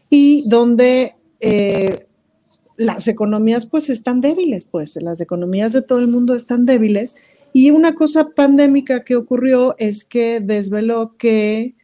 Y 0.10 0.46
donde 0.48 1.16
eh, 1.40 2.06
las 2.82 3.08
economías 3.08 3.66
pues 3.66 3.90
están 3.90 4.22
débiles, 4.22 4.66
pues 4.66 4.98
las 5.02 5.22
economías 5.22 5.74
de 5.74 5.82
todo 5.82 6.00
el 6.00 6.08
mundo 6.08 6.36
están 6.36 6.66
débiles. 6.66 7.18
Y 7.54 7.72
una 7.72 7.94
cosa 7.94 8.30
pandémica 8.30 9.04
que 9.04 9.16
ocurrió 9.16 9.76
es 9.78 10.04
que 10.04 10.40
desveló 10.40 11.16
que 11.18 11.76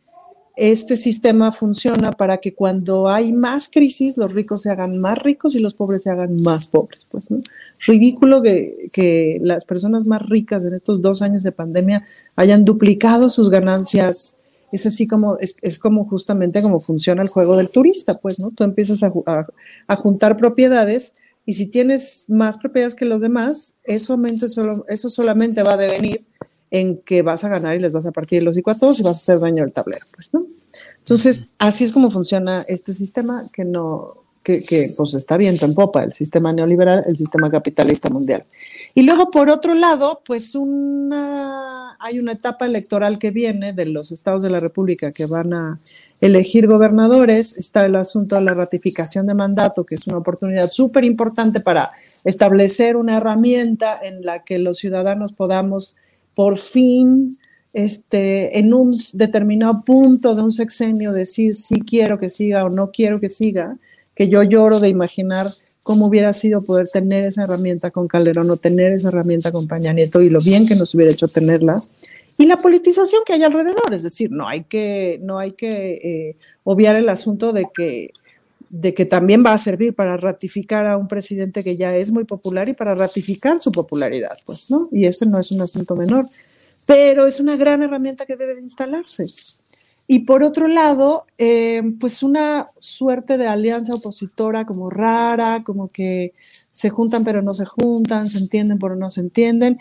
este 0.57 0.97
sistema 0.97 1.51
funciona 1.51 2.11
para 2.11 2.37
que 2.37 2.55
cuando 2.55 3.07
hay 3.09 3.31
más 3.31 3.69
crisis, 3.69 4.17
los 4.17 4.33
ricos 4.33 4.63
se 4.63 4.71
hagan 4.71 4.97
más 4.97 5.19
ricos 5.19 5.53
y 5.53 5.59
los 5.59 5.75
pobres 5.75 6.03
se 6.03 6.09
hagan 6.09 6.41
más 6.41 6.65
pobres. 6.65 7.07
Pues, 7.11 7.29
¿no? 7.29 7.41
Ridículo 7.85 8.41
que, 8.41 8.89
que 8.91 9.39
las 9.43 9.65
personas 9.65 10.05
más 10.05 10.27
ricas 10.27 10.65
en 10.65 10.73
estos 10.73 11.01
dos 11.01 11.21
años 11.21 11.43
de 11.43 11.51
pandemia 11.51 12.03
hayan 12.35 12.65
duplicado 12.65 13.29
sus 13.29 13.51
ganancias. 13.51 14.37
Es 14.71 14.85
así 14.85 15.07
como, 15.07 15.37
es, 15.39 15.57
es 15.61 15.79
como 15.79 16.05
justamente 16.05 16.61
como 16.61 16.79
funciona 16.79 17.21
el 17.21 17.29
juego 17.29 17.55
del 17.55 17.69
turista, 17.69 18.15
pues, 18.15 18.39
¿no? 18.39 18.51
Tú 18.51 18.63
empiezas 18.63 19.03
a, 19.03 19.11
a, 19.25 19.45
a 19.87 19.95
juntar 19.95 20.37
propiedades 20.37 21.15
y 21.45 21.53
si 21.53 21.67
tienes 21.67 22.25
más 22.27 22.57
propiedades 22.57 22.93
que 22.93 23.05
los 23.05 23.21
demás, 23.21 23.73
eso, 23.85 24.17
solo, 24.47 24.85
eso 24.89 25.09
solamente 25.09 25.63
va 25.63 25.73
a 25.73 25.77
devenir 25.77 26.25
en 26.71 26.97
que 26.97 27.21
vas 27.21 27.45
a 27.45 27.49
ganar 27.49 27.75
y 27.75 27.79
les 27.79 27.93
vas 27.93 28.05
a 28.05 28.11
partir 28.11 28.43
los 28.43 28.55
hocico 28.55 28.71
a 28.71 28.77
todos 28.77 28.99
y 28.99 29.03
vas 29.03 29.15
a 29.15 29.19
hacer 29.19 29.39
daño 29.39 29.63
al 29.63 29.71
tablero, 29.71 30.05
pues, 30.13 30.33
¿no? 30.33 30.45
Entonces, 30.99 31.47
así 31.57 31.85
es 31.85 31.93
como 31.93 32.11
funciona 32.11 32.65
este 32.67 32.93
sistema 32.93 33.49
que 33.53 33.63
no, 33.63 34.26
que, 34.47 34.89
pues 34.95 35.13
está 35.13 35.35
viento 35.35 35.65
en 35.65 35.73
popa, 35.73 36.03
el 36.03 36.13
sistema 36.13 36.53
neoliberal, 36.53 37.03
el 37.05 37.17
sistema 37.17 37.49
capitalista 37.49 38.09
mundial. 38.09 38.45
Y 38.95 39.01
luego, 39.01 39.29
por 39.29 39.49
otro 39.49 39.73
lado, 39.73 40.21
pues 40.25 40.55
una, 40.55 41.97
hay 41.99 42.19
una 42.19 42.31
etapa 42.31 42.65
electoral 42.65 43.19
que 43.19 43.31
viene 43.31 43.73
de 43.73 43.85
los 43.87 44.13
estados 44.13 44.43
de 44.43 44.49
la 44.49 44.61
República 44.61 45.11
que 45.11 45.25
van 45.25 45.53
a 45.53 45.79
elegir 46.21 46.65
gobernadores, 46.65 47.57
está 47.57 47.85
el 47.85 47.97
asunto 47.97 48.35
de 48.35 48.41
la 48.41 48.53
ratificación 48.53 49.25
de 49.25 49.33
mandato, 49.33 49.85
que 49.85 49.95
es 49.95 50.07
una 50.07 50.17
oportunidad 50.17 50.69
súper 50.69 51.03
importante 51.03 51.59
para 51.59 51.91
establecer 52.23 52.95
una 52.95 53.17
herramienta 53.17 53.99
en 54.01 54.23
la 54.23 54.43
que 54.43 54.59
los 54.59 54.77
ciudadanos 54.77 55.33
podamos 55.33 55.97
por 56.35 56.57
fin, 56.57 57.35
este, 57.73 58.59
en 58.59 58.73
un 58.73 58.97
determinado 59.13 59.83
punto 59.83 60.35
de 60.35 60.41
un 60.41 60.51
sexenio, 60.51 61.11
decir 61.11 61.53
si 61.53 61.81
quiero 61.81 62.17
que 62.17 62.29
siga 62.29 62.63
o 62.63 62.69
no 62.69 62.91
quiero 62.91 63.19
que 63.19 63.27
siga, 63.27 63.77
que 64.17 64.27
yo 64.27 64.41
lloro 64.41 64.79
de 64.79 64.89
imaginar 64.89 65.47
cómo 65.83 66.07
hubiera 66.07 66.33
sido 66.33 66.61
poder 66.63 66.87
tener 66.89 67.25
esa 67.25 67.43
herramienta 67.43 67.91
con 67.91 68.07
Calderón 68.07 68.49
o 68.49 68.57
tener 68.57 68.91
esa 68.91 69.09
herramienta 69.09 69.51
con 69.51 69.67
Paña 69.67 69.93
Nieto 69.93 70.21
y 70.21 70.29
lo 70.29 70.41
bien 70.41 70.67
que 70.67 70.75
nos 70.75 70.93
hubiera 70.95 71.11
hecho 71.11 71.27
tenerla. 71.27 71.79
Y 72.37 72.45
la 72.45 72.57
politización 72.57 73.21
que 73.25 73.33
hay 73.33 73.43
alrededor, 73.43 73.93
es 73.93 74.03
decir, 74.03 74.31
no 74.31 74.47
hay 74.47 74.63
que, 74.63 75.19
no 75.21 75.37
hay 75.37 75.53
que 75.53 75.93
eh, 76.03 76.35
obviar 76.63 76.95
el 76.95 77.07
asunto 77.09 77.53
de 77.53 77.67
que 77.73 78.11
de 78.69 78.93
que 78.93 79.05
también 79.05 79.45
va 79.45 79.53
a 79.53 79.57
servir 79.57 79.93
para 79.93 80.17
ratificar 80.17 80.87
a 80.87 80.97
un 80.97 81.07
presidente 81.07 81.63
que 81.63 81.77
ya 81.77 81.95
es 81.95 82.11
muy 82.11 82.25
popular 82.25 82.67
y 82.67 82.73
para 82.73 82.95
ratificar 82.95 83.61
su 83.61 83.71
popularidad, 83.71 84.37
pues, 84.45 84.69
¿no? 84.69 84.89
Y 84.91 85.05
ese 85.05 85.25
no 85.25 85.39
es 85.39 85.51
un 85.51 85.61
asunto 85.61 85.95
menor, 85.95 86.25
pero 86.85 87.27
es 87.27 87.39
una 87.39 87.55
gran 87.55 87.81
herramienta 87.81 88.25
que 88.25 88.35
debe 88.35 88.55
de 88.55 88.61
instalarse. 88.61 89.25
Y 90.07 90.19
por 90.19 90.43
otro 90.43 90.67
lado, 90.67 91.25
eh, 91.37 91.81
pues 91.99 92.23
una 92.23 92.69
suerte 92.79 93.37
de 93.37 93.47
alianza 93.47 93.93
opositora 93.93 94.65
como 94.65 94.89
rara, 94.89 95.63
como 95.65 95.89
que 95.89 96.33
se 96.71 96.89
juntan 96.89 97.23
pero 97.23 97.41
no 97.41 97.53
se 97.53 97.65
juntan, 97.65 98.29
se 98.29 98.39
entienden 98.39 98.79
pero 98.79 98.95
no 98.95 99.09
se 99.09 99.21
entienden 99.21 99.79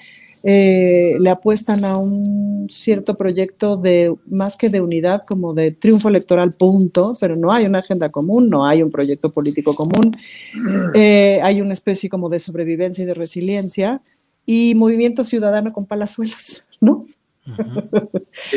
eh, 0.49 1.17
le 1.19 1.29
apuestan 1.29 1.85
a 1.85 1.97
un 1.97 2.69
cierto 2.71 3.17
proyecto 3.17 3.77
de 3.77 4.15
más 4.27 4.57
que 4.57 4.69
de 4.69 4.81
unidad, 4.81 5.25
como 5.27 5.55
de 5.55 5.73
triunfo 5.73 6.09
electoral, 6.09 6.53
punto, 6.53 7.17
pero 7.21 7.35
no 7.35 7.51
hay 7.51 7.67
una 7.67 7.81
agenda 7.81 8.11
común, 8.11 8.49
no 8.49 8.65
hay 8.65 8.81
un 8.81 8.93
proyecto 8.93 9.33
político 9.33 9.75
común, 9.75 10.17
eh, 10.95 11.41
hay 11.43 11.61
una 11.61 11.73
especie 11.73 12.09
como 12.09 12.29
de 12.29 12.39
sobrevivencia 12.39 13.03
y 13.03 13.07
de 13.09 13.15
resiliencia 13.15 14.01
y 14.47 14.77
movimiento 14.77 15.25
ciudadano 15.25 15.73
con 15.73 15.85
palazuelos, 15.85 16.65
¿no? 16.81 17.07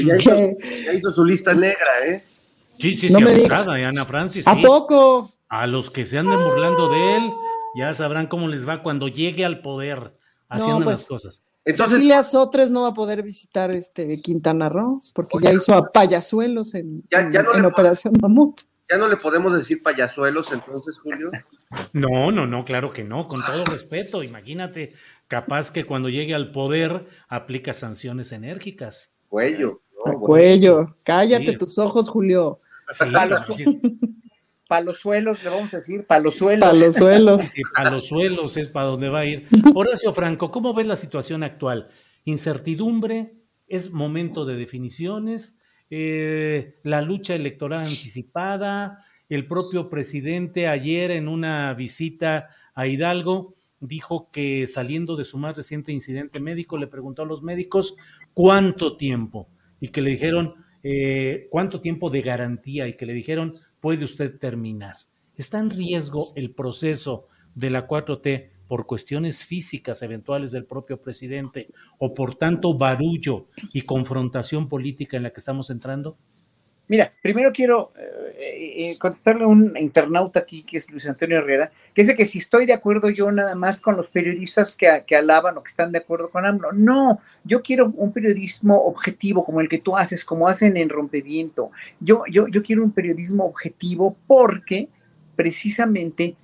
Ya, 0.04 0.16
hizo, 0.94 1.12
su 1.12 1.26
lista 1.26 1.54
negra, 1.54 2.06
¿eh? 2.06 2.22
Sí, 2.80 2.94
sí, 2.94 3.10
no 3.10 3.20
sí, 3.20 3.46
Ana 3.84 4.06
Francis. 4.06 4.48
¿A 4.48 4.56
poco? 4.56 5.30
A 5.50 5.68
los 5.68 5.90
que 5.90 6.06
se 6.06 6.18
anden 6.18 6.40
burlando 6.40 6.90
de 6.90 7.18
él, 7.18 7.34
ya 7.76 7.94
sabrán 7.94 8.28
cómo 8.28 8.48
les 8.48 8.68
va 8.68 8.82
cuando 8.82 9.08
llegue 9.08 9.46
al 9.46 9.62
poder 9.62 10.14
haciendo 10.48 10.86
pues, 10.86 11.00
las 11.00 11.08
cosas. 11.08 11.46
Entonces, 11.66 11.96
Cecilia 11.98 12.24
Sotres 12.24 12.72
no 12.72 12.84
va 12.84 12.90
a 12.90 12.94
poder 12.94 13.22
visitar 13.22 13.70
este 13.72 14.20
Quintana 14.22 14.70
Roo 14.70 15.00
porque 15.14 15.40
ya 15.42 15.54
hizo 15.54 15.74
a 15.76 15.92
payasuelos 15.92 16.74
en, 16.74 17.04
ya, 17.12 17.30
ya 17.30 17.44
no 17.44 17.54
en 17.56 17.66
Operación 17.66 18.14
Mamut. 18.22 18.62
Ya 18.90 18.98
no 18.98 19.08
le 19.08 19.18
podemos 19.18 19.54
decir 19.54 19.84
payasuelos 19.84 20.52
entonces, 20.52 20.98
Julio. 20.98 21.30
No, 21.94 22.32
no, 22.32 22.48
no, 22.48 22.66
claro 22.66 22.92
que 22.92 23.04
no, 23.04 23.28
con 23.28 23.46
todo 23.46 23.64
respeto. 23.64 24.24
Imagínate, 24.24 24.96
capaz 25.30 25.72
que 25.72 25.86
cuando 25.86 26.10
llegue 26.10 26.34
al 26.34 26.52
poder 26.52 27.06
aplica 27.30 27.72
sanciones 27.72 28.34
enérgicas. 28.34 29.14
Cuello. 29.30 29.82
No, 30.06 30.20
cuello. 30.20 30.96
Cállate 31.06 31.52
sí. 31.52 31.58
tus 31.58 31.78
ojos, 31.78 32.10
Julio. 32.10 32.58
Sí, 32.92 33.06
Palosuelos, 34.68 35.44
le 35.44 35.50
vamos 35.50 35.74
a 35.74 35.78
decir, 35.78 36.06
palosuelos. 36.06 36.70
Palosuelos. 36.70 37.42
Sí, 37.42 37.62
palosuelos 37.76 38.58
es 38.58 38.68
para 38.68 38.88
donde 38.88 39.10
va 39.10 39.20
a 39.20 39.26
ir. 39.26 39.48
Horacio 39.76 40.14
Franco, 40.14 40.52
¿cómo 40.52 40.74
ves 40.74 40.86
la 40.86 40.96
situación 40.96 41.42
actual? 41.44 41.90
Incertidumbre, 42.24 43.36
es 43.68 43.92
momento 43.92 44.46
de 44.46 44.56
definiciones, 44.56 45.60
eh, 45.90 46.76
la 46.84 47.02
lucha 47.02 47.34
electoral 47.34 47.82
anticipada, 47.82 49.06
el 49.28 49.48
propio 49.48 49.90
presidente 49.90 50.68
ayer 50.68 51.12
en 51.12 51.28
una 51.28 51.74
visita 51.74 52.50
a 52.76 52.86
Hidalgo 52.86 53.56
dijo 53.80 54.30
que 54.32 54.68
saliendo 54.68 55.16
de 55.16 55.26
su 55.26 55.38
más 55.38 55.56
reciente 55.56 55.92
incidente 55.92 56.40
médico 56.40 56.78
le 56.78 56.88
preguntó 56.88 57.24
a 57.24 57.26
los 57.26 57.42
médicos 57.42 57.96
cuánto 58.34 58.98
tiempo 58.98 59.50
y 59.80 59.90
que 59.90 60.02
le 60.02 60.12
dijeron 60.12 60.56
eh, 60.84 61.48
cuánto 61.50 61.82
tiempo 61.82 62.10
de 62.10 62.22
garantía 62.22 62.88
y 62.88 62.94
que 62.94 63.06
le 63.06 63.14
dijeron 63.14 63.56
puede 63.80 64.06
usted 64.06 64.38
terminar. 64.38 64.96
¿Está 65.36 65.60
en 65.60 65.70
riesgo 65.70 66.26
el 66.36 66.52
proceso 66.52 67.28
de 67.56 67.70
la 67.70 67.88
4T 67.88 68.50
por 68.68 68.86
cuestiones 68.86 69.46
físicas 69.46 70.02
eventuales 70.02 70.52
del 70.52 70.66
propio 70.66 71.02
presidente 71.02 71.70
o 71.98 72.14
por 72.14 72.36
tanto 72.36 72.78
barullo 72.78 73.48
y 73.74 73.82
confrontación 73.82 74.70
política 74.70 75.18
en 75.18 75.24
la 75.24 75.32
que 75.32 75.40
estamos 75.40 75.70
entrando? 75.70 76.18
Mira, 76.90 77.14
primero 77.22 77.52
quiero 77.54 77.94
eh, 78.00 78.90
eh, 78.90 78.98
contestarle 79.00 79.44
a 79.44 79.48
un 79.48 79.78
internauta 79.78 80.40
aquí, 80.40 80.64
que 80.64 80.78
es 80.78 80.90
Luis 80.90 81.08
Antonio 81.08 81.38
Herrera, 81.38 81.72
que 81.94 82.02
dice 82.02 82.18
que 82.18 82.26
si 82.26 82.40
estoy 82.40 82.66
de 82.66 82.74
acuerdo 82.74 83.12
yo 83.12 83.32
nada 83.32 83.54
más 83.54 83.80
con 83.80 83.96
los 83.96 84.08
periodistas 84.10 84.76
que, 84.76 85.04
que 85.06 85.16
alaban 85.16 85.56
o 85.56 85.62
que 85.62 85.68
están 85.68 85.92
de 85.92 86.00
acuerdo 86.00 86.32
con 86.32 86.48
AMLO. 86.48 86.72
No, 86.72 87.20
yo 87.44 87.62
quiero 87.62 87.94
un 87.96 88.12
periodismo 88.12 88.76
objetivo 88.86 89.46
como 89.46 89.62
el 89.62 89.70
que 89.70 89.78
tú 89.78 89.96
haces, 89.96 90.26
como 90.26 90.48
hacen 90.48 90.78
en 90.78 90.90
Rompeviento. 90.90 91.70
Yo, 92.00 92.24
yo, 92.28 92.48
yo 92.48 92.64
quiero 92.64 92.84
un 92.84 92.92
periodismo 92.92 93.46
objetivo 93.46 94.18
porque 94.26 94.90
precisamente 95.36 96.36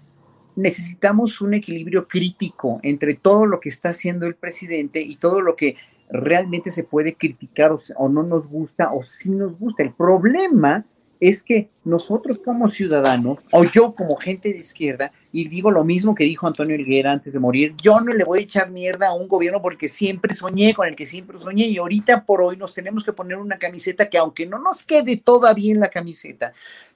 necesitamos 0.56 1.42
un 1.42 1.56
equilibrio 1.56 2.08
crítico 2.08 2.80
entre 2.84 3.16
todo 3.16 3.48
lo 3.48 3.60
que 3.60 3.70
está 3.70 3.90
haciendo 3.90 4.28
el 4.28 4.36
presidente 4.36 5.02
y 5.02 5.16
todo 5.16 5.42
lo 5.42 5.56
que 5.56 5.76
realmente 6.10 6.70
se 6.70 6.84
puede 6.84 7.16
criticar 7.16 7.76
o, 7.98 8.10
no 8.10 8.24
nos 8.24 8.48
gusta 8.48 8.92
o 8.92 9.04
sí 9.04 9.32
nos 9.32 9.58
gusta. 9.58 9.84
El 9.84 9.94
problema 9.94 10.86
es 11.20 11.44
que 11.44 11.70
nosotros 11.86 12.40
como 12.40 12.68
ciudadanos, 12.68 13.40
o 13.54 13.64
yo 13.64 13.96
como 13.96 14.16
gente 14.18 14.50
de 14.50 14.60
izquierda, 14.60 15.12
y 15.32 15.48
digo 15.48 15.72
lo 15.72 15.84
mismo 15.84 16.14
que 16.14 16.26
dijo 16.26 16.46
Antonio 16.46 16.76
Higuera 16.76 17.12
antes 17.12 17.34
de 17.34 17.40
morir, 17.40 17.74
yo 17.82 18.00
no 18.02 18.14
le 18.14 18.24
voy 18.24 18.40
a 18.40 18.44
echar 18.44 18.70
mierda 18.70 19.08
a 19.08 19.14
un 19.14 19.28
gobierno 19.28 19.62
porque 19.62 19.88
siempre 19.88 20.34
soñé, 20.34 20.74
con 20.74 20.88
el 20.88 20.96
que 20.96 21.06
siempre 21.06 21.38
soñé, 21.38 21.66
y 21.68 21.78
ahorita 21.78 22.26
por 22.26 22.42
hoy 22.42 22.58
nos 22.58 22.74
tenemos 22.74 23.04
que 23.04 23.14
poner 23.14 23.38
una 23.38 23.58
camiseta 23.58 24.10
que 24.10 24.18
aunque 24.18 24.46
no 24.46 24.60
nos 24.60 24.84
quede 24.84 25.18
toda 25.18 25.54
bien 25.54 25.80
la 25.80 25.90
camiseta, 25.90 26.54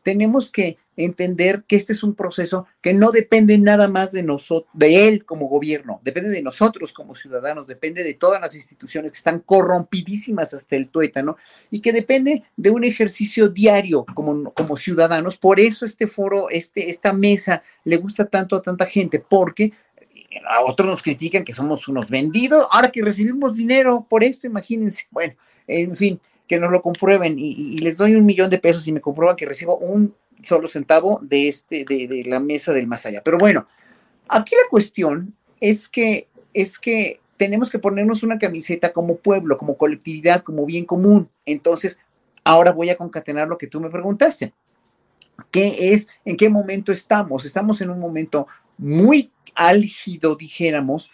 tenemos 0.10 0.50
que 0.50 0.80
entender 0.98 1.66
que 1.68 1.76
este 1.76 1.94
es 1.94 2.02
un 2.02 2.16
proceso 2.16 2.66
que 2.82 2.96
no 2.96 3.12
depende 3.12 3.60
nada 3.60 3.88
más 3.88 4.12
de 4.12 4.24
nosotros, 4.24 4.68
de 4.74 5.08
él 5.08 5.24
como 5.24 5.48
gobierno, 5.48 6.02
depende 6.04 6.30
de 6.30 6.42
nosotros 6.42 6.94
como 6.94 7.14
ciudadanos, 7.14 7.68
depende 7.68 8.04
de 8.04 8.16
todas 8.16 8.42
las 8.42 8.56
instituciones 8.56 9.12
que 9.12 9.18
están 9.18 9.42
corrompidísimas 9.42 10.56
hasta 10.56 10.76
el 10.76 10.90
tuétano 10.90 11.38
y 11.70 11.82
que 11.82 11.94
depende 11.94 12.42
de 12.58 12.72
un 12.72 12.84
ejercicio 12.84 13.50
diario 13.50 14.04
como, 14.16 14.52
como 14.52 14.78
ciudadanos. 14.78 15.38
Por 15.38 15.60
eso 15.60 15.86
este 15.86 16.08
foro, 16.08 16.50
este, 16.50 16.90
esta 16.90 17.14
mesa 17.14 17.62
le 17.84 17.98
gusta 17.98 18.26
tanto 18.26 18.56
a 18.56 18.64
tanta 18.64 18.88
gente, 18.88 19.20
porque 19.20 19.74
a 20.50 20.64
otros 20.64 20.90
nos 20.90 21.04
critican 21.04 21.44
que 21.44 21.54
somos 21.54 21.88
unos 21.88 22.10
vendidos, 22.10 22.68
ahora 22.72 22.90
que 22.90 23.04
recibimos 23.04 23.54
dinero 23.54 24.08
por 24.10 24.24
esto, 24.24 24.48
imagínense, 24.48 25.06
bueno, 25.12 25.36
en 25.68 25.96
fin, 25.96 26.20
que 26.50 26.60
nos 26.60 26.72
lo 26.72 26.82
comprueben 26.82 27.36
y, 27.38 27.78
les 27.78 27.96
doy 27.96 28.16
un 28.16 28.26
millón 28.26 28.50
de 28.50 28.58
pesos 28.58 28.88
y 28.88 28.92
me 28.92 29.02
comprueban 29.02 29.38
que 29.38 29.46
recibo 29.46 29.78
un 29.78 30.16
solo 30.42 30.68
centavo 30.68 31.20
de, 31.22 31.48
este, 31.48 31.86
de, 31.86 32.24
la 32.26 32.40
mesa 32.40 32.74
del 32.74 32.88
más 32.88 33.06
allá. 33.06 33.22
Pero 33.24 33.38
bueno, 33.38 33.68
aquí 34.28 34.56
la 34.56 34.68
cuestión 34.70 35.36
es 35.62 35.88
que, 35.88 36.28
es 36.56 36.80
que 36.80 37.20
tenemos 37.38 37.70
que 37.70 37.78
ponernos 37.78 38.24
una 38.24 38.40
camiseta 38.40 38.92
como 38.92 39.18
pueblo, 39.18 39.58
como 39.58 39.78
colectividad, 39.78 40.42
como 40.42 40.66
bien 40.66 40.86
común. 40.86 41.30
Entonces, 41.46 42.00
ahora 42.44 42.72
voy 42.72 42.90
a 42.90 42.98
concatenar 42.98 43.48
lo 43.48 43.60
que 43.60 43.68
tú 43.68 43.80
me 43.80 43.92
preguntaste. 43.92 44.52
¿Qué 45.52 45.94
es? 45.94 46.08
¿En 46.26 46.36
qué 46.36 46.50
momento 46.50 46.92
estamos? 46.92 47.46
Estamos 47.46 47.80
en 47.82 47.92
un 47.92 48.00
momento 48.00 48.48
muy 48.76 49.32
álgido, 49.54 50.36
dijéramos, 50.36 51.12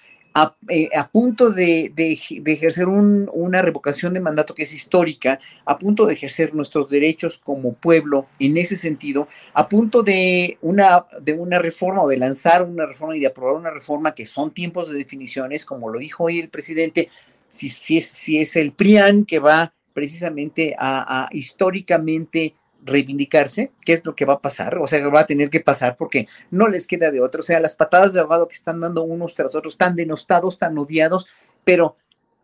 eh, 0.69 0.89
a, 0.93 1.07
punto 1.07 1.49
de, 1.49 1.93
ejercer 1.95 2.87
una 2.89 3.61
revocación 3.61 4.13
de 4.13 4.19
mandato 4.19 4.53
que 4.53 4.63
es 4.63 4.73
histórica, 4.73 5.39
a 5.63 5.79
punto 5.79 6.05
de 6.05 6.13
ejercer 6.13 6.53
nuestros 6.53 6.89
derechos 6.89 7.37
como 7.37 7.73
pueblo 7.73 8.27
en 8.39 8.57
ese 8.57 8.75
sentido, 8.75 9.29
a 9.53 9.69
punto 9.69 10.03
de 10.03 10.57
una, 10.61 11.05
de 11.21 11.33
una 11.33 11.59
reforma 11.59 12.03
o 12.03 12.09
de 12.09 12.17
lanzar 12.17 12.63
una 12.63 12.85
reforma 12.85 13.15
y 13.15 13.21
de 13.21 13.27
aprobar 13.27 13.55
una 13.55 13.69
reforma 13.69 14.13
que 14.13 14.25
son 14.25 14.53
tiempos 14.53 14.89
de 14.89 14.97
definiciones, 14.97 15.65
como 15.65 15.89
lo 15.89 15.99
dijo 15.99 16.25
hoy 16.25 16.39
el 16.39 16.49
presidente, 16.49 17.09
si, 17.47 17.69
si, 17.69 17.97
es, 17.97 18.05
si 18.05 18.39
es 18.39 18.57
el 18.57 18.73
PRIAN 18.73 19.23
que 19.23 19.39
va 19.39 19.73
precisamente 19.93 20.75
a 20.77 21.29
históricamente 21.31 22.55
reivindicarse, 22.85 23.71
qué 23.83 23.93
es 23.93 24.05
lo 24.05 24.15
que 24.15 24.25
va 24.25 24.35
a 24.35 24.41
pasar, 24.41 24.77
o 24.77 24.87
sea, 24.87 25.05
va 25.09 25.21
a 25.21 25.25
tener 25.25 25.49
que 25.49 25.59
pasar 25.59 25.97
porque 25.97 26.27
no 26.51 26.67
les 26.67 26.87
queda 26.87 27.11
de 27.11 27.19
otro, 27.19 27.41
o 27.41 27.43
sea, 27.43 27.59
las 27.59 27.75
patadas 27.75 28.13
de 28.13 28.19
ahogado 28.19 28.47
que 28.47 28.53
están 28.53 28.79
dando 28.79 29.03
unos 29.03 29.33
tras 29.33 29.55
otros, 29.55 29.77
tan 29.77 29.95
denostados, 29.95 30.57
tan 30.57 30.77
odiados, 30.77 31.25
pero 31.63 31.97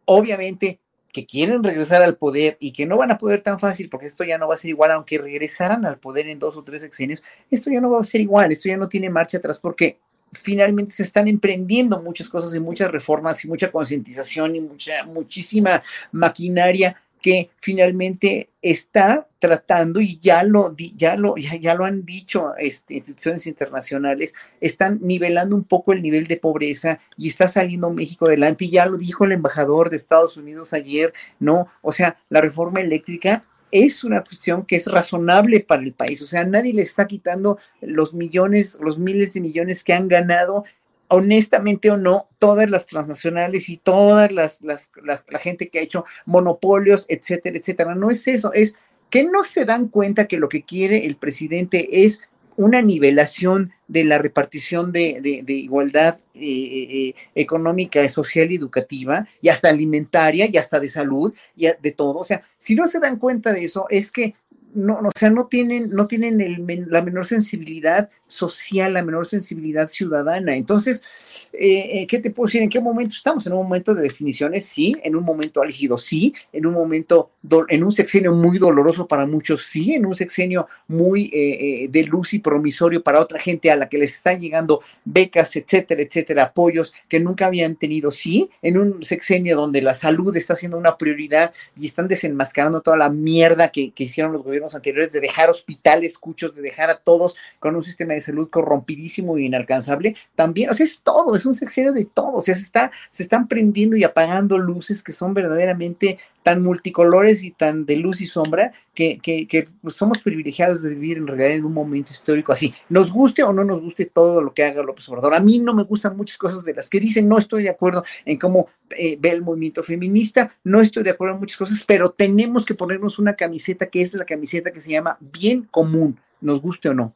obviamente 0.05 0.79
que 1.13 1.25
quieren 1.25 1.63
regresar 1.63 2.01
al 2.01 2.15
poder 2.15 2.57
y 2.59 2.71
que 2.71 2.85
no 2.85 2.97
van 2.97 3.11
a 3.11 3.17
poder 3.17 3.41
tan 3.41 3.59
fácil, 3.59 3.89
porque 3.89 4.07
esto 4.07 4.23
ya 4.23 4.37
no 4.37 4.47
va 4.47 4.55
a 4.55 4.57
ser 4.57 4.69
igual, 4.69 4.91
aunque 4.91 5.17
regresaran 5.17 5.85
al 5.85 5.99
poder 5.99 6.27
en 6.27 6.39
dos 6.39 6.57
o 6.57 6.63
tres 6.63 6.81
sexenios, 6.81 7.21
esto 7.51 7.69
ya 7.69 7.81
no 7.81 7.91
va 7.91 8.01
a 8.01 8.03
ser 8.03 8.21
igual, 8.21 8.51
esto 8.51 8.69
ya 8.69 8.77
no 8.77 8.89
tiene 8.89 9.09
marcha 9.09 9.37
atrás, 9.37 9.59
porque 9.59 9.99
finalmente 10.31 10.93
se 10.93 11.03
están 11.03 11.27
emprendiendo 11.27 12.01
muchas 12.01 12.29
cosas 12.29 12.55
y 12.55 12.59
muchas 12.59 12.89
reformas 12.89 13.43
y 13.43 13.49
mucha 13.49 13.71
concientización 13.71 14.55
y 14.55 14.61
mucha, 14.61 15.03
muchísima 15.05 15.83
maquinaria 16.11 16.95
que 17.21 17.49
finalmente 17.57 18.49
está 18.61 19.27
tratando 19.39 20.01
y 20.01 20.19
ya 20.19 20.43
lo, 20.43 20.75
ya 20.95 21.15
lo, 21.15 21.35
ya, 21.35 21.75
lo 21.75 21.85
han 21.85 22.05
dicho 22.05 22.53
este, 22.57 22.95
instituciones 22.95 23.47
internacionales, 23.47 24.33
están 24.59 24.99
nivelando 25.01 25.55
un 25.55 25.63
poco 25.63 25.93
el 25.93 26.01
nivel 26.01 26.27
de 26.27 26.37
pobreza 26.37 26.99
y 27.17 27.27
está 27.27 27.47
saliendo 27.47 27.89
México 27.89 28.25
adelante 28.25 28.65
y 28.65 28.71
ya 28.71 28.85
lo 28.85 28.97
dijo 28.97 29.25
el 29.25 29.31
embajador 29.31 29.89
de 29.89 29.97
Estados 29.97 30.37
Unidos 30.37 30.73
ayer, 30.73 31.13
¿no? 31.39 31.67
O 31.81 31.91
sea, 31.91 32.17
la 32.29 32.41
reforma 32.41 32.81
eléctrica 32.81 33.45
es 33.71 34.03
una 34.03 34.21
cuestión 34.21 34.65
que 34.65 34.75
es 34.75 34.87
razonable 34.87 35.61
para 35.61 35.81
el 35.81 35.93
país. 35.93 36.21
O 36.21 36.25
sea, 36.25 36.43
nadie 36.43 36.73
le 36.73 36.81
está 36.81 37.07
quitando 37.07 37.57
los 37.79 38.13
millones, 38.13 38.77
los 38.81 38.99
miles 38.99 39.33
de 39.33 39.41
millones 39.41 39.83
que 39.83 39.93
han 39.93 40.07
ganado 40.07 40.65
honestamente 41.11 41.91
o 41.91 41.97
no, 41.97 42.29
todas 42.39 42.69
las 42.69 42.87
transnacionales 42.87 43.69
y 43.69 43.77
todas 43.77 44.31
las, 44.31 44.61
las, 44.61 44.91
la 45.03 45.39
gente 45.39 45.69
que 45.69 45.79
ha 45.79 45.83
hecho 45.83 46.05
monopolios, 46.25 47.05
etcétera, 47.09 47.57
etcétera. 47.57 47.95
No 47.95 48.09
es 48.09 48.27
eso, 48.27 48.51
es 48.53 48.75
que 49.09 49.25
no 49.25 49.43
se 49.43 49.65
dan 49.65 49.89
cuenta 49.89 50.27
que 50.27 50.37
lo 50.37 50.49
que 50.49 50.63
quiere 50.63 51.05
el 51.05 51.17
presidente 51.17 52.05
es 52.05 52.21
una 52.55 52.81
nivelación 52.81 53.71
de 53.87 54.05
la 54.05 54.17
repartición 54.17 54.91
de, 54.91 55.43
igualdad 55.47 56.19
eh, 56.33 56.39
eh, 56.39 57.07
eh, 57.09 57.15
económica, 57.35 58.07
social 58.07 58.51
y 58.51 58.55
educativa, 58.55 59.27
y 59.41 59.49
hasta 59.49 59.69
alimentaria, 59.69 60.47
y 60.51 60.57
hasta 60.57 60.79
de 60.79 60.87
salud, 60.87 61.33
y 61.55 61.67
de 61.67 61.91
todo. 61.91 62.19
O 62.19 62.23
sea, 62.23 62.43
si 62.57 62.75
no 62.75 62.87
se 62.87 62.99
dan 62.99 63.17
cuenta 63.17 63.51
de 63.51 63.65
eso, 63.65 63.85
es 63.89 64.11
que 64.11 64.35
no, 64.73 64.99
o 64.99 65.11
sea, 65.13 65.29
no 65.29 65.47
tienen, 65.47 65.89
no 65.89 66.07
tienen 66.07 66.39
el, 66.39 66.85
la 66.89 67.01
menor 67.01 67.25
sensibilidad 67.25 68.09
social, 68.31 68.93
la 68.93 69.03
menor 69.03 69.27
sensibilidad 69.27 69.89
ciudadana. 69.89 70.55
Entonces, 70.55 71.49
eh, 71.53 72.01
eh, 72.01 72.07
¿qué 72.07 72.19
te 72.19 72.31
puedo 72.31 72.47
decir? 72.47 72.61
¿En 72.61 72.69
qué 72.69 72.79
momento 72.79 73.13
estamos? 73.13 73.45
En 73.45 73.53
un 73.53 73.63
momento 73.63 73.93
de 73.93 74.01
definiciones, 74.01 74.65
sí, 74.65 74.95
en 75.03 75.15
un 75.15 75.23
momento 75.23 75.61
álgido, 75.61 75.97
sí, 75.97 76.33
en 76.53 76.65
un 76.65 76.73
momento, 76.73 77.31
en 77.67 77.83
un 77.83 77.91
sexenio 77.91 78.31
muy 78.31 78.57
doloroso 78.57 79.05
para 79.05 79.25
muchos, 79.25 79.63
sí, 79.63 79.93
en 79.93 80.05
un 80.05 80.15
sexenio 80.15 80.67
muy 80.87 81.29
eh, 81.33 81.87
de 81.89 82.03
luz 82.03 82.33
y 82.33 82.39
promisorio 82.39 83.03
para 83.03 83.19
otra 83.19 83.39
gente 83.39 83.69
a 83.69 83.75
la 83.75 83.89
que 83.89 83.97
les 83.97 84.15
están 84.15 84.39
llegando 84.39 84.81
becas, 85.03 85.55
etcétera, 85.55 86.01
etcétera, 86.01 86.43
apoyos 86.43 86.93
que 87.09 87.19
nunca 87.19 87.47
habían 87.47 87.75
tenido, 87.75 88.11
sí, 88.11 88.49
en 88.61 88.77
un 88.77 89.03
sexenio 89.03 89.57
donde 89.57 89.81
la 89.81 89.93
salud 89.93 90.35
está 90.37 90.55
siendo 90.55 90.77
una 90.77 90.97
prioridad 90.97 91.53
y 91.77 91.85
están 91.85 92.07
desenmascarando 92.07 92.81
toda 92.81 92.95
la 92.95 93.09
mierda 93.09 93.71
que, 93.73 93.91
que 93.91 94.05
hicieron 94.05 94.31
los 94.31 94.43
gobiernos 94.43 94.73
anteriores 94.73 95.11
de 95.11 95.19
dejar 95.19 95.49
hospitales 95.49 96.17
cuchos, 96.17 96.55
de 96.55 96.61
dejar 96.61 96.89
a 96.89 96.97
todos 96.97 97.35
con 97.59 97.75
un 97.75 97.83
sistema 97.83 98.13
de 98.13 98.20
salud 98.21 98.49
corrompidísimo 98.49 99.37
e 99.37 99.43
inalcanzable, 99.43 100.15
también, 100.35 100.69
o 100.69 100.73
sea, 100.73 100.83
es 100.83 101.01
todo, 101.01 101.35
es 101.35 101.45
un 101.45 101.53
sexenio 101.53 101.91
de 101.91 102.05
todo, 102.05 102.33
o 102.33 102.41
sea, 102.41 102.55
se, 102.55 102.61
está, 102.61 102.91
se 103.09 103.23
están 103.23 103.47
prendiendo 103.47 103.95
y 103.95 104.03
apagando 104.03 104.57
luces 104.57 105.03
que 105.03 105.11
son 105.11 105.33
verdaderamente 105.33 106.17
tan 106.43 106.63
multicolores 106.63 107.43
y 107.43 107.51
tan 107.51 107.85
de 107.85 107.97
luz 107.97 108.21
y 108.21 108.25
sombra 108.25 108.71
que, 108.93 109.19
que, 109.19 109.69
pues, 109.81 109.95
somos 109.95 110.19
privilegiados 110.19 110.83
de 110.83 110.89
vivir 110.89 111.17
en 111.17 111.27
realidad 111.27 111.51
en 111.51 111.65
un 111.65 111.73
momento 111.73 112.11
histórico 112.11 112.51
así. 112.51 112.73
Nos 112.89 113.11
guste 113.11 113.43
o 113.43 113.53
no 113.53 113.63
nos 113.63 113.81
guste 113.81 114.05
todo 114.05 114.41
lo 114.41 114.53
que 114.53 114.63
haga 114.63 114.83
López 114.83 115.07
Obrador. 115.09 115.33
A 115.33 115.39
mí 115.39 115.59
no 115.59 115.73
me 115.73 115.83
gustan 115.83 116.17
muchas 116.17 116.37
cosas 116.37 116.65
de 116.65 116.73
las 116.73 116.89
que 116.89 116.99
dicen, 116.99 117.27
no 117.27 117.37
estoy 117.37 117.63
de 117.63 117.69
acuerdo 117.69 118.03
en 118.25 118.37
cómo 118.37 118.67
eh, 118.97 119.17
ve 119.19 119.31
el 119.31 119.41
movimiento 119.41 119.83
feminista, 119.83 120.55
no 120.63 120.81
estoy 120.81 121.03
de 121.03 121.11
acuerdo 121.11 121.35
en 121.35 121.41
muchas 121.41 121.57
cosas, 121.57 121.83
pero 121.87 122.09
tenemos 122.09 122.65
que 122.65 122.75
ponernos 122.75 123.19
una 123.19 123.35
camiseta 123.35 123.87
que 123.87 124.01
es 124.01 124.13
la 124.13 124.25
camiseta 124.25 124.71
que 124.71 124.81
se 124.81 124.91
llama 124.91 125.17
bien 125.19 125.67
común, 125.71 126.19
nos 126.41 126.61
guste 126.61 126.89
o 126.89 126.93
no. 126.93 127.15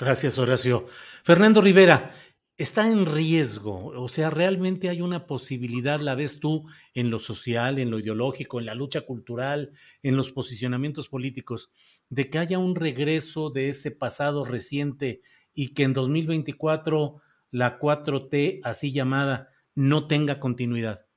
Gracias, 0.00 0.38
Horacio. 0.38 0.86
Fernando 1.22 1.60
Rivera, 1.60 2.14
está 2.56 2.90
en 2.90 3.04
riesgo, 3.04 3.88
o 3.88 4.08
sea, 4.08 4.30
realmente 4.30 4.88
hay 4.88 5.02
una 5.02 5.26
posibilidad, 5.26 6.00
la 6.00 6.14
ves 6.14 6.40
tú, 6.40 6.64
en 6.94 7.10
lo 7.10 7.18
social, 7.18 7.78
en 7.78 7.90
lo 7.90 7.98
ideológico, 7.98 8.58
en 8.58 8.64
la 8.64 8.74
lucha 8.74 9.02
cultural, 9.02 9.72
en 10.02 10.16
los 10.16 10.30
posicionamientos 10.30 11.08
políticos, 11.08 11.70
de 12.08 12.30
que 12.30 12.38
haya 12.38 12.58
un 12.58 12.76
regreso 12.76 13.50
de 13.50 13.68
ese 13.68 13.90
pasado 13.90 14.46
reciente 14.46 15.20
y 15.52 15.74
que 15.74 15.82
en 15.82 15.92
2024 15.92 17.20
la 17.50 17.78
4T, 17.78 18.60
así 18.64 18.92
llamada, 18.92 19.50
no 19.74 20.06
tenga 20.06 20.40
continuidad. 20.40 21.09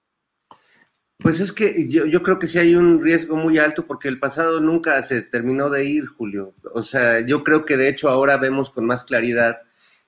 Pues 1.18 1.40
es 1.40 1.52
que 1.52 1.88
yo, 1.88 2.22
creo 2.22 2.38
que 2.38 2.48
sí 2.48 2.60
hay 2.60 2.76
un 2.76 3.02
riesgo 3.02 3.38
muy 3.38 3.58
alto 3.58 3.88
porque 3.88 4.10
el 4.10 4.20
pasado 4.20 4.60
nunca 4.60 5.02
se 5.04 5.22
terminó 5.22 5.70
de 5.70 5.86
ir, 5.86 6.06
Julio. 6.08 6.54
O 6.74 6.84
sea, 6.84 7.22
yo 7.22 7.44
creo 7.44 7.66
que 7.66 7.78
de 7.78 7.88
hecho 7.88 8.10
ahora 8.10 8.38
vemos 8.38 8.70
con 8.70 8.86
más 8.86 9.04
claridad 9.04 9.62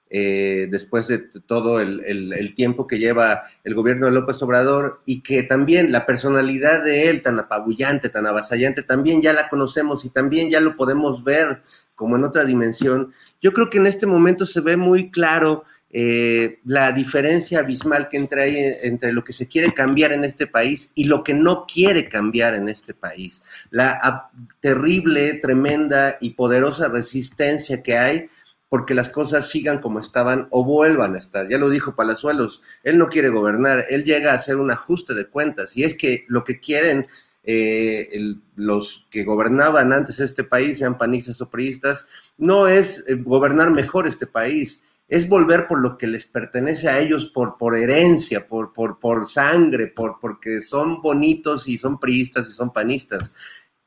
eh, 0.10 0.68
después 0.70 1.08
de 1.08 1.18
todo 1.18 1.80
el, 1.80 2.54
tiempo 2.54 2.86
que 2.86 3.00
lleva 3.00 3.44
el 3.64 3.74
gobierno 3.74 4.06
de 4.06 4.12
López 4.12 4.42
Obrador 4.44 5.02
y 5.06 5.22
que 5.22 5.44
también 5.44 5.92
la 5.92 6.06
personalidad 6.06 6.84
de 6.84 7.10
él 7.10 7.22
tan 7.22 7.40
apabullante, 7.40 8.10
tan 8.10 8.28
avasallante, 8.28 8.84
también 8.84 9.22
ya 9.22 9.34
la 9.34 9.50
conocemos 9.50 10.06
y 10.06 10.10
también 10.10 10.50
ya 10.52 10.60
lo 10.60 10.76
podemos 10.76 11.24
ver 11.24 11.62
como 11.96 12.18
en 12.18 12.24
otra 12.24 12.44
dimensión. 12.44 13.14
Yo 13.42 13.52
creo 13.54 13.70
que 13.70 13.78
en 13.78 13.88
este 13.88 14.06
momento 14.06 14.46
se 14.46 14.62
ve 14.62 14.78
muy 14.78 15.12
claro 15.12 15.64
eh, 15.98 16.60
la 16.66 16.92
diferencia 16.92 17.60
abismal 17.60 18.10
que 18.10 18.18
entra 18.18 18.44
ahí 18.44 18.58
entre 18.84 19.14
lo 19.14 19.24
que 19.24 19.32
se 19.32 19.48
quiere 19.48 19.74
cambiar 19.74 20.12
en 20.12 20.26
este 20.26 20.46
país 20.46 20.92
y 20.94 21.06
lo 21.06 21.24
que 21.24 21.34
no 21.34 21.66
quiere 21.66 22.10
cambiar 22.10 22.54
en 22.54 22.68
este 22.68 22.94
país. 22.94 23.42
La 23.70 24.30
terrible, 24.60 25.36
tremenda 25.36 26.18
y 26.20 26.32
poderosa 26.32 26.90
resistencia 26.90 27.82
que 27.82 27.98
hay 27.98 28.28
porque 28.68 28.94
las 28.94 29.08
cosas 29.08 29.48
sigan 29.48 29.80
como 29.80 30.00
estaban 30.00 30.50
o 30.52 30.66
vuelvan 30.66 31.16
a 31.16 31.18
estar. 31.18 31.48
Ya 31.48 31.58
lo 31.58 31.70
dijo 31.70 31.96
Palazuelos, 31.96 32.62
él 32.84 32.98
no 32.98 33.08
quiere 33.08 33.30
gobernar, 33.30 33.86
él 33.90 34.04
llega 34.04 34.34
a 34.34 34.36
hacer 34.36 34.58
un 34.58 34.72
ajuste 34.72 35.14
de 35.14 35.28
cuentas 35.28 35.78
y 35.78 35.86
es 35.86 35.94
que 35.94 36.26
lo 36.28 36.44
que 36.44 36.60
quieren 36.60 37.08
eh, 37.46 38.36
los 38.58 39.06
que 39.10 39.24
gobernaban 39.24 39.94
antes 39.94 40.20
este 40.20 40.44
país, 40.44 40.80
sean 40.80 40.98
panistas 40.98 41.40
o 41.40 41.50
priistas, 41.50 42.06
no 42.38 42.68
es 42.68 43.06
eh, 43.08 43.16
gobernar 43.16 43.72
mejor 43.72 44.08
este 44.08 44.28
país, 44.28 44.82
es 45.08 45.30
volver 45.30 45.68
por 45.68 45.80
lo 45.80 45.98
que 45.98 46.08
les 46.08 46.26
pertenece 46.26 46.90
a 46.90 47.00
ellos 47.00 47.26
por, 47.26 47.58
por 47.58 47.76
herencia, 47.76 48.48
por, 48.48 48.74
por, 48.74 49.00
por 49.00 49.26
sangre, 49.26 49.88
por, 49.88 50.20
porque 50.20 50.62
son 50.62 51.02
bonitos 51.02 51.68
y 51.68 51.78
son 51.78 52.00
priistas 52.00 52.50
y 52.50 52.54
son 52.54 52.74
panistas. 52.74 53.34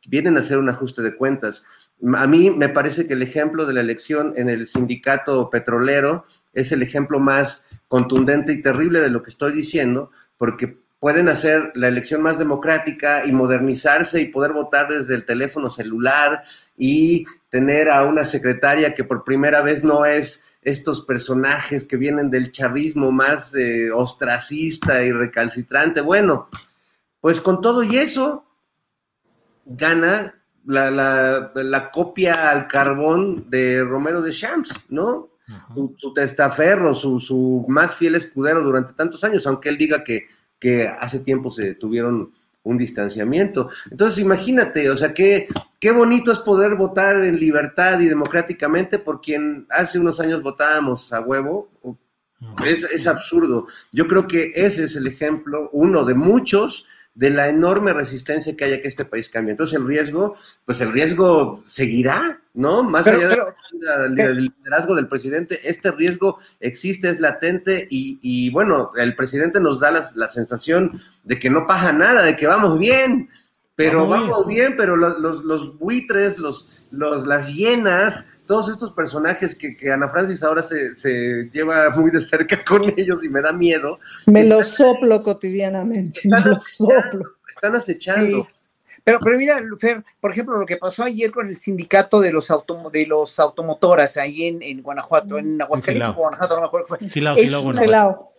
Vienen 0.07 0.37
a 0.37 0.41
hacer 0.41 0.59
un 0.59 0.69
ajuste 0.69 1.03
de 1.03 1.16
cuentas. 1.16 1.64
A 2.14 2.27
mí 2.27 2.51
me 2.51 2.69
parece 2.69 3.07
que 3.07 3.14
el 3.14 3.23
ejemplo 3.23 3.66
de 3.66 3.75
la 3.75 3.81
elección 3.81 4.33
en 4.37 4.49
el 4.49 4.66
sindicato 4.66 5.51
petrolero 5.51 6.25
es 6.53 6.71
el 6.71 6.83
ejemplo 6.83 7.19
más 7.19 7.66
contundente 7.89 8.53
y 8.53 8.62
terrible 8.62 9.01
de 9.01 9.11
lo 9.11 9.23
que 9.23 9.31
estoy 9.31 9.53
diciendo, 9.53 10.11
porque 10.37 10.79
pueden 11.01 11.29
hacer 11.29 11.73
la 11.75 11.89
elección 11.89 12.23
más 12.23 12.39
democrática 12.39 13.25
y 13.25 13.33
modernizarse 13.33 14.21
y 14.21 14.27
poder 14.27 14.53
votar 14.53 14.89
desde 14.89 15.14
el 15.14 15.25
teléfono 15.25 15.71
celular 15.71 16.43
y 16.77 17.25
tener 17.51 17.89
a 17.89 18.05
una 18.05 18.25
secretaria 18.25 18.95
que 18.95 19.05
por 19.05 19.25
primera 19.25 19.62
vez 19.62 19.85
no 19.85 20.05
es 20.05 20.43
estos 20.62 21.02
personajes 21.02 21.84
que 21.84 21.96
vienen 21.96 22.30
del 22.30 22.50
chavismo 22.50 23.12
más 23.12 23.54
eh, 23.54 23.90
ostracista 23.92 25.02
y 25.04 25.12
recalcitrante. 25.12 26.00
Bueno, 26.00 26.48
pues 27.20 27.40
con 27.40 27.61
todo 27.61 27.82
y 27.82 27.96
eso, 27.96 28.44
gana 29.64 30.34
la, 30.64 30.90
la, 31.54 31.90
copia 31.90 32.50
al 32.50 32.66
carbón 32.66 33.48
de 33.48 33.82
Romero 33.82 34.20
de 34.20 34.32
Champs, 34.32 34.86
¿no? 34.88 35.30
su, 35.96 36.12
testaferro, 36.12 36.94
su, 36.94 37.20
su, 37.20 37.64
más 37.68 37.94
fiel 37.94 38.16
escudero 38.16 38.61
durante 38.62 38.92
tantos 38.92 39.24
años, 39.24 39.46
aunque 39.46 39.70
él 39.70 39.78
diga 39.78 40.04
que, 40.04 40.26
que 40.59 40.86
hace 40.86 41.20
tiempo 41.20 41.50
se 41.50 41.74
tuvieron 41.74 42.34
un 42.62 42.76
distanciamiento. 42.76 43.68
Entonces, 43.90 44.18
imagínate, 44.18 44.90
o 44.90 44.96
sea, 44.96 45.14
qué, 45.14 45.48
qué 45.80 45.90
bonito 45.90 46.32
es 46.32 46.40
poder 46.40 46.74
votar 46.76 47.24
en 47.24 47.38
libertad 47.38 48.00
y 48.00 48.06
democráticamente 48.06 48.98
por 48.98 49.20
quien 49.20 49.66
hace 49.70 49.98
unos 49.98 50.20
años 50.20 50.42
votábamos 50.42 51.12
a 51.12 51.20
huevo. 51.20 51.70
Es, 52.64 52.84
es 52.84 53.06
absurdo. 53.06 53.66
Yo 53.90 54.06
creo 54.06 54.28
que 54.28 54.52
ese 54.54 54.84
es 54.84 54.94
el 54.96 55.06
ejemplo, 55.06 55.70
uno 55.72 56.04
de 56.04 56.14
muchos, 56.14 56.86
de 57.19 57.31
la 57.31 57.49
enorme 57.49 57.93
resistencia 57.93 58.57
que 58.57 58.64
haya 58.64 58.81
que 58.81 58.87
este 58.87 59.05
país 59.05 59.29
cambie. 59.29 59.51
Entonces 59.51 59.77
el 59.77 59.85
riesgo, 59.85 60.37
pues 60.64 60.81
el 60.81 60.93
riesgo 60.93 61.61
seguirá, 61.66 62.41
¿no? 62.55 62.85
Más 62.85 63.09
allá 63.09 63.31
del 64.11 64.53
liderazgo 64.57 64.95
del 64.95 65.09
presidente, 65.09 65.59
este 65.69 65.91
riesgo 65.91 66.39
existe, 66.61 67.09
es 67.09 67.19
latente 67.19 67.89
y, 67.91 68.51
bueno, 68.51 68.93
el 68.95 69.16
presidente 69.16 69.59
nos 69.59 69.81
da 69.81 69.91
la, 69.91 70.29
sensación 70.29 70.93
de 71.25 71.41
que 71.41 71.51
no 71.51 71.66
pasa 71.66 71.93
nada, 71.93 72.23
de 72.23 72.37
que 72.37 72.47
vamos 72.47 72.79
bien, 72.79 73.29
pero 73.75 74.07
vamos, 74.07 74.47
bien. 74.47 74.77
pero 74.77 74.95
los, 74.95 75.19
los, 75.19 75.43
los 75.43 75.77
buitres, 75.77 76.39
los, 76.39 76.87
los, 76.93 77.27
las 77.27 77.53
hienas, 77.53 78.25
todos 78.49 78.70
estos 78.70 78.92
personajes 78.92 79.55
que, 79.55 79.76
que 79.76 79.92
Ana 79.92 80.09
Francis 80.09 80.42
ahora 80.42 80.62
se, 80.62 80.96
se, 80.96 81.49
lleva 81.53 81.90
muy 81.90 82.11
de 82.11 82.20
cerca 82.20 82.59
con 82.66 82.92
ellos 82.96 83.22
y 83.22 83.28
me 83.28 83.42
da 83.42 83.53
miedo. 83.53 84.01
Me 84.26 84.44
lo 84.44 84.64
soplo 84.64 85.20
cotidianamente. 85.20 86.20
Están, 86.24 86.44
me 86.44 86.51
acechando, 86.51 87.30
están 87.49 87.76
acechando. 87.76 88.49
Pero, 89.05 89.20
pero 89.20 89.38
mira, 89.38 89.59
Fer, 89.78 90.03
por 90.20 90.32
ejemplo, 90.32 90.59
lo 90.59 90.66
que 90.66 90.76
pasó 90.76 91.03
ayer 91.03 91.30
con 91.30 91.49
el 91.49 91.57
sindicato 91.57 92.20
de 92.20 92.30
los, 92.30 92.53
de 92.92 93.07
los 93.07 93.38
automotoras 93.38 94.16
ahí 94.16 94.44
en, 94.44 94.62
en 94.62 94.82
Guanajuato, 94.82 95.38
en 95.38 95.61
Aguascalientes, 95.62 96.14
Guanajuato, 96.14 96.55
no 96.57 96.61
me 96.61 96.66
acuerdo 96.66 96.86
qué 96.88 97.09
fue. 97.09 97.42
es, 97.42 97.55
un, 97.55 97.74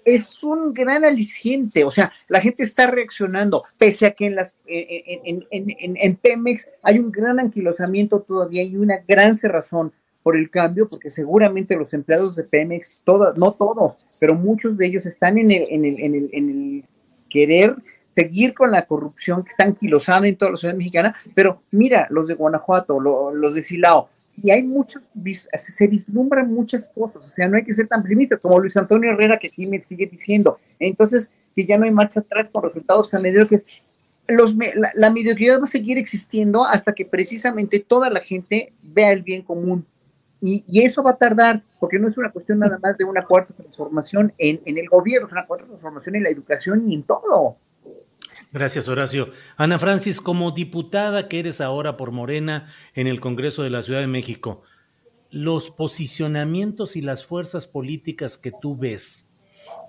es, 0.05 0.43
un, 0.43 0.73
gran 0.73 1.05
aliciente, 1.05 1.83
o 1.83 1.89
sea, 1.89 2.11
la 2.27 2.39
gente 2.39 2.61
está 2.61 2.85
reaccionando, 2.85 3.63
pese 3.79 4.05
a 4.05 4.11
que 4.11 4.27
en, 4.27 4.35
las, 4.35 4.55
en, 4.67 5.43
en, 5.49 5.95
en 5.97 6.15
Pemex 6.17 6.69
hay 6.83 6.99
un 6.99 7.11
gran 7.11 7.39
anquilosamiento 7.39 8.19
todavía 8.19 8.61
y 8.61 8.75
una 8.75 9.03
gran 9.07 9.35
cerrazón 9.35 9.91
por 10.23 10.35
el 10.35 10.49
cambio, 10.49 10.87
porque 10.87 11.09
seguramente 11.09 11.75
los 11.75 11.93
empleados 11.93 12.35
de 12.35 12.43
Pemex, 12.43 13.01
todos, 13.05 13.37
no 13.37 13.51
todos, 13.51 14.07
pero 14.19 14.35
muchos 14.35 14.77
de 14.77 14.85
ellos 14.85 15.05
están 15.05 15.37
en 15.37 15.51
el, 15.51 15.63
en 15.69 15.85
el, 15.85 15.99
en 15.99 16.15
el, 16.15 16.29
en 16.33 16.49
el 16.49 16.85
querer 17.29 17.75
seguir 18.11 18.53
con 18.53 18.71
la 18.71 18.85
corrupción 18.85 19.43
que 19.43 19.49
está 19.49 19.63
anquilosada 19.63 20.27
en 20.27 20.35
toda 20.35 20.51
la 20.51 20.57
sociedad 20.57 20.75
mexicana, 20.75 21.15
pero 21.35 21.61
mira, 21.71 22.07
los 22.09 22.27
de 22.27 22.33
Guanajuato, 22.33 22.99
los 22.99 23.53
de 23.53 23.63
Silao, 23.63 24.09
y 24.41 24.51
hay 24.51 24.63
muchos, 24.63 25.01
se 25.57 25.87
vislumbran 25.87 26.51
muchas 26.51 26.89
cosas, 26.89 27.23
o 27.25 27.29
sea, 27.29 27.47
no 27.47 27.57
hay 27.57 27.63
que 27.63 27.73
ser 27.73 27.87
tan 27.87 28.01
pesimista 28.01 28.37
como 28.37 28.59
Luis 28.59 28.75
Antonio 28.77 29.11
Herrera, 29.11 29.37
que 29.37 29.49
sí 29.49 29.65
me 29.69 29.83
sigue 29.83 30.07
diciendo, 30.07 30.57
entonces, 30.79 31.29
que 31.55 31.65
ya 31.65 31.77
no 31.77 31.85
hay 31.85 31.91
marcha 31.91 32.21
atrás 32.21 32.49
con 32.51 32.63
resultados 32.63 33.11
tan 33.11 33.21
mediocres. 33.21 33.65
Los, 34.27 34.55
la, 34.55 34.91
la 34.93 35.09
mediocridad 35.09 35.59
va 35.59 35.63
a 35.63 35.65
seguir 35.65 35.97
existiendo 35.97 36.63
hasta 36.63 36.93
que 36.93 37.03
precisamente 37.03 37.79
toda 37.79 38.09
la 38.09 38.19
gente 38.19 38.73
vea 38.81 39.11
el 39.11 39.23
bien 39.23 39.41
común, 39.41 39.85
y, 40.41 40.63
eso 40.81 41.03
va 41.03 41.11
a 41.11 41.17
tardar, 41.17 41.63
porque 41.79 41.99
no 41.99 42.07
es 42.07 42.17
una 42.17 42.31
cuestión 42.31 42.59
nada 42.59 42.79
más 42.81 42.97
de 42.97 43.03
una 43.03 43.25
cuarta 43.25 43.53
transformación 43.53 44.33
en, 44.37 44.61
en, 44.65 44.77
el 44.77 44.87
gobierno, 44.87 45.27
es 45.27 45.33
una 45.33 45.45
cuarta 45.45 45.65
transformación 45.65 46.15
en 46.15 46.23
la 46.23 46.29
educación 46.29 46.89
y 46.89 46.95
en 46.95 47.03
todo. 47.03 47.57
Gracias, 48.51 48.87
Horacio. 48.87 49.29
Ana 49.57 49.77
Francis, 49.77 50.21
como 50.21 50.51
diputada 50.51 51.27
que 51.27 51.39
eres 51.39 51.61
ahora 51.61 51.97
por 51.97 52.11
Morena 52.11 52.67
en 52.95 53.07
el 53.07 53.19
Congreso 53.19 53.63
de 53.63 53.69
la 53.69 53.83
Ciudad 53.83 53.99
de 53.99 54.07
México, 54.07 54.63
los 55.29 55.69
posicionamientos 55.69 56.95
y 56.95 57.01
las 57.01 57.25
fuerzas 57.25 57.67
políticas 57.67 58.37
que 58.37 58.51
tú 58.51 58.75
ves, 58.75 59.27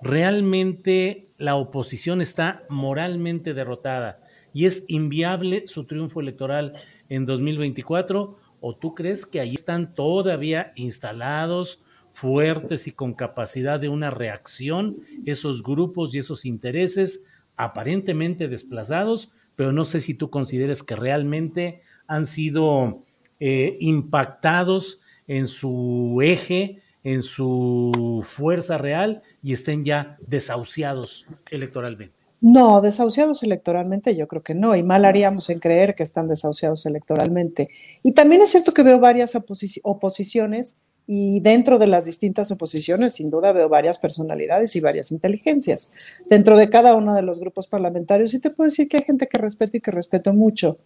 ¿realmente 0.03 1.29
la 1.37 1.55
oposición 1.55 2.21
está 2.21 2.63
moralmente 2.69 3.53
derrotada 3.53 4.19
y 4.53 4.65
es 4.65 4.85
inviable 4.87 5.63
su 5.67 5.85
triunfo 5.85 6.21
electoral 6.21 6.73
en 7.09 7.25
2024? 7.25 8.37
¿O 8.61 8.77
tú 8.77 8.95
crees 8.95 9.25
que 9.25 9.41
ahí 9.41 9.55
están 9.55 9.93
todavía 9.93 10.71
instalados, 10.75 11.81
fuertes 12.13 12.87
y 12.87 12.91
con 12.91 13.13
capacidad 13.13 13.79
de 13.79 13.89
una 13.89 14.09
reacción 14.09 14.97
esos 15.25 15.63
grupos 15.63 16.13
y 16.13 16.19
esos 16.19 16.45
intereses 16.45 17.25
aparentemente 17.55 18.47
desplazados, 18.47 19.31
pero 19.55 19.71
no 19.71 19.85
sé 19.85 20.01
si 20.01 20.13
tú 20.13 20.29
consideres 20.29 20.83
que 20.83 20.95
realmente 20.95 21.81
han 22.07 22.25
sido 22.25 23.03
eh, 23.39 23.77
impactados 23.79 25.01
en 25.27 25.47
su 25.47 26.19
eje, 26.21 26.81
en 27.03 27.23
su 27.23 28.25
fuerza 28.27 28.77
real 28.77 29.21
y 29.41 29.53
estén 29.53 29.83
ya 29.83 30.17
desahuciados 30.25 31.27
electoralmente. 31.49 32.20
No, 32.41 32.81
desahuciados 32.81 33.43
electoralmente 33.43 34.15
yo 34.15 34.27
creo 34.27 34.41
que 34.41 34.55
no, 34.55 34.75
y 34.75 34.81
mal 34.81 35.05
haríamos 35.05 35.51
en 35.51 35.59
creer 35.59 35.93
que 35.93 36.01
están 36.01 36.27
desahuciados 36.27 36.87
electoralmente. 36.87 37.69
Y 38.01 38.13
también 38.13 38.41
es 38.41 38.49
cierto 38.49 38.73
que 38.73 38.81
veo 38.81 38.99
varias 38.99 39.35
oposiciones 39.35 40.77
y 41.05 41.39
dentro 41.41 41.77
de 41.77 41.85
las 41.87 42.05
distintas 42.05 42.49
oposiciones 42.51 43.13
sin 43.13 43.29
duda 43.29 43.51
veo 43.51 43.69
varias 43.69 43.99
personalidades 43.99 44.75
y 44.75 44.79
varias 44.79 45.11
inteligencias 45.11 45.91
dentro 46.29 46.57
de 46.57 46.69
cada 46.69 46.95
uno 46.95 47.13
de 47.13 47.21
los 47.21 47.39
grupos 47.39 47.67
parlamentarios 47.67 48.33
y 48.33 48.39
te 48.39 48.49
puedo 48.49 48.69
decir 48.69 48.87
que 48.87 48.97
hay 48.97 49.03
gente 49.03 49.27
que 49.27 49.37
respeto 49.37 49.77
y 49.77 49.81
que 49.81 49.91
respeto 49.91 50.33
mucho. 50.33 50.77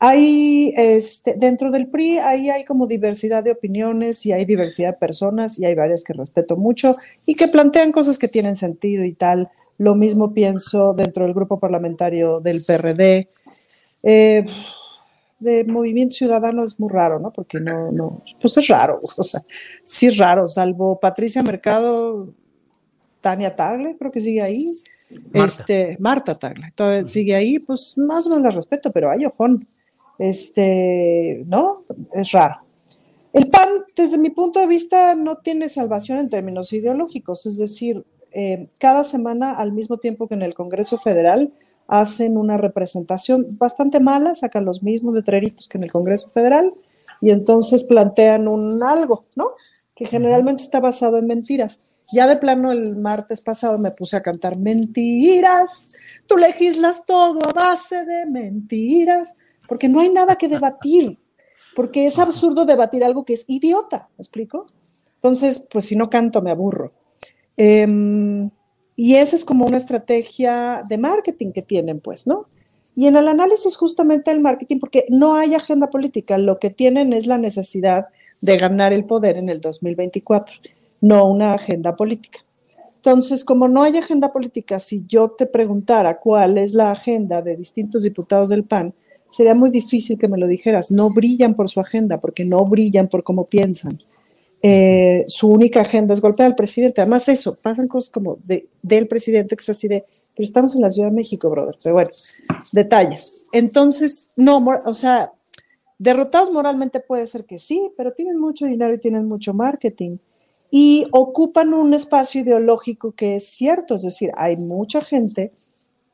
Hay, 0.00 0.74
este, 0.76 1.34
dentro 1.38 1.70
del 1.70 1.86
PRI, 1.86 2.18
ahí 2.18 2.50
hay 2.50 2.64
como 2.64 2.88
diversidad 2.88 3.44
de 3.44 3.52
opiniones 3.52 4.26
y 4.26 4.32
hay 4.32 4.44
diversidad 4.44 4.94
de 4.94 4.98
personas 4.98 5.60
y 5.60 5.64
hay 5.64 5.76
varias 5.76 6.02
que 6.02 6.12
respeto 6.12 6.56
mucho 6.56 6.96
y 7.24 7.36
que 7.36 7.46
plantean 7.46 7.92
cosas 7.92 8.18
que 8.18 8.26
tienen 8.26 8.56
sentido 8.56 9.04
y 9.04 9.12
tal. 9.12 9.48
Lo 9.78 9.94
mismo 9.94 10.32
pienso 10.32 10.94
dentro 10.94 11.24
del 11.24 11.34
grupo 11.34 11.58
parlamentario 11.58 12.40
del 12.40 12.62
PRD. 12.64 13.28
Eh, 14.02 14.46
de 15.42 15.64
Movimiento 15.64 16.14
Ciudadano 16.14 16.64
es 16.64 16.78
muy 16.78 16.90
raro, 16.90 17.18
¿no? 17.18 17.32
Porque 17.32 17.60
no, 17.60 17.90
no, 17.92 18.22
pues 18.40 18.56
es 18.56 18.68
raro, 18.68 18.98
o 19.16 19.22
sea, 19.22 19.40
sí 19.84 20.06
es 20.06 20.16
raro, 20.16 20.48
salvo 20.48 20.98
Patricia 20.98 21.42
Mercado, 21.42 22.28
Tania 23.20 23.54
Tagle, 23.54 23.96
creo 23.98 24.10
que 24.10 24.20
sigue 24.20 24.42
ahí. 24.42 24.68
Marta. 25.32 25.44
Este, 25.44 25.96
Marta 26.00 26.38
Tagle, 26.38 26.72
todavía 26.74 27.04
sigue 27.04 27.34
ahí, 27.34 27.58
pues 27.58 27.98
más 27.98 28.26
o 28.26 28.30
menos 28.30 28.44
la 28.44 28.50
respeto, 28.50 28.90
pero 28.92 29.10
hay 29.10 29.26
ojón. 29.26 29.66
Este, 30.18 31.42
no, 31.46 31.84
es 32.14 32.30
raro. 32.32 32.56
El 33.32 33.48
PAN, 33.48 33.68
desde 33.96 34.18
mi 34.18 34.30
punto 34.30 34.60
de 34.60 34.66
vista, 34.66 35.14
no 35.14 35.36
tiene 35.36 35.68
salvación 35.68 36.18
en 36.18 36.30
términos 36.30 36.72
ideológicos, 36.72 37.46
es 37.46 37.58
decir, 37.58 38.04
eh, 38.34 38.68
cada 38.78 39.04
semana, 39.04 39.52
al 39.52 39.72
mismo 39.72 39.98
tiempo 39.98 40.28
que 40.28 40.34
en 40.34 40.42
el 40.42 40.54
Congreso 40.54 40.98
Federal, 40.98 41.52
hacen 41.88 42.36
una 42.36 42.56
representación 42.56 43.44
bastante 43.58 44.00
mala, 44.00 44.34
sacan 44.34 44.64
los 44.64 44.82
mismos 44.82 45.14
letreritos 45.14 45.68
que 45.68 45.78
en 45.78 45.84
el 45.84 45.92
Congreso 45.92 46.30
Federal 46.30 46.72
y 47.20 47.30
entonces 47.30 47.84
plantean 47.84 48.48
un 48.48 48.82
algo, 48.82 49.24
¿no? 49.36 49.50
Que 49.94 50.06
generalmente 50.06 50.62
está 50.62 50.80
basado 50.80 51.18
en 51.18 51.26
mentiras. 51.26 51.80
Ya 52.12 52.26
de 52.26 52.36
plano 52.36 52.72
el 52.72 52.98
martes 52.98 53.40
pasado 53.40 53.78
me 53.78 53.90
puse 53.90 54.16
a 54.16 54.22
cantar 54.22 54.56
mentiras, 54.56 55.92
tú 56.26 56.36
legislas 56.36 57.04
todo 57.06 57.38
a 57.48 57.52
base 57.52 58.04
de 58.04 58.26
mentiras, 58.26 59.36
porque 59.68 59.88
no 59.88 60.00
hay 60.00 60.08
nada 60.08 60.36
que 60.36 60.48
debatir, 60.48 61.18
porque 61.76 62.06
es 62.06 62.18
absurdo 62.18 62.64
debatir 62.64 63.04
algo 63.04 63.24
que 63.24 63.34
es 63.34 63.44
idiota, 63.46 64.08
¿me 64.16 64.22
explico? 64.22 64.66
Entonces, 65.16 65.64
pues 65.70 65.84
si 65.84 65.94
no 65.94 66.10
canto 66.10 66.42
me 66.42 66.50
aburro. 66.50 66.92
Em, 67.56 68.50
y 68.96 69.14
esa 69.16 69.36
es 69.36 69.44
como 69.44 69.66
una 69.66 69.76
estrategia 69.76 70.82
de 70.88 70.98
marketing 70.98 71.52
que 71.52 71.62
tienen, 71.62 72.00
pues, 72.00 72.26
¿no? 72.26 72.46
Y 72.94 73.06
en 73.06 73.16
el 73.16 73.28
análisis 73.28 73.76
justamente 73.76 74.30
del 74.30 74.40
marketing, 74.40 74.78
porque 74.78 75.06
no 75.08 75.34
hay 75.34 75.54
agenda 75.54 75.88
política, 75.88 76.36
lo 76.38 76.58
que 76.58 76.70
tienen 76.70 77.12
es 77.12 77.26
la 77.26 77.38
necesidad 77.38 78.06
de 78.40 78.58
ganar 78.58 78.92
el 78.92 79.04
poder 79.04 79.38
en 79.38 79.48
el 79.48 79.60
2024, 79.60 80.56
no 81.00 81.26
una 81.26 81.54
agenda 81.54 81.96
política. 81.96 82.40
Entonces, 82.96 83.44
como 83.44 83.66
no 83.66 83.82
hay 83.82 83.96
agenda 83.96 84.32
política, 84.32 84.78
si 84.78 85.04
yo 85.08 85.30
te 85.30 85.46
preguntara 85.46 86.20
cuál 86.20 86.58
es 86.58 86.74
la 86.74 86.92
agenda 86.92 87.42
de 87.42 87.56
distintos 87.56 88.04
diputados 88.04 88.50
del 88.50 88.64
PAN, 88.64 88.94
sería 89.28 89.54
muy 89.54 89.70
difícil 89.70 90.18
que 90.18 90.28
me 90.28 90.38
lo 90.38 90.46
dijeras. 90.46 90.90
No 90.90 91.12
brillan 91.12 91.54
por 91.54 91.68
su 91.68 91.80
agenda, 91.80 92.20
porque 92.20 92.44
no 92.44 92.64
brillan 92.64 93.08
por 93.08 93.24
cómo 93.24 93.46
piensan. 93.46 93.98
Eh, 94.64 95.24
su 95.26 95.48
única 95.48 95.80
agenda 95.80 96.14
es 96.14 96.20
golpear 96.20 96.46
al 96.46 96.54
presidente. 96.54 97.00
Además, 97.00 97.28
eso, 97.28 97.56
pasan 97.60 97.88
cosas 97.88 98.10
como 98.10 98.36
de, 98.36 98.68
del 98.80 99.08
presidente 99.08 99.56
que 99.56 99.62
es 99.62 99.68
así 99.68 99.88
de, 99.88 100.04
pero 100.36 100.44
estamos 100.46 100.74
en 100.76 100.82
la 100.82 100.90
Ciudad 100.90 101.08
de 101.08 101.16
México, 101.16 101.50
brother. 101.50 101.76
Pero 101.82 101.96
bueno, 101.96 102.10
detalles. 102.72 103.46
Entonces, 103.52 104.30
no, 104.36 104.64
o 104.84 104.94
sea, 104.94 105.30
derrotados 105.98 106.52
moralmente 106.52 107.00
puede 107.00 107.26
ser 107.26 107.44
que 107.44 107.58
sí, 107.58 107.90
pero 107.96 108.12
tienen 108.12 108.38
mucho 108.38 108.66
dinero 108.66 108.94
y 108.94 108.98
tienen 108.98 109.26
mucho 109.26 109.52
marketing. 109.52 110.18
Y 110.70 111.06
ocupan 111.10 111.74
un 111.74 111.92
espacio 111.92 112.42
ideológico 112.42 113.12
que 113.12 113.36
es 113.36 113.46
cierto, 113.48 113.96
es 113.96 114.02
decir, 114.02 114.30
hay 114.36 114.56
mucha 114.56 115.02
gente 115.02 115.52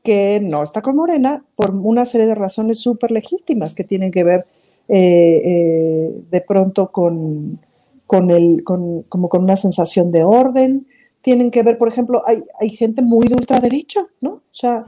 que 0.03 0.39
no 0.41 0.63
está 0.63 0.81
con 0.81 0.95
Morena 0.95 1.45
por 1.55 1.71
una 1.71 2.05
serie 2.05 2.27
de 2.27 2.35
razones 2.35 2.79
súper 2.79 3.11
legítimas 3.11 3.75
que 3.75 3.83
tienen 3.83 4.11
que 4.11 4.23
ver 4.23 4.45
eh, 4.87 5.41
eh, 5.45 6.21
de 6.29 6.41
pronto 6.41 6.91
con, 6.91 7.59
con, 8.09 8.31
el, 8.31 8.63
con, 8.63 9.03
como 9.03 9.29
con 9.29 9.43
una 9.43 9.55
sensación 9.55 10.11
de 10.11 10.23
orden, 10.23 10.87
tienen 11.21 11.51
que 11.51 11.61
ver, 11.61 11.77
por 11.77 11.89
ejemplo, 11.89 12.23
hay, 12.25 12.43
hay 12.59 12.71
gente 12.71 13.03
muy 13.03 13.27
de 13.27 13.35
ultraderecha, 13.35 14.07
¿no? 14.19 14.31
O 14.31 14.41
sea, 14.51 14.83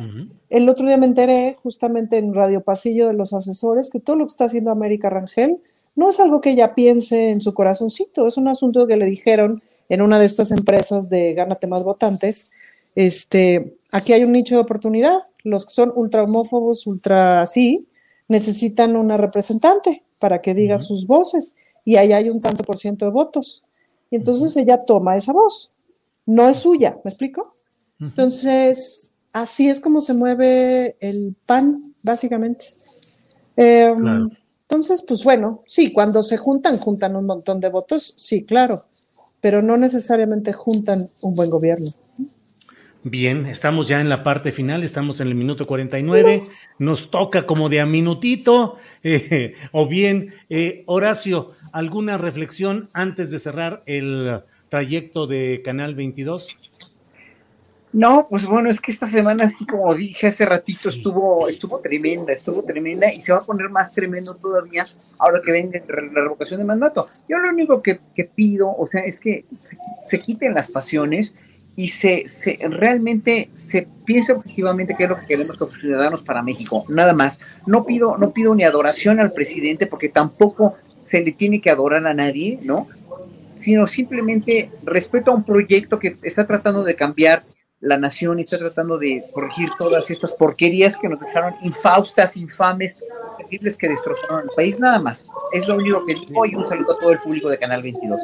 el 0.49 0.67
otro 0.67 0.87
día 0.87 0.97
me 0.97 1.05
enteré 1.05 1.55
justamente 1.61 2.17
en 2.17 2.33
Radio 2.33 2.61
Pasillo 2.61 3.05
de 3.05 3.13
los 3.13 3.31
asesores 3.33 3.91
que 3.91 3.99
todo 3.99 4.15
lo 4.15 4.25
que 4.25 4.31
está 4.31 4.45
haciendo 4.45 4.71
América 4.71 5.11
Rangel 5.11 5.59
no 5.95 6.09
es 6.09 6.19
algo 6.19 6.41
que 6.41 6.49
ella 6.49 6.73
piense 6.73 7.29
en 7.29 7.41
su 7.41 7.53
corazoncito, 7.53 8.25
es 8.25 8.37
un 8.37 8.47
asunto 8.47 8.87
que 8.87 8.97
le 8.97 9.05
dijeron 9.05 9.61
en 9.87 10.01
una 10.01 10.17
de 10.17 10.25
estas 10.25 10.49
empresas 10.49 11.07
de 11.07 11.35
gánate 11.35 11.67
más 11.67 11.83
votantes, 11.83 12.49
este, 12.95 13.77
aquí 13.91 14.13
hay 14.13 14.23
un 14.23 14.31
nicho 14.31 14.55
de 14.55 14.61
oportunidad. 14.61 15.27
Los 15.43 15.67
que 15.67 15.73
son 15.73 15.91
ultra 15.95 16.23
homófobos, 16.23 16.87
ultra 16.87 17.41
así, 17.43 17.87
necesitan 18.27 18.95
una 18.95 19.17
representante 19.17 20.05
para 20.19 20.41
que 20.41 20.55
diga 20.55 20.79
sus 20.79 21.05
voces 21.05 21.53
y 21.85 21.95
ahí 21.95 22.13
hay 22.13 22.29
un 22.29 22.41
tanto 22.41 22.63
por 22.63 22.77
ciento 22.77 23.05
de 23.05 23.11
votos. 23.11 23.63
Y 24.09 24.17
entonces 24.17 24.55
ella 24.57 24.83
toma 24.83 25.15
esa 25.15 25.33
voz. 25.33 25.69
No 26.25 26.47
es 26.47 26.57
suya, 26.57 26.99
¿me 27.03 27.09
explico? 27.09 27.53
Entonces, 27.99 29.13
así 29.31 29.69
es 29.69 29.79
como 29.79 30.01
se 30.01 30.13
mueve 30.13 30.97
el 30.99 31.35
PAN, 31.45 31.93
básicamente. 32.01 32.65
Em, 33.55 34.29
entonces, 34.61 35.03
pues 35.07 35.23
bueno, 35.23 35.61
sí, 35.67 35.91
cuando 35.93 36.23
se 36.23 36.37
juntan, 36.37 36.77
juntan 36.77 37.15
un 37.15 37.25
montón 37.25 37.59
de 37.59 37.69
votos, 37.69 38.13
sí, 38.17 38.43
claro, 38.43 38.85
pero 39.39 39.61
no 39.61 39.77
necesariamente 39.77 40.53
juntan 40.53 41.09
un 41.21 41.33
buen 41.33 41.49
gobierno. 41.49 41.87
Bien, 43.03 43.47
estamos 43.47 43.87
ya 43.87 43.99
en 43.99 44.09
la 44.09 44.21
parte 44.21 44.51
final, 44.51 44.83
estamos 44.83 45.19
en 45.21 45.27
el 45.27 45.33
minuto 45.33 45.65
49, 45.65 46.39
nos 46.77 47.09
toca 47.09 47.47
como 47.47 47.67
de 47.67 47.81
a 47.81 47.87
minutito, 47.87 48.77
eh, 49.03 49.55
o 49.71 49.87
bien, 49.87 50.35
eh, 50.51 50.83
Horacio, 50.85 51.49
¿alguna 51.73 52.17
reflexión 52.19 52.89
antes 52.93 53.31
de 53.31 53.39
cerrar 53.39 53.81
el 53.87 54.41
trayecto 54.69 55.25
de 55.25 55.63
Canal 55.65 55.95
22? 55.95 56.55
No, 57.93 58.27
pues 58.29 58.45
bueno, 58.45 58.69
es 58.69 58.79
que 58.79 58.91
esta 58.91 59.07
semana, 59.07 59.45
así 59.45 59.65
como 59.65 59.93
dije 59.95 60.27
hace 60.27 60.45
ratito, 60.45 60.89
estuvo, 60.89 61.49
estuvo 61.49 61.79
tremenda, 61.79 62.31
estuvo 62.31 62.63
tremenda 62.63 63.11
y 63.11 63.19
se 63.19 63.33
va 63.33 63.39
a 63.39 63.41
poner 63.41 63.69
más 63.69 63.93
tremendo 63.93 64.33
todavía 64.35 64.85
ahora 65.19 65.41
que 65.43 65.51
venga 65.51 65.81
la 65.87 66.21
revocación 66.21 66.59
de 66.59 66.65
mandato. 66.65 67.09
Yo 67.27 67.37
lo 67.39 67.49
único 67.49 67.81
que, 67.81 67.99
pido, 68.33 68.73
o 68.73 68.87
sea, 68.87 69.01
es 69.01 69.19
que 69.19 69.43
se 70.07 70.21
quiten 70.21 70.53
las 70.53 70.69
pasiones 70.69 71.33
y 71.75 71.87
se, 71.87 72.27
se, 72.27 72.57
realmente 72.67 73.49
se 73.53 73.87
piensa 74.05 74.33
objetivamente 74.33 74.95
qué 74.97 75.05
es 75.05 75.09
lo 75.09 75.17
que 75.17 75.27
queremos 75.27 75.57
como 75.57 75.71
ciudadanos 75.71 76.21
para 76.21 76.41
México, 76.41 76.83
nada 76.89 77.13
más. 77.13 77.39
No 77.65 77.85
pido, 77.85 78.17
no 78.17 78.31
pido 78.31 78.53
ni 78.55 78.63
adoración 78.63 79.19
al 79.19 79.31
presidente 79.31 79.87
porque 79.87 80.09
tampoco 80.09 80.75
se 80.99 81.21
le 81.21 81.31
tiene 81.31 81.61
que 81.61 81.69
adorar 81.69 82.05
a 82.05 82.13
nadie, 82.13 82.59
¿no? 82.63 82.87
Sino 83.49 83.87
simplemente 83.87 84.69
respeto 84.83 85.31
a 85.31 85.35
un 85.35 85.43
proyecto 85.43 85.97
que 85.97 86.17
está 86.23 86.45
tratando 86.45 86.83
de 86.83 86.95
cambiar 86.95 87.43
la 87.79 87.97
nación 87.97 88.39
y 88.39 88.43
está 88.43 88.59
tratando 88.59 88.97
de 88.97 89.23
corregir 89.33 89.67
todas 89.77 90.11
estas 90.11 90.33
porquerías 90.35 90.97
que 90.99 91.09
nos 91.09 91.19
dejaron 91.19 91.55
infaustas, 91.63 92.37
infames, 92.37 92.97
terribles 93.39 93.75
que 93.75 93.89
destrozaron 93.89 94.43
el 94.43 94.49
país, 94.55 94.79
nada 94.79 94.99
más. 94.99 95.27
Es 95.51 95.67
lo 95.67 95.75
único 95.75 96.05
que 96.05 96.13
digo 96.13 96.45
y 96.45 96.53
un 96.53 96.67
saludo 96.67 96.93
a 96.93 96.99
todo 96.99 97.11
el 97.11 97.19
público 97.19 97.49
de 97.49 97.57
Canal 97.57 97.81
22. 97.81 98.21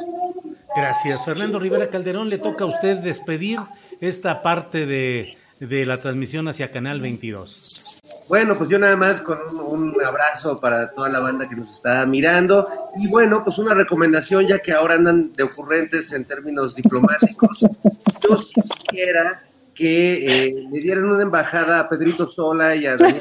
Gracias. 0.78 1.26
Fernando 1.26 1.60
Rivera 1.60 1.90
Calderón, 1.90 2.30
le 2.30 2.38
toca 2.38 2.64
a 2.64 2.68
usted 2.68 2.98
despedir 2.98 3.60
esta 4.00 4.44
parte 4.44 4.86
de, 4.86 5.36
la 5.60 5.98
transmisión 5.98 6.48
hacia 6.48 6.72
Canal 6.72 7.02
22. 7.02 8.00
Bueno, 8.30 8.56
pues 8.56 8.70
yo 8.70 8.78
nada 8.78 8.96
más 8.96 9.22
con 9.22 9.40
un, 9.66 9.96
abrazo 10.06 10.56
para 10.56 10.92
toda 10.92 11.10
la 11.10 11.20
banda 11.20 11.50
que 11.50 11.56
nos 11.56 11.74
está 11.74 12.06
mirando 12.06 12.68
y 12.98 13.10
bueno, 13.10 13.44
pues 13.44 13.58
una 13.58 13.74
recomendación 13.74 14.46
ya 14.46 14.60
que 14.60 14.72
ahora 14.72 14.94
andan 14.94 15.34
de 15.34 15.44
ocurrentes 15.44 16.14
en 16.14 16.26
términos 16.26 16.76
diplomáticos. 16.76 17.60
Yo 17.60 18.38
quisiera 18.38 19.42
que 19.78 20.26
eh, 20.26 20.56
le 20.74 20.80
dieran 20.80 21.06
una 21.06 21.22
embajada 21.22 21.80
a 21.80 21.90
Pedrito 21.90 22.26
Sola 22.26 22.76
y 22.76 22.88
a 22.88 22.98
Daniel, 22.98 23.20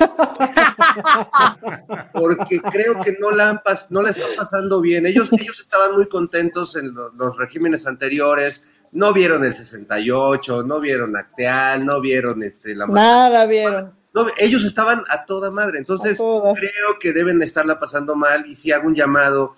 porque 2.15 2.61
creo 2.61 3.01
que 3.03 3.17
no 3.21 3.31
la, 3.31 3.51
han 3.51 3.61
no 3.91 4.03
la 4.03 4.11
están 4.11 4.31
pasando 4.37 4.81
bien. 4.81 5.05
Ellos, 5.05 5.29
ellos 5.33 5.61
estaban 5.61 5.95
muy 5.95 6.09
contentos 6.09 6.77
en 6.77 6.95
los, 6.95 7.37
regímenes 7.37 7.87
anteriores, 7.87 8.65
no 8.93 9.13
vieron 9.13 9.45
el 9.45 9.53
68, 9.53 10.63
no 10.63 10.81
vieron 10.81 11.15
Acteal, 11.15 11.85
no 11.85 12.01
vieron 12.01 12.43
este, 12.43 12.75
la... 12.75 12.87
Nada 12.87 13.45
vieron. 13.45 13.95
ellos 14.39 14.65
estaban 14.65 15.03
a 15.11 15.27
toda 15.27 15.51
madre, 15.51 15.79
entonces 15.79 16.17
creo 16.17 16.99
que 16.99 17.13
deben 17.13 17.43
estarla 17.43 17.79
pasando 17.79 18.17
mal 18.17 18.47
y 18.47 18.55
si 18.55 18.73
hago 18.73 18.87
un 18.87 18.95
llamado 18.95 19.57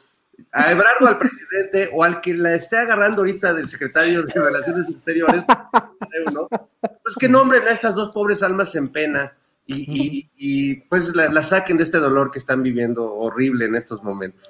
a 0.53 0.71
Ebrardo, 0.71 1.07
al 1.07 1.19
presidente 1.19 1.91
o 1.93 2.03
al 2.03 2.21
que 2.21 2.35
la 2.35 2.55
esté 2.55 2.79
agarrando 2.79 3.19
ahorita 3.19 3.55
del 3.55 3.69
secretario 3.69 4.23
de 4.23 4.33
Relaciones 4.35 4.89
Exteriores, 4.89 5.43
pues 7.03 7.15
que 7.19 7.29
nombren 7.29 7.63
a 7.65 7.71
estas 7.71 7.95
dos 7.95 8.13
pobres 8.13 8.43
almas 8.43 8.75
en 8.75 8.89
pena 8.89 9.37
y, 9.67 10.77
pues 10.89 11.15
la, 11.15 11.43
saquen 11.43 11.77
de 11.77 11.83
este 11.83 11.99
dolor 11.99 12.31
que 12.31 12.39
están 12.39 12.63
viviendo 12.63 13.15
horrible 13.15 13.67
en 13.67 13.77
estos 13.77 14.03
momentos. 14.03 14.49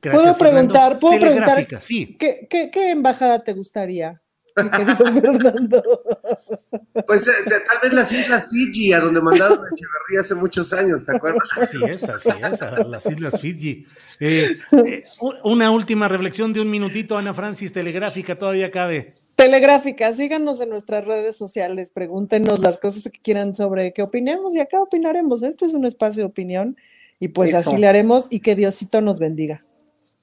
¿Puedo 0.00 0.36
preguntar, 0.36 0.98
¿puedo 0.98 1.18
preguntar 1.18 1.66
¿qué, 1.66 2.48
qué 2.48 2.90
embajada 2.90 3.42
te 3.42 3.52
gustaría? 3.52 4.21
Pues 7.06 7.26
eh, 7.26 7.32
tal 7.46 7.78
vez 7.82 7.92
las 7.92 8.12
Islas 8.12 8.46
Fiji, 8.50 8.92
a 8.92 9.00
donde 9.00 9.20
mandaron 9.20 9.58
a 9.58 9.68
Echeverría 9.72 10.20
hace 10.20 10.34
muchos 10.34 10.72
años, 10.72 11.04
¿te 11.04 11.16
acuerdas? 11.16 11.48
Así 11.60 11.78
es, 11.84 12.08
así 12.08 12.30
es, 12.30 12.88
las 12.88 13.06
Islas 13.06 13.40
Fiji. 13.40 13.86
Eh, 14.20 14.54
eh, 14.72 15.02
una 15.42 15.70
última 15.70 16.08
reflexión 16.08 16.52
de 16.52 16.60
un 16.60 16.70
minutito, 16.70 17.16
Ana 17.16 17.34
Francis, 17.34 17.72
telegráfica, 17.72 18.38
todavía 18.38 18.70
cabe. 18.70 19.14
Telegráfica, 19.36 20.12
síganos 20.12 20.60
en 20.60 20.70
nuestras 20.70 21.04
redes 21.04 21.36
sociales, 21.36 21.90
pregúntenos 21.90 22.60
las 22.60 22.78
cosas 22.78 23.04
que 23.04 23.20
quieran 23.20 23.54
sobre 23.54 23.92
qué 23.92 24.02
opinemos 24.02 24.54
y 24.54 24.60
acá 24.60 24.80
opinaremos. 24.80 25.42
Este 25.42 25.64
es 25.64 25.74
un 25.74 25.84
espacio 25.84 26.22
de 26.22 26.28
opinión 26.28 26.76
y 27.18 27.28
pues 27.28 27.54
así 27.54 27.76
le 27.76 27.88
haremos 27.88 28.26
y 28.30 28.40
que 28.40 28.54
Diosito 28.54 29.00
nos 29.00 29.18
bendiga. 29.18 29.64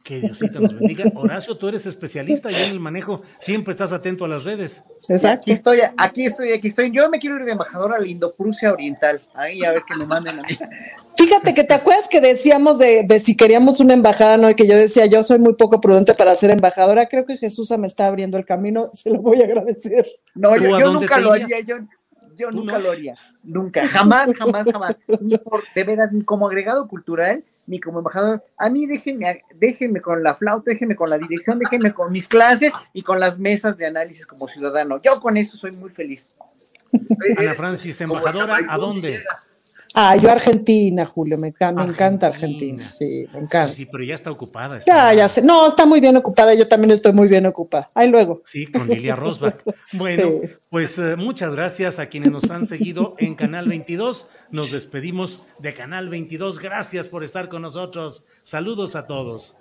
Que 0.09 0.19
Diosito 0.21 0.59
nos 0.59 0.73
bendiga. 0.73 1.03
Horacio, 1.13 1.55
tú 1.55 1.67
eres 1.67 1.85
especialista 1.85 2.49
ya 2.49 2.65
en 2.65 2.71
el 2.71 2.79
manejo, 2.79 3.21
siempre 3.39 3.73
estás 3.73 3.91
atento 3.91 4.25
a 4.25 4.27
las 4.27 4.43
redes. 4.43 4.81
Exacto. 5.07 5.43
Aquí 5.43 5.51
estoy, 5.51 5.79
aquí 5.95 6.25
estoy, 6.25 6.51
aquí 6.51 6.67
estoy. 6.69 6.89
Yo 6.89 7.11
me 7.11 7.19
quiero 7.19 7.37
ir 7.37 7.45
de 7.45 7.51
embajador 7.51 7.93
a 7.93 7.99
la 7.99 8.07
Indoprusia 8.07 8.73
Oriental. 8.73 9.21
Ahí 9.35 9.63
a 9.63 9.71
ver 9.71 9.83
que 9.87 9.95
me 9.95 10.07
manden 10.07 10.39
a 10.39 10.41
mí. 10.41 10.57
Fíjate 11.15 11.53
que 11.53 11.63
te 11.63 11.75
acuerdas 11.75 12.07
que 12.09 12.21
decíamos 12.21 12.79
de, 12.79 13.05
si 13.19 13.37
queríamos 13.37 13.81
una 13.81 13.93
embajada, 13.93 14.37
¿no? 14.37 14.49
Y 14.49 14.55
que 14.55 14.67
yo 14.67 14.75
decía, 14.75 15.05
yo 15.05 15.23
soy 15.23 15.37
muy 15.37 15.53
poco 15.53 15.79
prudente 15.79 16.15
para 16.15 16.35
ser 16.35 16.49
embajadora. 16.49 17.05
Creo 17.05 17.27
que 17.27 17.37
Jesús 17.37 17.69
me 17.77 17.85
está 17.85 18.07
abriendo 18.07 18.39
el 18.39 18.45
camino, 18.45 18.89
se 18.91 19.11
lo 19.11 19.21
voy 19.21 19.39
a 19.41 19.45
agradecer. 19.45 20.09
No, 20.33 20.57
yo, 20.57 20.91
nunca 20.91 21.19
lo 21.19 21.33
haría. 21.33 21.59
Yo, 21.59 21.75
yo 22.35 22.49
nunca 22.49 22.79
lo 22.79 22.89
haría. 22.89 23.13
Nunca. 23.43 23.87
Jamás, 23.87 24.33
jamás, 24.33 24.71
jamás. 24.71 24.97
Ni 25.21 25.37
por, 25.37 25.61
de 25.75 25.83
veras, 25.83 26.11
ni 26.11 26.23
como 26.23 26.47
agregado 26.47 26.87
cultural 26.87 27.43
ni 27.69 27.79
como 27.79 27.99
embajador. 27.99 28.43
A 28.57 28.67
mí 28.67 28.87
déjenme, 28.87 29.43
déjenme 29.55 30.01
con 30.01 30.23
la 30.23 30.35
flauta, 30.35 30.71
déjenme 30.71 30.95
con 30.95 31.09
la 31.09 31.19
dirección, 31.19 31.59
déjenme 31.59 31.93
con 31.93 32.11
mis 32.11 32.27
clases 32.27 32.73
y 32.93 33.03
con 33.03 33.19
las 33.19 33.37
mesas 33.37 33.77
de 33.77 33.85
análisis 33.85 34.25
como 34.25 34.47
ciudadano. 34.47 34.99
Yo 35.03 35.21
con 35.21 35.37
eso 35.37 35.55
soy 35.55 35.71
muy 35.71 35.91
feliz. 35.91 36.35
Ana 37.37 37.53
Francis, 37.53 38.01
embajadora, 38.01 38.59
¿a 38.67 38.77
dónde? 38.77 39.23
Ah, 39.95 40.15
yo 40.15 40.29
Argentina, 40.29 41.05
Julio, 41.05 41.37
me, 41.37 41.47
encanta 41.47 42.27
Argentina, 42.27 42.85
sí, 42.85 43.25
me 43.33 43.39
encanta. 43.39 43.69
Sí, 43.69 43.87
pero 43.91 44.03
ya 44.03 44.15
está 44.15 44.29
ocupada. 44.29 44.79
ya, 44.85 45.13
ya 45.13 45.27
sé. 45.27 45.41
No, 45.41 45.67
está 45.67 45.85
muy 45.85 45.99
bien 45.99 46.15
ocupada, 46.15 46.53
yo 46.53 46.67
también 46.67 46.91
estoy 46.91 47.11
muy 47.11 47.27
bien 47.27 47.45
ocupada. 47.47 47.89
Ahí 47.95 48.07
luego. 48.07 48.41
Sí, 48.45 48.67
con 48.67 48.87
Lilia 48.87 49.15
Rosbach. 49.15 49.61
Bueno, 49.93 50.29
pues 50.69 50.97
eh, 50.99 51.15
muchas 51.15 51.51
gracias 51.51 51.99
a 51.99 52.07
quienes 52.07 52.31
nos 52.31 52.49
han 52.51 52.67
seguido 52.67 53.15
en 53.17 53.33
Canal 53.35 53.67
22. 53.67 54.27
Nos 54.51 54.71
despedimos 54.71 55.47
de 55.59 55.73
Canal 55.73 56.09
22. 56.09 56.59
Gracias 56.59 57.07
por 57.07 57.23
estar 57.23 57.49
con 57.49 57.63
nosotros. 57.63 58.23
Saludos 58.43 58.95
a 58.95 59.07
todos. 59.07 59.57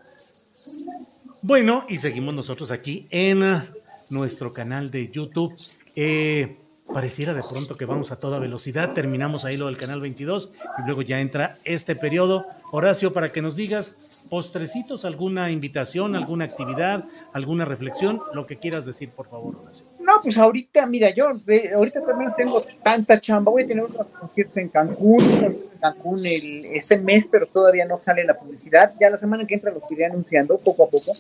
Bueno, 1.43 1.85
y 1.89 1.97
seguimos 1.97 2.35
nosotros 2.35 2.71
aquí 2.71 3.07
en 3.11 3.63
nuestro 4.11 4.53
canal 4.53 4.91
de 4.91 5.09
YouTube. 5.11 5.55
Eh, 5.97 6.57
pareciera 6.99 7.33
de 7.33 7.43
pronto 7.49 7.77
que 7.77 7.85
vamos 7.85 8.11
a 8.11 8.17
toda 8.17 8.41
velocidad, 8.41 8.93
terminamos 8.93 9.45
ahí 9.45 9.57
lo 9.57 9.67
del 9.67 9.77
canal 9.77 10.01
22 10.01 10.51
y 10.79 10.83
luego 10.85 11.03
ya 11.03 11.21
entra 11.21 11.57
este 11.63 11.95
periodo. 11.95 12.45
Horacio, 12.73 13.13
para 13.13 13.31
que 13.31 13.41
nos 13.41 13.55
digas 13.55 14.25
postrecitos, 14.29 15.05
alguna 15.05 15.49
invitación, 15.53 16.17
alguna 16.17 16.47
actividad, 16.47 17.05
alguna 17.33 17.65
reflexión, 17.65 18.19
lo 18.35 18.49
que 18.49 18.57
quieras 18.57 18.85
decir, 18.85 19.11
por 19.11 19.29
favor, 19.29 19.55
Horacio. 19.63 19.85
No, 20.01 20.15
pues 20.21 20.37
ahorita, 20.37 20.87
mira, 20.87 21.11
yo 21.11 21.29
ahorita 21.29 22.01
también 22.05 22.33
tengo 22.37 22.65
tanta 22.83 23.21
chamba, 23.21 23.53
voy 23.53 23.63
a 23.63 23.67
tener 23.69 23.85
unos 23.85 24.05
conciertos 24.09 24.57
en 24.57 24.69
Cancún, 24.69 25.23
en 25.23 25.57
Cancún 25.81 26.19
el, 26.19 26.65
este 26.75 26.99
mes, 26.99 27.27
pero 27.31 27.47
todavía 27.47 27.85
no 27.85 27.97
sale 27.97 28.25
la 28.25 28.37
publicidad, 28.37 28.91
ya 28.99 29.09
la 29.09 29.19
semana 29.19 29.47
que 29.47 29.55
entra 29.55 29.71
lo 29.71 29.81
iré 29.89 30.07
anunciando 30.07 30.59
poco 30.59 30.83
a 30.83 30.89
poco, 30.89 31.13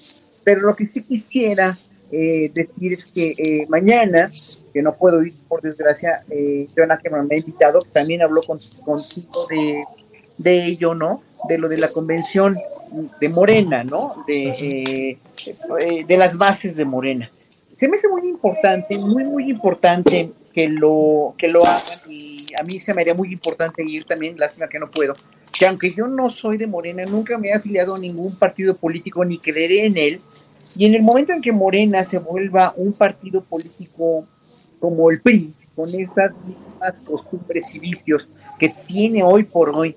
pero 0.42 0.60
lo 0.62 0.74
que 0.74 0.86
sí 0.86 1.04
quisiera 1.04 1.72
eh, 2.12 2.50
decir 2.54 2.92
es 2.92 3.12
que 3.12 3.30
eh, 3.30 3.66
mañana, 3.68 4.30
que 4.72 4.82
no 4.82 4.94
puedo 4.94 5.22
ir 5.22 5.32
por 5.48 5.60
desgracia, 5.60 6.24
eh, 6.30 6.66
John 6.76 6.90
Ackerman 6.90 7.26
me 7.26 7.36
ha 7.36 7.38
invitado, 7.38 7.80
también 7.92 8.22
habló 8.22 8.42
con, 8.42 8.58
contigo 8.84 9.46
de, 9.50 9.82
de 10.38 10.66
ello, 10.66 10.94
¿no? 10.94 11.22
De 11.48 11.58
lo 11.58 11.68
de 11.68 11.76
la 11.78 11.88
convención 11.88 12.56
de 13.20 13.28
Morena, 13.28 13.84
¿no? 13.84 14.24
De, 14.26 15.18
eh, 15.80 16.04
de 16.06 16.16
las 16.16 16.36
bases 16.36 16.76
de 16.76 16.84
Morena 16.84 17.30
se 17.78 17.88
me 17.88 17.96
hace 17.96 18.08
muy 18.08 18.28
importante, 18.28 18.98
muy, 18.98 19.22
muy 19.22 19.48
importante 19.48 20.32
que 20.52 20.66
lo, 20.66 21.32
que 21.38 21.46
lo 21.46 21.64
hagan 21.64 21.82
y 22.08 22.46
a 22.58 22.64
mí 22.64 22.80
se 22.80 22.92
me 22.92 23.02
haría 23.02 23.14
muy 23.14 23.32
importante 23.32 23.84
ir 23.84 24.04
también, 24.04 24.36
lástima 24.36 24.68
que 24.68 24.80
no 24.80 24.90
puedo, 24.90 25.14
que 25.56 25.64
aunque 25.64 25.94
yo 25.94 26.08
no 26.08 26.28
soy 26.28 26.56
de 26.56 26.66
Morena, 26.66 27.04
nunca 27.04 27.38
me 27.38 27.50
he 27.50 27.54
afiliado 27.54 27.94
a 27.94 27.98
ningún 28.00 28.36
partido 28.36 28.76
político 28.76 29.24
ni 29.24 29.38
creeré 29.38 29.86
en 29.86 29.96
él, 29.96 30.20
y 30.76 30.86
en 30.86 30.94
el 30.94 31.02
momento 31.02 31.32
en 31.32 31.40
que 31.40 31.52
Morena 31.52 32.04
se 32.04 32.18
vuelva 32.18 32.74
un 32.76 32.92
partido 32.92 33.42
político 33.42 34.26
como 34.78 35.10
el 35.10 35.20
PRI, 35.20 35.54
con 35.74 35.88
esas 35.88 36.32
mismas 36.46 37.00
costumbres 37.04 37.74
y 37.74 37.80
vicios 37.80 38.28
que 38.58 38.68
tiene 38.86 39.22
hoy 39.22 39.44
por 39.44 39.70
hoy 39.70 39.96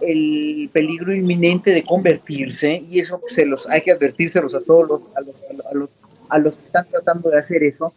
el 0.00 0.68
peligro 0.72 1.14
inminente 1.14 1.70
de 1.70 1.84
convertirse, 1.84 2.82
y 2.88 2.98
eso 2.98 3.20
se 3.28 3.46
los 3.46 3.68
hay 3.68 3.80
que 3.80 3.92
advertírselos 3.92 4.54
a 4.54 4.60
todos 4.60 4.88
los, 4.88 5.00
a 5.16 5.20
los, 5.20 5.44
a 5.70 5.74
los 5.74 5.90
a 6.28 6.38
los 6.38 6.56
que 6.56 6.64
están 6.64 6.86
tratando 6.88 7.30
de 7.30 7.38
hacer 7.38 7.62
eso, 7.62 7.92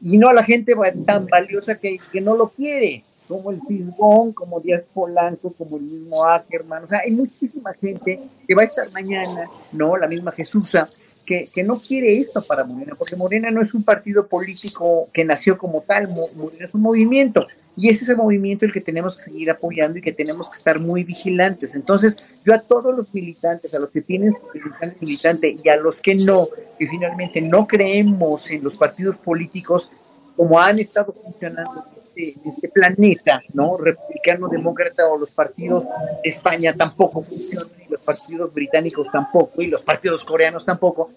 y 0.00 0.16
no 0.18 0.28
a 0.28 0.32
la 0.32 0.44
gente 0.44 0.74
tan 1.04 1.26
valiosa 1.26 1.78
que, 1.78 1.98
que 2.12 2.20
no 2.20 2.36
lo 2.36 2.48
quiere, 2.50 3.02
como 3.28 3.50
el 3.50 3.60
Fisgón, 3.66 4.32
como 4.32 4.60
Díaz 4.60 4.84
Polanco, 4.92 5.52
como 5.52 5.76
el 5.76 5.84
mismo 5.84 6.24
Ackerman, 6.24 6.84
o 6.84 6.88
sea, 6.88 7.00
hay 7.04 7.12
muchísima 7.12 7.72
gente 7.74 8.20
que 8.46 8.54
va 8.54 8.62
a 8.62 8.66
estar 8.66 8.90
mañana, 8.92 9.46
¿no? 9.72 9.96
La 9.96 10.06
misma 10.06 10.32
Jesusa, 10.32 10.86
que, 11.24 11.44
que, 11.52 11.64
no 11.64 11.78
quiere 11.78 12.18
esto 12.18 12.42
para 12.42 12.64
Morena, 12.64 12.94
porque 12.96 13.16
Morena 13.16 13.50
no 13.50 13.60
es 13.60 13.74
un 13.74 13.82
partido 13.82 14.28
político 14.28 15.08
que 15.12 15.24
nació 15.24 15.58
como 15.58 15.80
tal, 15.80 16.08
Morena 16.36 16.66
es 16.66 16.74
un 16.74 16.82
movimiento, 16.82 17.46
y 17.76 17.90
es 17.90 18.00
ese 18.00 18.14
movimiento 18.14 18.64
el 18.64 18.72
que 18.72 18.80
tenemos 18.80 19.16
que 19.16 19.22
seguir 19.22 19.50
apoyando 19.50 19.98
y 19.98 20.02
que 20.02 20.12
tenemos 20.12 20.48
que 20.48 20.56
estar 20.56 20.80
muy 20.80 21.04
vigilantes. 21.04 21.74
Entonces, 21.74 22.16
yo 22.44 22.54
a 22.54 22.58
todos 22.58 22.96
los 22.96 23.12
militantes, 23.12 23.74
a 23.74 23.80
los 23.80 23.90
que 23.90 24.00
tienen 24.00 24.32
su 24.32 25.04
militante 25.04 25.54
y 25.62 25.68
a 25.68 25.76
los 25.76 26.00
que 26.00 26.14
no, 26.14 26.46
que 26.78 26.86
finalmente 26.86 27.42
no 27.42 27.66
creemos 27.66 28.50
en 28.50 28.64
los 28.64 28.76
partidos 28.76 29.16
políticos 29.16 29.90
como 30.36 30.58
han 30.58 30.78
estado 30.78 31.12
funcionando 31.12 31.84
este, 32.16 32.48
este 32.48 32.68
planeta, 32.68 33.42
¿no? 33.52 33.76
Republicano, 33.76 34.48
demócrata 34.48 35.06
o 35.08 35.18
los 35.18 35.30
partidos 35.32 35.84
de 35.84 36.28
España 36.30 36.74
tampoco 36.74 37.22
funcionan, 37.22 37.68
y 37.86 37.92
los 37.92 38.02
partidos 38.02 38.54
británicos 38.54 39.08
tampoco, 39.12 39.60
y 39.62 39.66
los 39.66 39.82
partidos 39.82 40.24
coreanos 40.24 40.64
tampoco. 40.64 41.08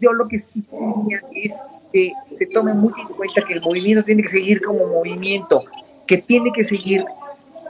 Yo 0.00 0.12
lo 0.12 0.26
que 0.26 0.38
sí 0.38 0.62
quería 0.62 1.22
es 1.34 1.54
que 1.92 2.12
se 2.24 2.46
tome 2.46 2.72
muy 2.72 2.92
en 3.00 3.08
cuenta 3.08 3.42
que 3.46 3.54
el 3.54 3.60
movimiento 3.60 4.04
tiene 4.04 4.22
que 4.22 4.28
seguir 4.28 4.62
como 4.62 4.86
movimiento, 4.86 5.62
que 6.06 6.18
tiene 6.18 6.50
que 6.52 6.64
seguir 6.64 7.04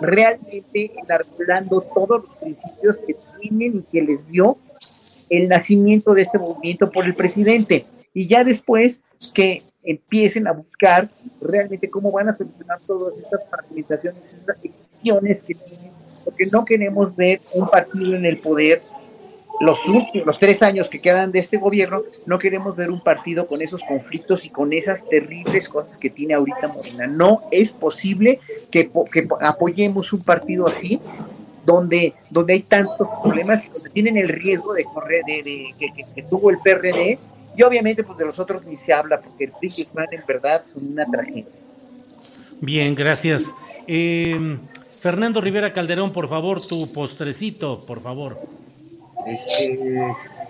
realmente 0.01 0.93
enarbolando 0.97 1.81
todos 1.95 2.23
los 2.23 2.37
principios 2.39 2.97
que 3.07 3.15
tienen 3.41 3.77
y 3.77 3.83
que 3.83 4.03
les 4.03 4.29
dio 4.29 4.57
el 5.29 5.49
nacimiento 5.49 6.15
de 6.15 6.23
este 6.23 6.39
movimiento 6.39 6.91
por 6.91 7.05
el 7.05 7.15
presidente. 7.15 7.87
Y 8.13 8.27
ya 8.29 8.45
después 8.45 9.03
que 9.35 9.63
empiecen 9.85 10.47
a 10.47 10.53
buscar 10.53 11.09
realmente 11.41 11.91
cómo 11.91 12.11
van 12.11 12.29
a 12.29 12.37
solucionar 12.37 12.79
todas 12.87 13.17
estas 13.19 13.49
fragmentaciones, 13.49 14.21
estas 14.25 14.63
decisiones 14.63 15.43
que 15.43 15.55
tienen, 15.55 15.93
porque 16.25 16.45
no 16.53 16.65
queremos 16.65 17.15
ver 17.15 17.39
un 17.55 17.69
partido 17.69 18.17
en 18.17 18.25
el 18.25 18.39
poder 18.39 18.81
los 19.61 19.87
últimos, 19.87 20.27
los 20.27 20.39
tres 20.39 20.63
años 20.63 20.89
que 20.89 20.99
quedan 20.99 21.31
de 21.31 21.39
este 21.39 21.59
gobierno, 21.59 22.03
no 22.27 22.39
queremos 22.39 22.75
ver 22.75 22.91
un 22.91 23.01
partido 23.01 23.47
con 23.47 23.63
esos 23.63 23.83
conflictos 23.85 24.45
y 24.45 24.51
con 24.51 24.73
esas 24.73 25.09
terribles 25.09 25.69
cosas 25.69 25.97
que 25.97 26.11
tiene 26.11 26.35
ahorita 26.35 26.67
Morena. 26.69 27.07
No 27.07 27.41
es 27.53 27.73
posible 27.73 28.41
que, 28.73 28.91
que 29.13 29.29
apoyemos 29.41 30.13
un 30.13 30.25
partido 30.25 30.67
así, 30.67 31.01
donde, 31.65 32.15
donde 32.31 32.55
hay 32.55 32.63
tantos 32.63 33.09
problemas 33.23 33.67
y 33.67 33.71
donde 33.71 33.91
tienen 33.91 34.17
el 34.17 34.29
riesgo 34.29 34.75
de 34.75 34.85
correr, 34.85 35.23
de, 35.25 35.75
que, 35.79 36.23
tuvo 36.23 36.51
el 36.51 36.59
PRD, 36.59 37.19
y 37.57 37.63
obviamente 37.63 38.03
pues 38.03 38.19
de 38.19 38.27
los 38.27 38.39
otros 38.39 38.65
ni 38.65 38.77
se 38.77 38.93
habla, 38.93 39.21
porque 39.21 39.45
el 39.45 39.53
PRI 39.53 39.69
y 39.77 40.15
en 40.15 40.27
verdad 40.27 40.65
son 40.73 40.93
una 40.93 41.07
tragedia. 41.07 41.47
Bien, 42.61 42.95
gracias. 42.95 43.53
Eh, 43.87 44.59
Fernando 44.91 45.41
Rivera 45.41 45.73
Calderón, 45.73 46.13
por 46.13 46.29
favor, 46.29 46.61
tu 46.65 46.93
postrecito, 46.93 47.85
por 47.85 48.01
favor. 48.03 48.37
Este, 49.27 50.01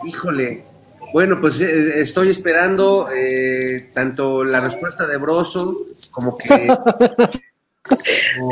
híjole, 0.05 0.65
bueno, 1.13 1.41
pues 1.41 1.61
eh, 1.61 2.01
estoy 2.01 2.31
esperando 2.31 3.09
eh, 3.15 3.91
tanto 3.95 4.45
la 4.45 4.61
respuesta 4.61 5.07
de 5.07 5.17
Broso 5.17 5.87
como 6.11 6.37
que... 6.37 6.69
o, 8.41 8.51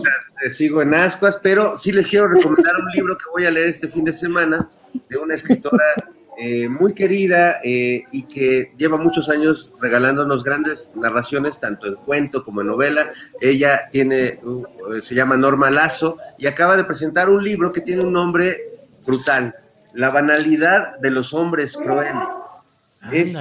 sea, 0.00 0.50
sigo 0.52 0.82
en 0.82 0.92
ascuas, 0.94 1.38
pero 1.42 1.78
sí 1.78 1.92
les 1.92 2.08
quiero 2.08 2.28
recomendar 2.28 2.74
un 2.76 2.90
libro 2.92 3.16
que 3.16 3.24
voy 3.32 3.46
a 3.46 3.50
leer 3.50 3.68
este 3.68 3.88
fin 3.88 4.04
de 4.04 4.12
semana 4.12 4.68
de 5.08 5.16
una 5.16 5.34
escritora 5.34 5.94
eh, 6.38 6.68
muy 6.68 6.92
querida 6.92 7.60
y 7.62 8.22
que 8.24 8.72
lleva 8.76 8.98
muchos 8.98 9.28
años 9.28 9.72
regalándonos 9.80 10.44
grandes 10.44 10.90
narraciones, 10.94 11.58
tanto 11.58 11.86
en 11.86 11.94
cuento 11.94 12.44
como 12.44 12.60
en 12.60 12.66
novela. 12.66 13.08
Ella 13.40 13.88
tiene, 13.90 14.38
uh, 14.42 15.00
se 15.00 15.14
llama 15.14 15.36
Norma 15.36 15.70
Lazo 15.70 16.18
y 16.38 16.46
acaba 16.46 16.76
de 16.76 16.84
presentar 16.84 17.30
un 17.30 17.42
libro 17.42 17.72
que 17.72 17.80
tiene 17.80 18.02
un 18.02 18.12
nombre 18.12 18.58
brutal. 19.06 19.54
La 19.94 20.10
banalidad 20.10 20.98
de 20.98 21.10
los 21.10 21.32
hombres 21.32 21.74
crueles. 21.74 22.12
Es 23.12 23.34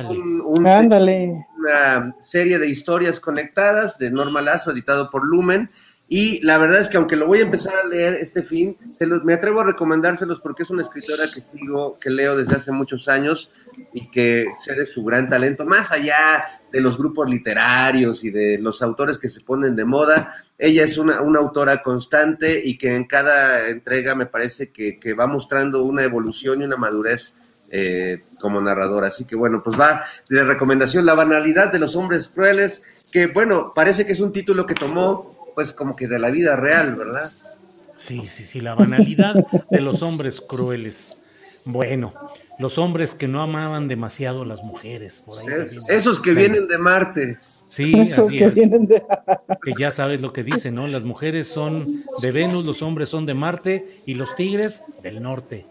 una 0.45 2.13
serie 2.21 2.59
de 2.59 2.69
historias 2.69 3.19
conectadas 3.19 3.97
de 3.97 4.11
Norma 4.11 4.41
Lazo, 4.41 4.71
editado 4.71 5.09
por 5.09 5.25
Lumen. 5.25 5.67
Y 6.07 6.39
la 6.45 6.57
verdad 6.57 6.81
es 6.81 6.89
que 6.89 6.97
aunque 6.97 7.15
lo 7.15 7.25
voy 7.25 7.39
a 7.39 7.43
empezar 7.43 7.73
a 7.77 7.87
leer 7.87 8.15
este 8.15 8.43
fin, 8.43 8.77
se 8.89 9.07
los, 9.07 9.23
me 9.23 9.33
atrevo 9.33 9.61
a 9.61 9.65
recomendárselos 9.65 10.39
porque 10.39 10.63
es 10.63 10.69
una 10.69 10.83
escritora 10.83 11.23
que 11.23 11.41
sigo, 11.41 11.95
que 11.99 12.11
leo 12.11 12.35
desde 12.35 12.53
hace 12.53 12.71
muchos 12.71 13.07
años 13.07 13.49
y 13.91 14.09
que 14.09 14.45
sé 14.63 14.73
de 14.73 14.85
su 14.85 15.03
gran 15.03 15.27
talento, 15.27 15.65
más 15.65 15.91
allá 15.91 16.43
de 16.71 16.79
los 16.79 16.97
grupos 16.97 17.29
literarios 17.29 18.23
y 18.23 18.29
de 18.29 18.59
los 18.59 18.81
autores 18.81 19.17
que 19.17 19.29
se 19.29 19.41
ponen 19.41 19.75
de 19.75 19.83
moda, 19.83 20.31
ella 20.57 20.83
es 20.83 20.97
una, 20.97 21.15
autora 21.15 21.81
constante 21.81 22.61
y 22.63 22.77
que 22.77 22.95
en 22.95 23.05
cada 23.05 23.67
entrega 23.67 24.15
me 24.15 24.27
parece 24.27 24.71
que, 24.71 25.13
va 25.13 25.27
mostrando 25.27 25.83
una 25.83 26.03
evolución 26.03 26.61
y 26.61 26.65
una 26.65 26.77
madurez 26.77 27.35
eh, 27.71 28.21
como 28.39 28.61
narradora. 28.61 29.07
Así 29.07 29.25
que 29.25 29.35
bueno, 29.35 29.61
pues 29.63 29.79
va 29.79 30.03
de 30.29 30.43
recomendación 30.43 31.05
La 31.05 31.15
banalidad 31.15 31.71
de 31.71 31.79
los 31.79 31.95
hombres 31.95 32.29
crueles, 32.29 33.09
que 33.11 33.27
bueno, 33.27 33.73
parece 33.75 34.05
que 34.05 34.13
es 34.13 34.19
un 34.19 34.31
título 34.31 34.65
que 34.65 34.75
tomó 34.75 35.34
pues 35.55 35.73
como 35.73 35.95
que 35.95 36.07
de 36.07 36.19
la 36.19 36.29
vida 36.29 36.55
real, 36.55 36.95
¿verdad? 36.95 37.31
Sí, 37.97 38.21
sí, 38.27 38.45
sí, 38.45 38.61
la 38.61 38.75
banalidad 38.75 39.35
de 39.69 39.81
los 39.81 40.03
hombres 40.03 40.41
crueles. 40.41 41.19
Bueno, 41.63 42.13
los 42.59 42.77
hombres 42.77 43.15
que 43.15 43.27
no 43.27 43.41
amaban 43.41 43.87
demasiado 43.87 44.43
a 44.43 44.45
las 44.45 44.63
mujeres. 44.63 45.23
Por 45.25 45.35
ahí 45.39 45.67
esos 45.89 46.19
que 46.21 46.33
vienen 46.33 46.67
de 46.67 46.77
Marte. 46.77 47.37
Sí, 47.41 47.93
esos 47.99 48.31
que 48.31 48.49
vienen 48.49 48.85
de 48.87 49.03
Que 49.63 49.73
ya 49.77 49.91
sabes 49.91 50.21
lo 50.21 50.31
que 50.33 50.43
dicen, 50.43 50.75
¿no? 50.75 50.87
Las 50.87 51.03
mujeres 51.03 51.47
son 51.47 51.85
de 52.21 52.31
Venus, 52.31 52.65
los 52.65 52.81
hombres 52.81 53.09
son 53.09 53.25
de 53.25 53.33
Marte 53.33 54.01
y 54.05 54.15
los 54.15 54.35
tigres 54.35 54.83
del 55.01 55.21
norte. 55.21 55.65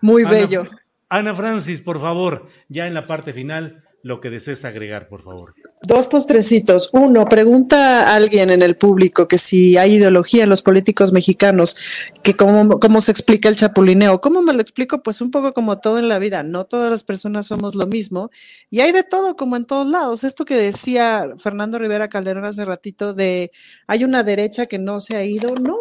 Muy 0.00 0.24
bello. 0.24 0.64
Ana 1.08 1.34
Francis, 1.34 1.80
por 1.80 2.00
favor, 2.00 2.48
ya 2.68 2.86
en 2.86 2.94
la 2.94 3.02
parte 3.04 3.32
final, 3.32 3.83
lo 4.04 4.20
que 4.20 4.28
desees 4.28 4.66
agregar, 4.66 5.06
por 5.06 5.22
favor. 5.22 5.54
Dos 5.82 6.06
postrecitos. 6.08 6.90
Uno, 6.92 7.24
pregunta 7.24 8.10
a 8.10 8.16
alguien 8.16 8.50
en 8.50 8.60
el 8.60 8.76
público 8.76 9.26
que 9.26 9.38
si 9.38 9.78
hay 9.78 9.94
ideología 9.94 10.44
en 10.44 10.50
los 10.50 10.60
políticos 10.60 11.10
mexicanos, 11.10 11.74
que 12.22 12.36
cómo, 12.36 12.78
cómo 12.78 13.00
se 13.00 13.12
explica 13.12 13.48
el 13.48 13.56
chapulineo. 13.56 14.20
¿Cómo 14.20 14.42
me 14.42 14.52
lo 14.52 14.60
explico? 14.60 15.02
Pues 15.02 15.22
un 15.22 15.30
poco 15.30 15.54
como 15.54 15.78
todo 15.78 15.98
en 15.98 16.08
la 16.08 16.18
vida. 16.18 16.42
No 16.42 16.64
todas 16.64 16.90
las 16.90 17.02
personas 17.02 17.46
somos 17.46 17.74
lo 17.74 17.86
mismo 17.86 18.30
y 18.68 18.80
hay 18.80 18.92
de 18.92 19.04
todo 19.04 19.36
como 19.36 19.56
en 19.56 19.64
todos 19.64 19.86
lados. 19.86 20.22
Esto 20.22 20.44
que 20.44 20.54
decía 20.54 21.26
Fernando 21.38 21.78
Rivera 21.78 22.08
Calderón 22.08 22.44
hace 22.44 22.66
ratito 22.66 23.14
de 23.14 23.50
hay 23.86 24.04
una 24.04 24.22
derecha 24.22 24.66
que 24.66 24.78
no 24.78 25.00
se 25.00 25.16
ha 25.16 25.24
ido. 25.24 25.54
No, 25.54 25.78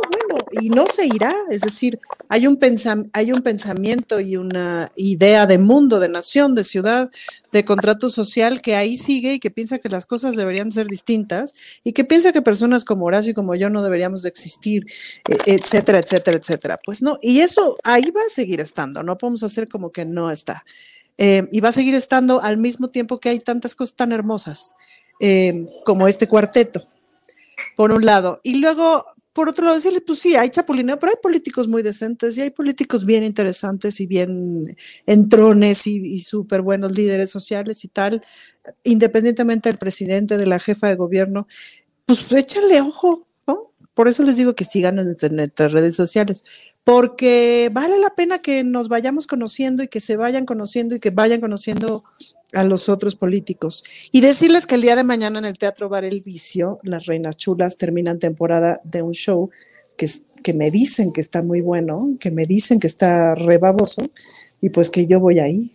y 0.60 0.70
no 0.70 0.88
se 0.88 1.06
irá. 1.06 1.36
Es 1.49 1.62
decir, 1.62 1.99
hay 2.30 2.47
un, 2.47 2.60
hay 3.14 3.32
un 3.32 3.41
pensamiento 3.41 4.20
y 4.20 4.38
una 4.38 4.89
idea 4.95 5.45
de 5.45 5.58
mundo, 5.58 5.99
de 5.99 6.10
nación, 6.10 6.56
de 6.56 6.64
ciudad, 6.64 7.10
de 7.51 7.66
contrato 7.66 8.10
social 8.10 8.62
que 8.62 8.76
ahí 8.76 8.97
sigue 8.97 9.36
y 9.36 9.39
que 9.39 9.51
piensa 9.51 9.78
que 9.78 9.89
las 9.89 10.06
cosas 10.06 10.36
deberían 10.36 10.72
ser 10.72 10.88
distintas 10.88 11.54
y 11.84 11.93
que 11.93 12.04
piensa 12.04 12.32
que 12.32 12.41
personas 12.41 12.84
como 12.84 13.06
Horacio 13.06 13.32
y 13.32 13.34
como 13.36 13.56
yo 13.56 13.70
no 13.70 13.84
deberíamos 13.84 14.24
de 14.24 14.30
existir, 14.30 14.86
e, 15.30 15.56
etcétera, 15.56 15.99
etcétera, 15.99 16.38
etcétera. 16.38 16.80
Pues 16.84 17.01
no, 17.01 17.20
y 17.22 17.41
eso 17.41 17.78
ahí 17.84 18.10
va 18.12 18.22
a 18.22 18.30
seguir 18.30 18.60
estando, 18.60 19.04
no 19.04 19.18
podemos 19.18 19.43
hacer 19.43 19.68
como 19.68 19.91
que 19.91 20.06
no 20.06 20.32
está. 20.32 20.64
Eh, 21.18 21.47
y 21.51 21.60
va 21.60 21.70
a 21.70 21.74
seguir 21.74 21.93
estando 21.93 22.41
al 22.41 22.58
mismo 22.58 22.88
tiempo 22.88 23.20
que 23.20 23.30
hay 23.30 23.39
tantas 23.39 23.76
cosas 23.76 23.95
tan 23.95 24.12
hermosas 24.12 24.74
eh, 25.20 25.68
como 25.86 26.08
este 26.08 26.28
cuarteto, 26.28 26.82
por 27.76 27.91
un 27.91 28.04
lado. 28.06 28.39
Y 28.43 28.56
luego 28.56 29.06
por 29.34 29.49
otro 29.49 29.65
lado, 29.65 29.75
decirle, 29.75 30.01
pues 30.01 30.19
sí, 30.19 30.36
hay 30.36 30.49
chapulineo, 30.49 30.99
pero 30.99 31.11
hay 31.11 31.17
políticos 31.21 31.67
muy 31.67 31.81
decentes 31.81 32.38
y 32.38 32.41
hay 32.41 32.51
políticos 32.51 33.03
bien 33.05 33.23
interesantes 33.23 33.99
y 33.99 34.05
bien 34.05 34.77
entrones 35.07 35.88
y, 35.88 35.97
y 35.97 36.19
súper 36.21 36.61
buenos 36.61 36.91
líderes 36.91 37.31
sociales 37.31 37.84
y 37.84 37.88
tal, 37.88 38.21
independientemente 38.84 39.69
del 39.69 39.79
presidente, 39.79 40.38
de 40.38 40.45
la 40.45 40.59
jefa 40.59 40.88
de 40.88 40.95
gobierno, 40.95 41.47
pues 42.05 42.31
échale 42.31 42.81
ojo, 42.81 43.27
¿no? 43.47 43.57
Por 43.93 44.07
eso 44.07 44.23
les 44.23 44.38
digo 44.38 44.55
que 44.55 44.65
sigan 44.65 44.99
en 44.99 45.15
nuestras 45.36 45.71
redes 45.71 45.95
sociales, 45.95 46.43
porque 46.84 47.69
vale 47.71 47.97
la 47.99 48.15
pena 48.15 48.39
que 48.39 48.63
nos 48.63 48.89
vayamos 48.89 49.27
conociendo 49.27 49.84
y 49.84 49.88
que 49.88 49.99
se 49.99 50.17
vayan 50.17 50.45
conociendo 50.45 50.95
y 50.95 50.99
que 50.99 51.11
vayan 51.11 51.39
conociendo 51.39 52.03
a 52.53 52.63
los 52.63 52.89
otros 52.89 53.15
políticos. 53.15 53.84
Y 54.11 54.21
decirles 54.21 54.65
que 54.65 54.75
el 54.75 54.81
día 54.81 54.95
de 54.95 55.03
mañana 55.03 55.39
en 55.39 55.45
el 55.45 55.57
Teatro 55.57 55.89
Bar 55.89 56.03
El 56.03 56.21
Vicio, 56.23 56.79
las 56.84 57.05
Reinas 57.05 57.38
Chulas 57.38 57.77
terminan 57.77 58.19
temporada 58.19 58.81
de 58.84 59.01
un 59.01 59.13
show 59.13 59.49
que, 59.97 60.09
que 60.43 60.53
me 60.53 60.71
dicen 60.71 61.13
que 61.13 61.21
está 61.21 61.41
muy 61.41 61.61
bueno, 61.61 62.15
que 62.19 62.31
me 62.31 62.45
dicen 62.45 62.79
que 62.79 62.88
está 62.88 63.36
rebaboso, 63.36 64.09
y 64.61 64.69
pues 64.69 64.89
que 64.89 65.07
yo 65.07 65.19
voy 65.19 65.39
a 65.39 65.47
ir. 65.47 65.71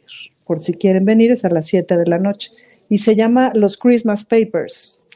Por 0.47 0.61
si 0.61 0.73
quieren 0.73 1.05
venir, 1.05 1.31
es 1.31 1.45
a 1.45 1.51
las 1.51 1.67
7 1.67 1.97
de 1.97 2.07
la 2.07 2.19
noche. 2.19 2.51
Y 2.89 2.99
se 2.99 3.17
llama 3.17 3.53
Los 3.55 3.77
Christmas 3.77 4.25
Papers. 4.25 5.07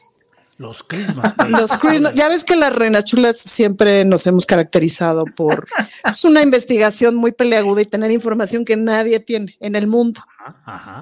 Los 0.57 0.83
Christmas. 0.83 1.33
Los 1.49 1.71
Christmas. 1.77 2.13
Ya 2.13 2.29
ves 2.29 2.43
que 2.43 2.55
las 2.55 2.73
reinas 2.73 3.05
chulas 3.05 3.37
siempre 3.37 4.05
nos 4.05 4.27
hemos 4.27 4.45
caracterizado 4.45 5.25
por 5.25 5.67
pues, 6.03 6.23
una 6.25 6.41
investigación 6.41 7.15
muy 7.15 7.31
peleaguda 7.31 7.81
y 7.81 7.85
tener 7.85 8.11
información 8.11 8.65
que 8.65 8.75
nadie 8.75 9.19
tiene 9.19 9.57
en 9.59 9.75
el 9.75 9.87
mundo. 9.87 10.21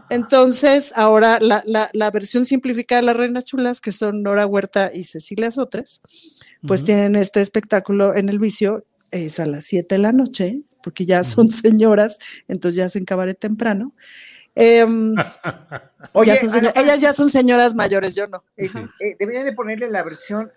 Entonces, 0.09 0.93
ahora 0.95 1.39
la, 1.41 1.63
la, 1.65 1.89
la, 1.93 2.11
versión 2.11 2.45
simplificada 2.45 3.01
de 3.01 3.07
las 3.07 3.17
reinas 3.17 3.45
chulas, 3.45 3.81
que 3.81 3.91
son 3.91 4.21
Nora 4.21 4.45
Huerta 4.45 4.91
y 4.93 5.03
Cecilia 5.03 5.51
Sotres, 5.51 6.01
pues 6.67 6.83
tienen 6.83 7.15
este 7.15 7.41
espectáculo 7.41 8.15
en 8.15 8.29
el 8.29 8.37
vicio, 8.37 8.85
es 9.09 9.39
a 9.39 9.45
las 9.45 9.65
7 9.65 9.95
de 9.95 9.99
la 9.99 10.11
noche, 10.11 10.61
porque 10.83 11.05
ya 11.05 11.23
son 11.23 11.51
señoras, 11.51 12.19
entonces 12.47 12.77
ya 12.77 12.85
hacen 12.85 13.05
cabaret 13.05 13.37
temprano. 13.37 13.93
Em, 14.55 15.15
Oye, 16.13 16.35
ellas 16.75 17.01
ya 17.01 17.13
son 17.13 17.29
señoras 17.29 17.73
mayores, 17.73 18.15
yo 18.15 18.27
no. 18.27 18.43
Eh, 18.57 18.69
deberían 19.19 19.45
de 19.45 19.53
ponerle 19.53 19.89
la 19.89 20.03
versión 20.03 20.51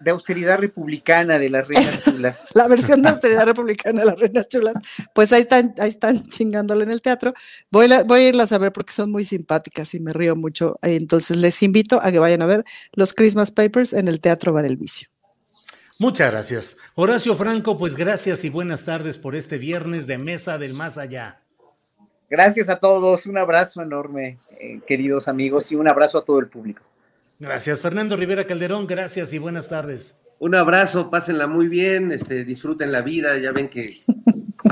de 0.00 0.10
austeridad 0.10 0.58
republicana 0.58 1.38
de 1.38 1.48
las 1.48 1.66
reinas 1.68 2.04
chulas. 2.04 2.48
La 2.54 2.66
versión 2.68 3.02
de 3.02 3.08
austeridad 3.08 3.44
republicana 3.44 4.00
de 4.00 4.06
las 4.06 4.18
reinas 4.18 4.48
chulas. 4.48 4.74
Pues 5.14 5.32
ahí 5.32 5.42
están, 5.42 5.74
ahí 5.78 5.88
están 5.88 6.26
chingándole 6.28 6.84
en 6.84 6.90
el 6.90 7.00
teatro. 7.00 7.34
Voy, 7.70 7.88
voy 8.06 8.20
a 8.20 8.28
irlas 8.28 8.52
a 8.52 8.58
ver 8.58 8.72
porque 8.72 8.92
son 8.92 9.12
muy 9.12 9.22
simpáticas 9.22 9.94
y 9.94 10.00
me 10.00 10.12
río 10.12 10.34
mucho. 10.34 10.78
Entonces 10.82 11.36
les 11.36 11.62
invito 11.62 12.00
a 12.02 12.10
que 12.10 12.18
vayan 12.18 12.42
a 12.42 12.46
ver 12.46 12.64
los 12.92 13.14
Christmas 13.14 13.50
Papers 13.52 13.92
en 13.92 14.08
el 14.08 14.20
Teatro 14.20 14.52
Bar 14.52 14.64
El 14.64 14.76
Vicio. 14.76 15.08
Muchas 16.00 16.30
gracias. 16.30 16.76
Horacio 16.96 17.36
Franco, 17.36 17.76
pues 17.76 17.94
gracias 17.94 18.42
y 18.44 18.48
buenas 18.48 18.84
tardes 18.84 19.18
por 19.18 19.36
este 19.36 19.58
viernes 19.58 20.06
de 20.06 20.18
Mesa 20.18 20.58
del 20.58 20.74
Más 20.74 20.98
Allá. 20.98 21.42
Gracias 22.30 22.68
a 22.68 22.78
todos, 22.78 23.26
un 23.26 23.36
abrazo 23.38 23.82
enorme, 23.82 24.36
eh, 24.60 24.80
queridos 24.86 25.26
amigos, 25.26 25.72
y 25.72 25.74
un 25.74 25.88
abrazo 25.88 26.18
a 26.18 26.24
todo 26.24 26.38
el 26.38 26.46
público. 26.46 26.80
Gracias, 27.40 27.80
Fernando 27.80 28.16
Rivera 28.16 28.46
Calderón, 28.46 28.86
gracias 28.86 29.32
y 29.32 29.38
buenas 29.38 29.68
tardes. 29.68 30.16
Un 30.38 30.54
abrazo, 30.54 31.10
pásenla 31.10 31.48
muy 31.48 31.66
bien, 31.66 32.12
este, 32.12 32.44
disfruten 32.44 32.92
la 32.92 33.02
vida, 33.02 33.36
ya 33.38 33.50
ven 33.50 33.68
que, 33.68 33.94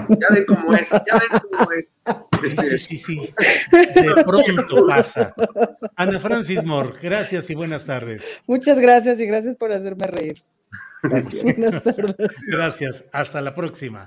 ya 0.08 0.28
ven 0.30 0.44
cómo 0.46 0.72
es, 0.72 0.88
ya 0.88 1.18
ven 1.18 1.40
cómo 1.42 1.72
es. 1.72 2.78
Sí, 2.78 2.78
sí, 2.78 2.96
sí, 2.96 3.34
de 3.72 4.24
pronto 4.24 4.86
pasa. 4.86 5.34
Ana 5.96 6.20
Francis 6.20 6.62
Moore, 6.64 6.94
gracias 7.02 7.50
y 7.50 7.56
buenas 7.56 7.84
tardes. 7.84 8.24
Muchas 8.46 8.78
gracias 8.78 9.20
y 9.20 9.26
gracias 9.26 9.56
por 9.56 9.72
hacerme 9.72 10.06
reír. 10.06 10.38
Gracias. 11.02 11.42
Buenas 11.42 11.82
tardes. 11.82 12.46
Gracias, 12.46 13.04
hasta 13.12 13.40
la 13.40 13.52
próxima. 13.52 14.06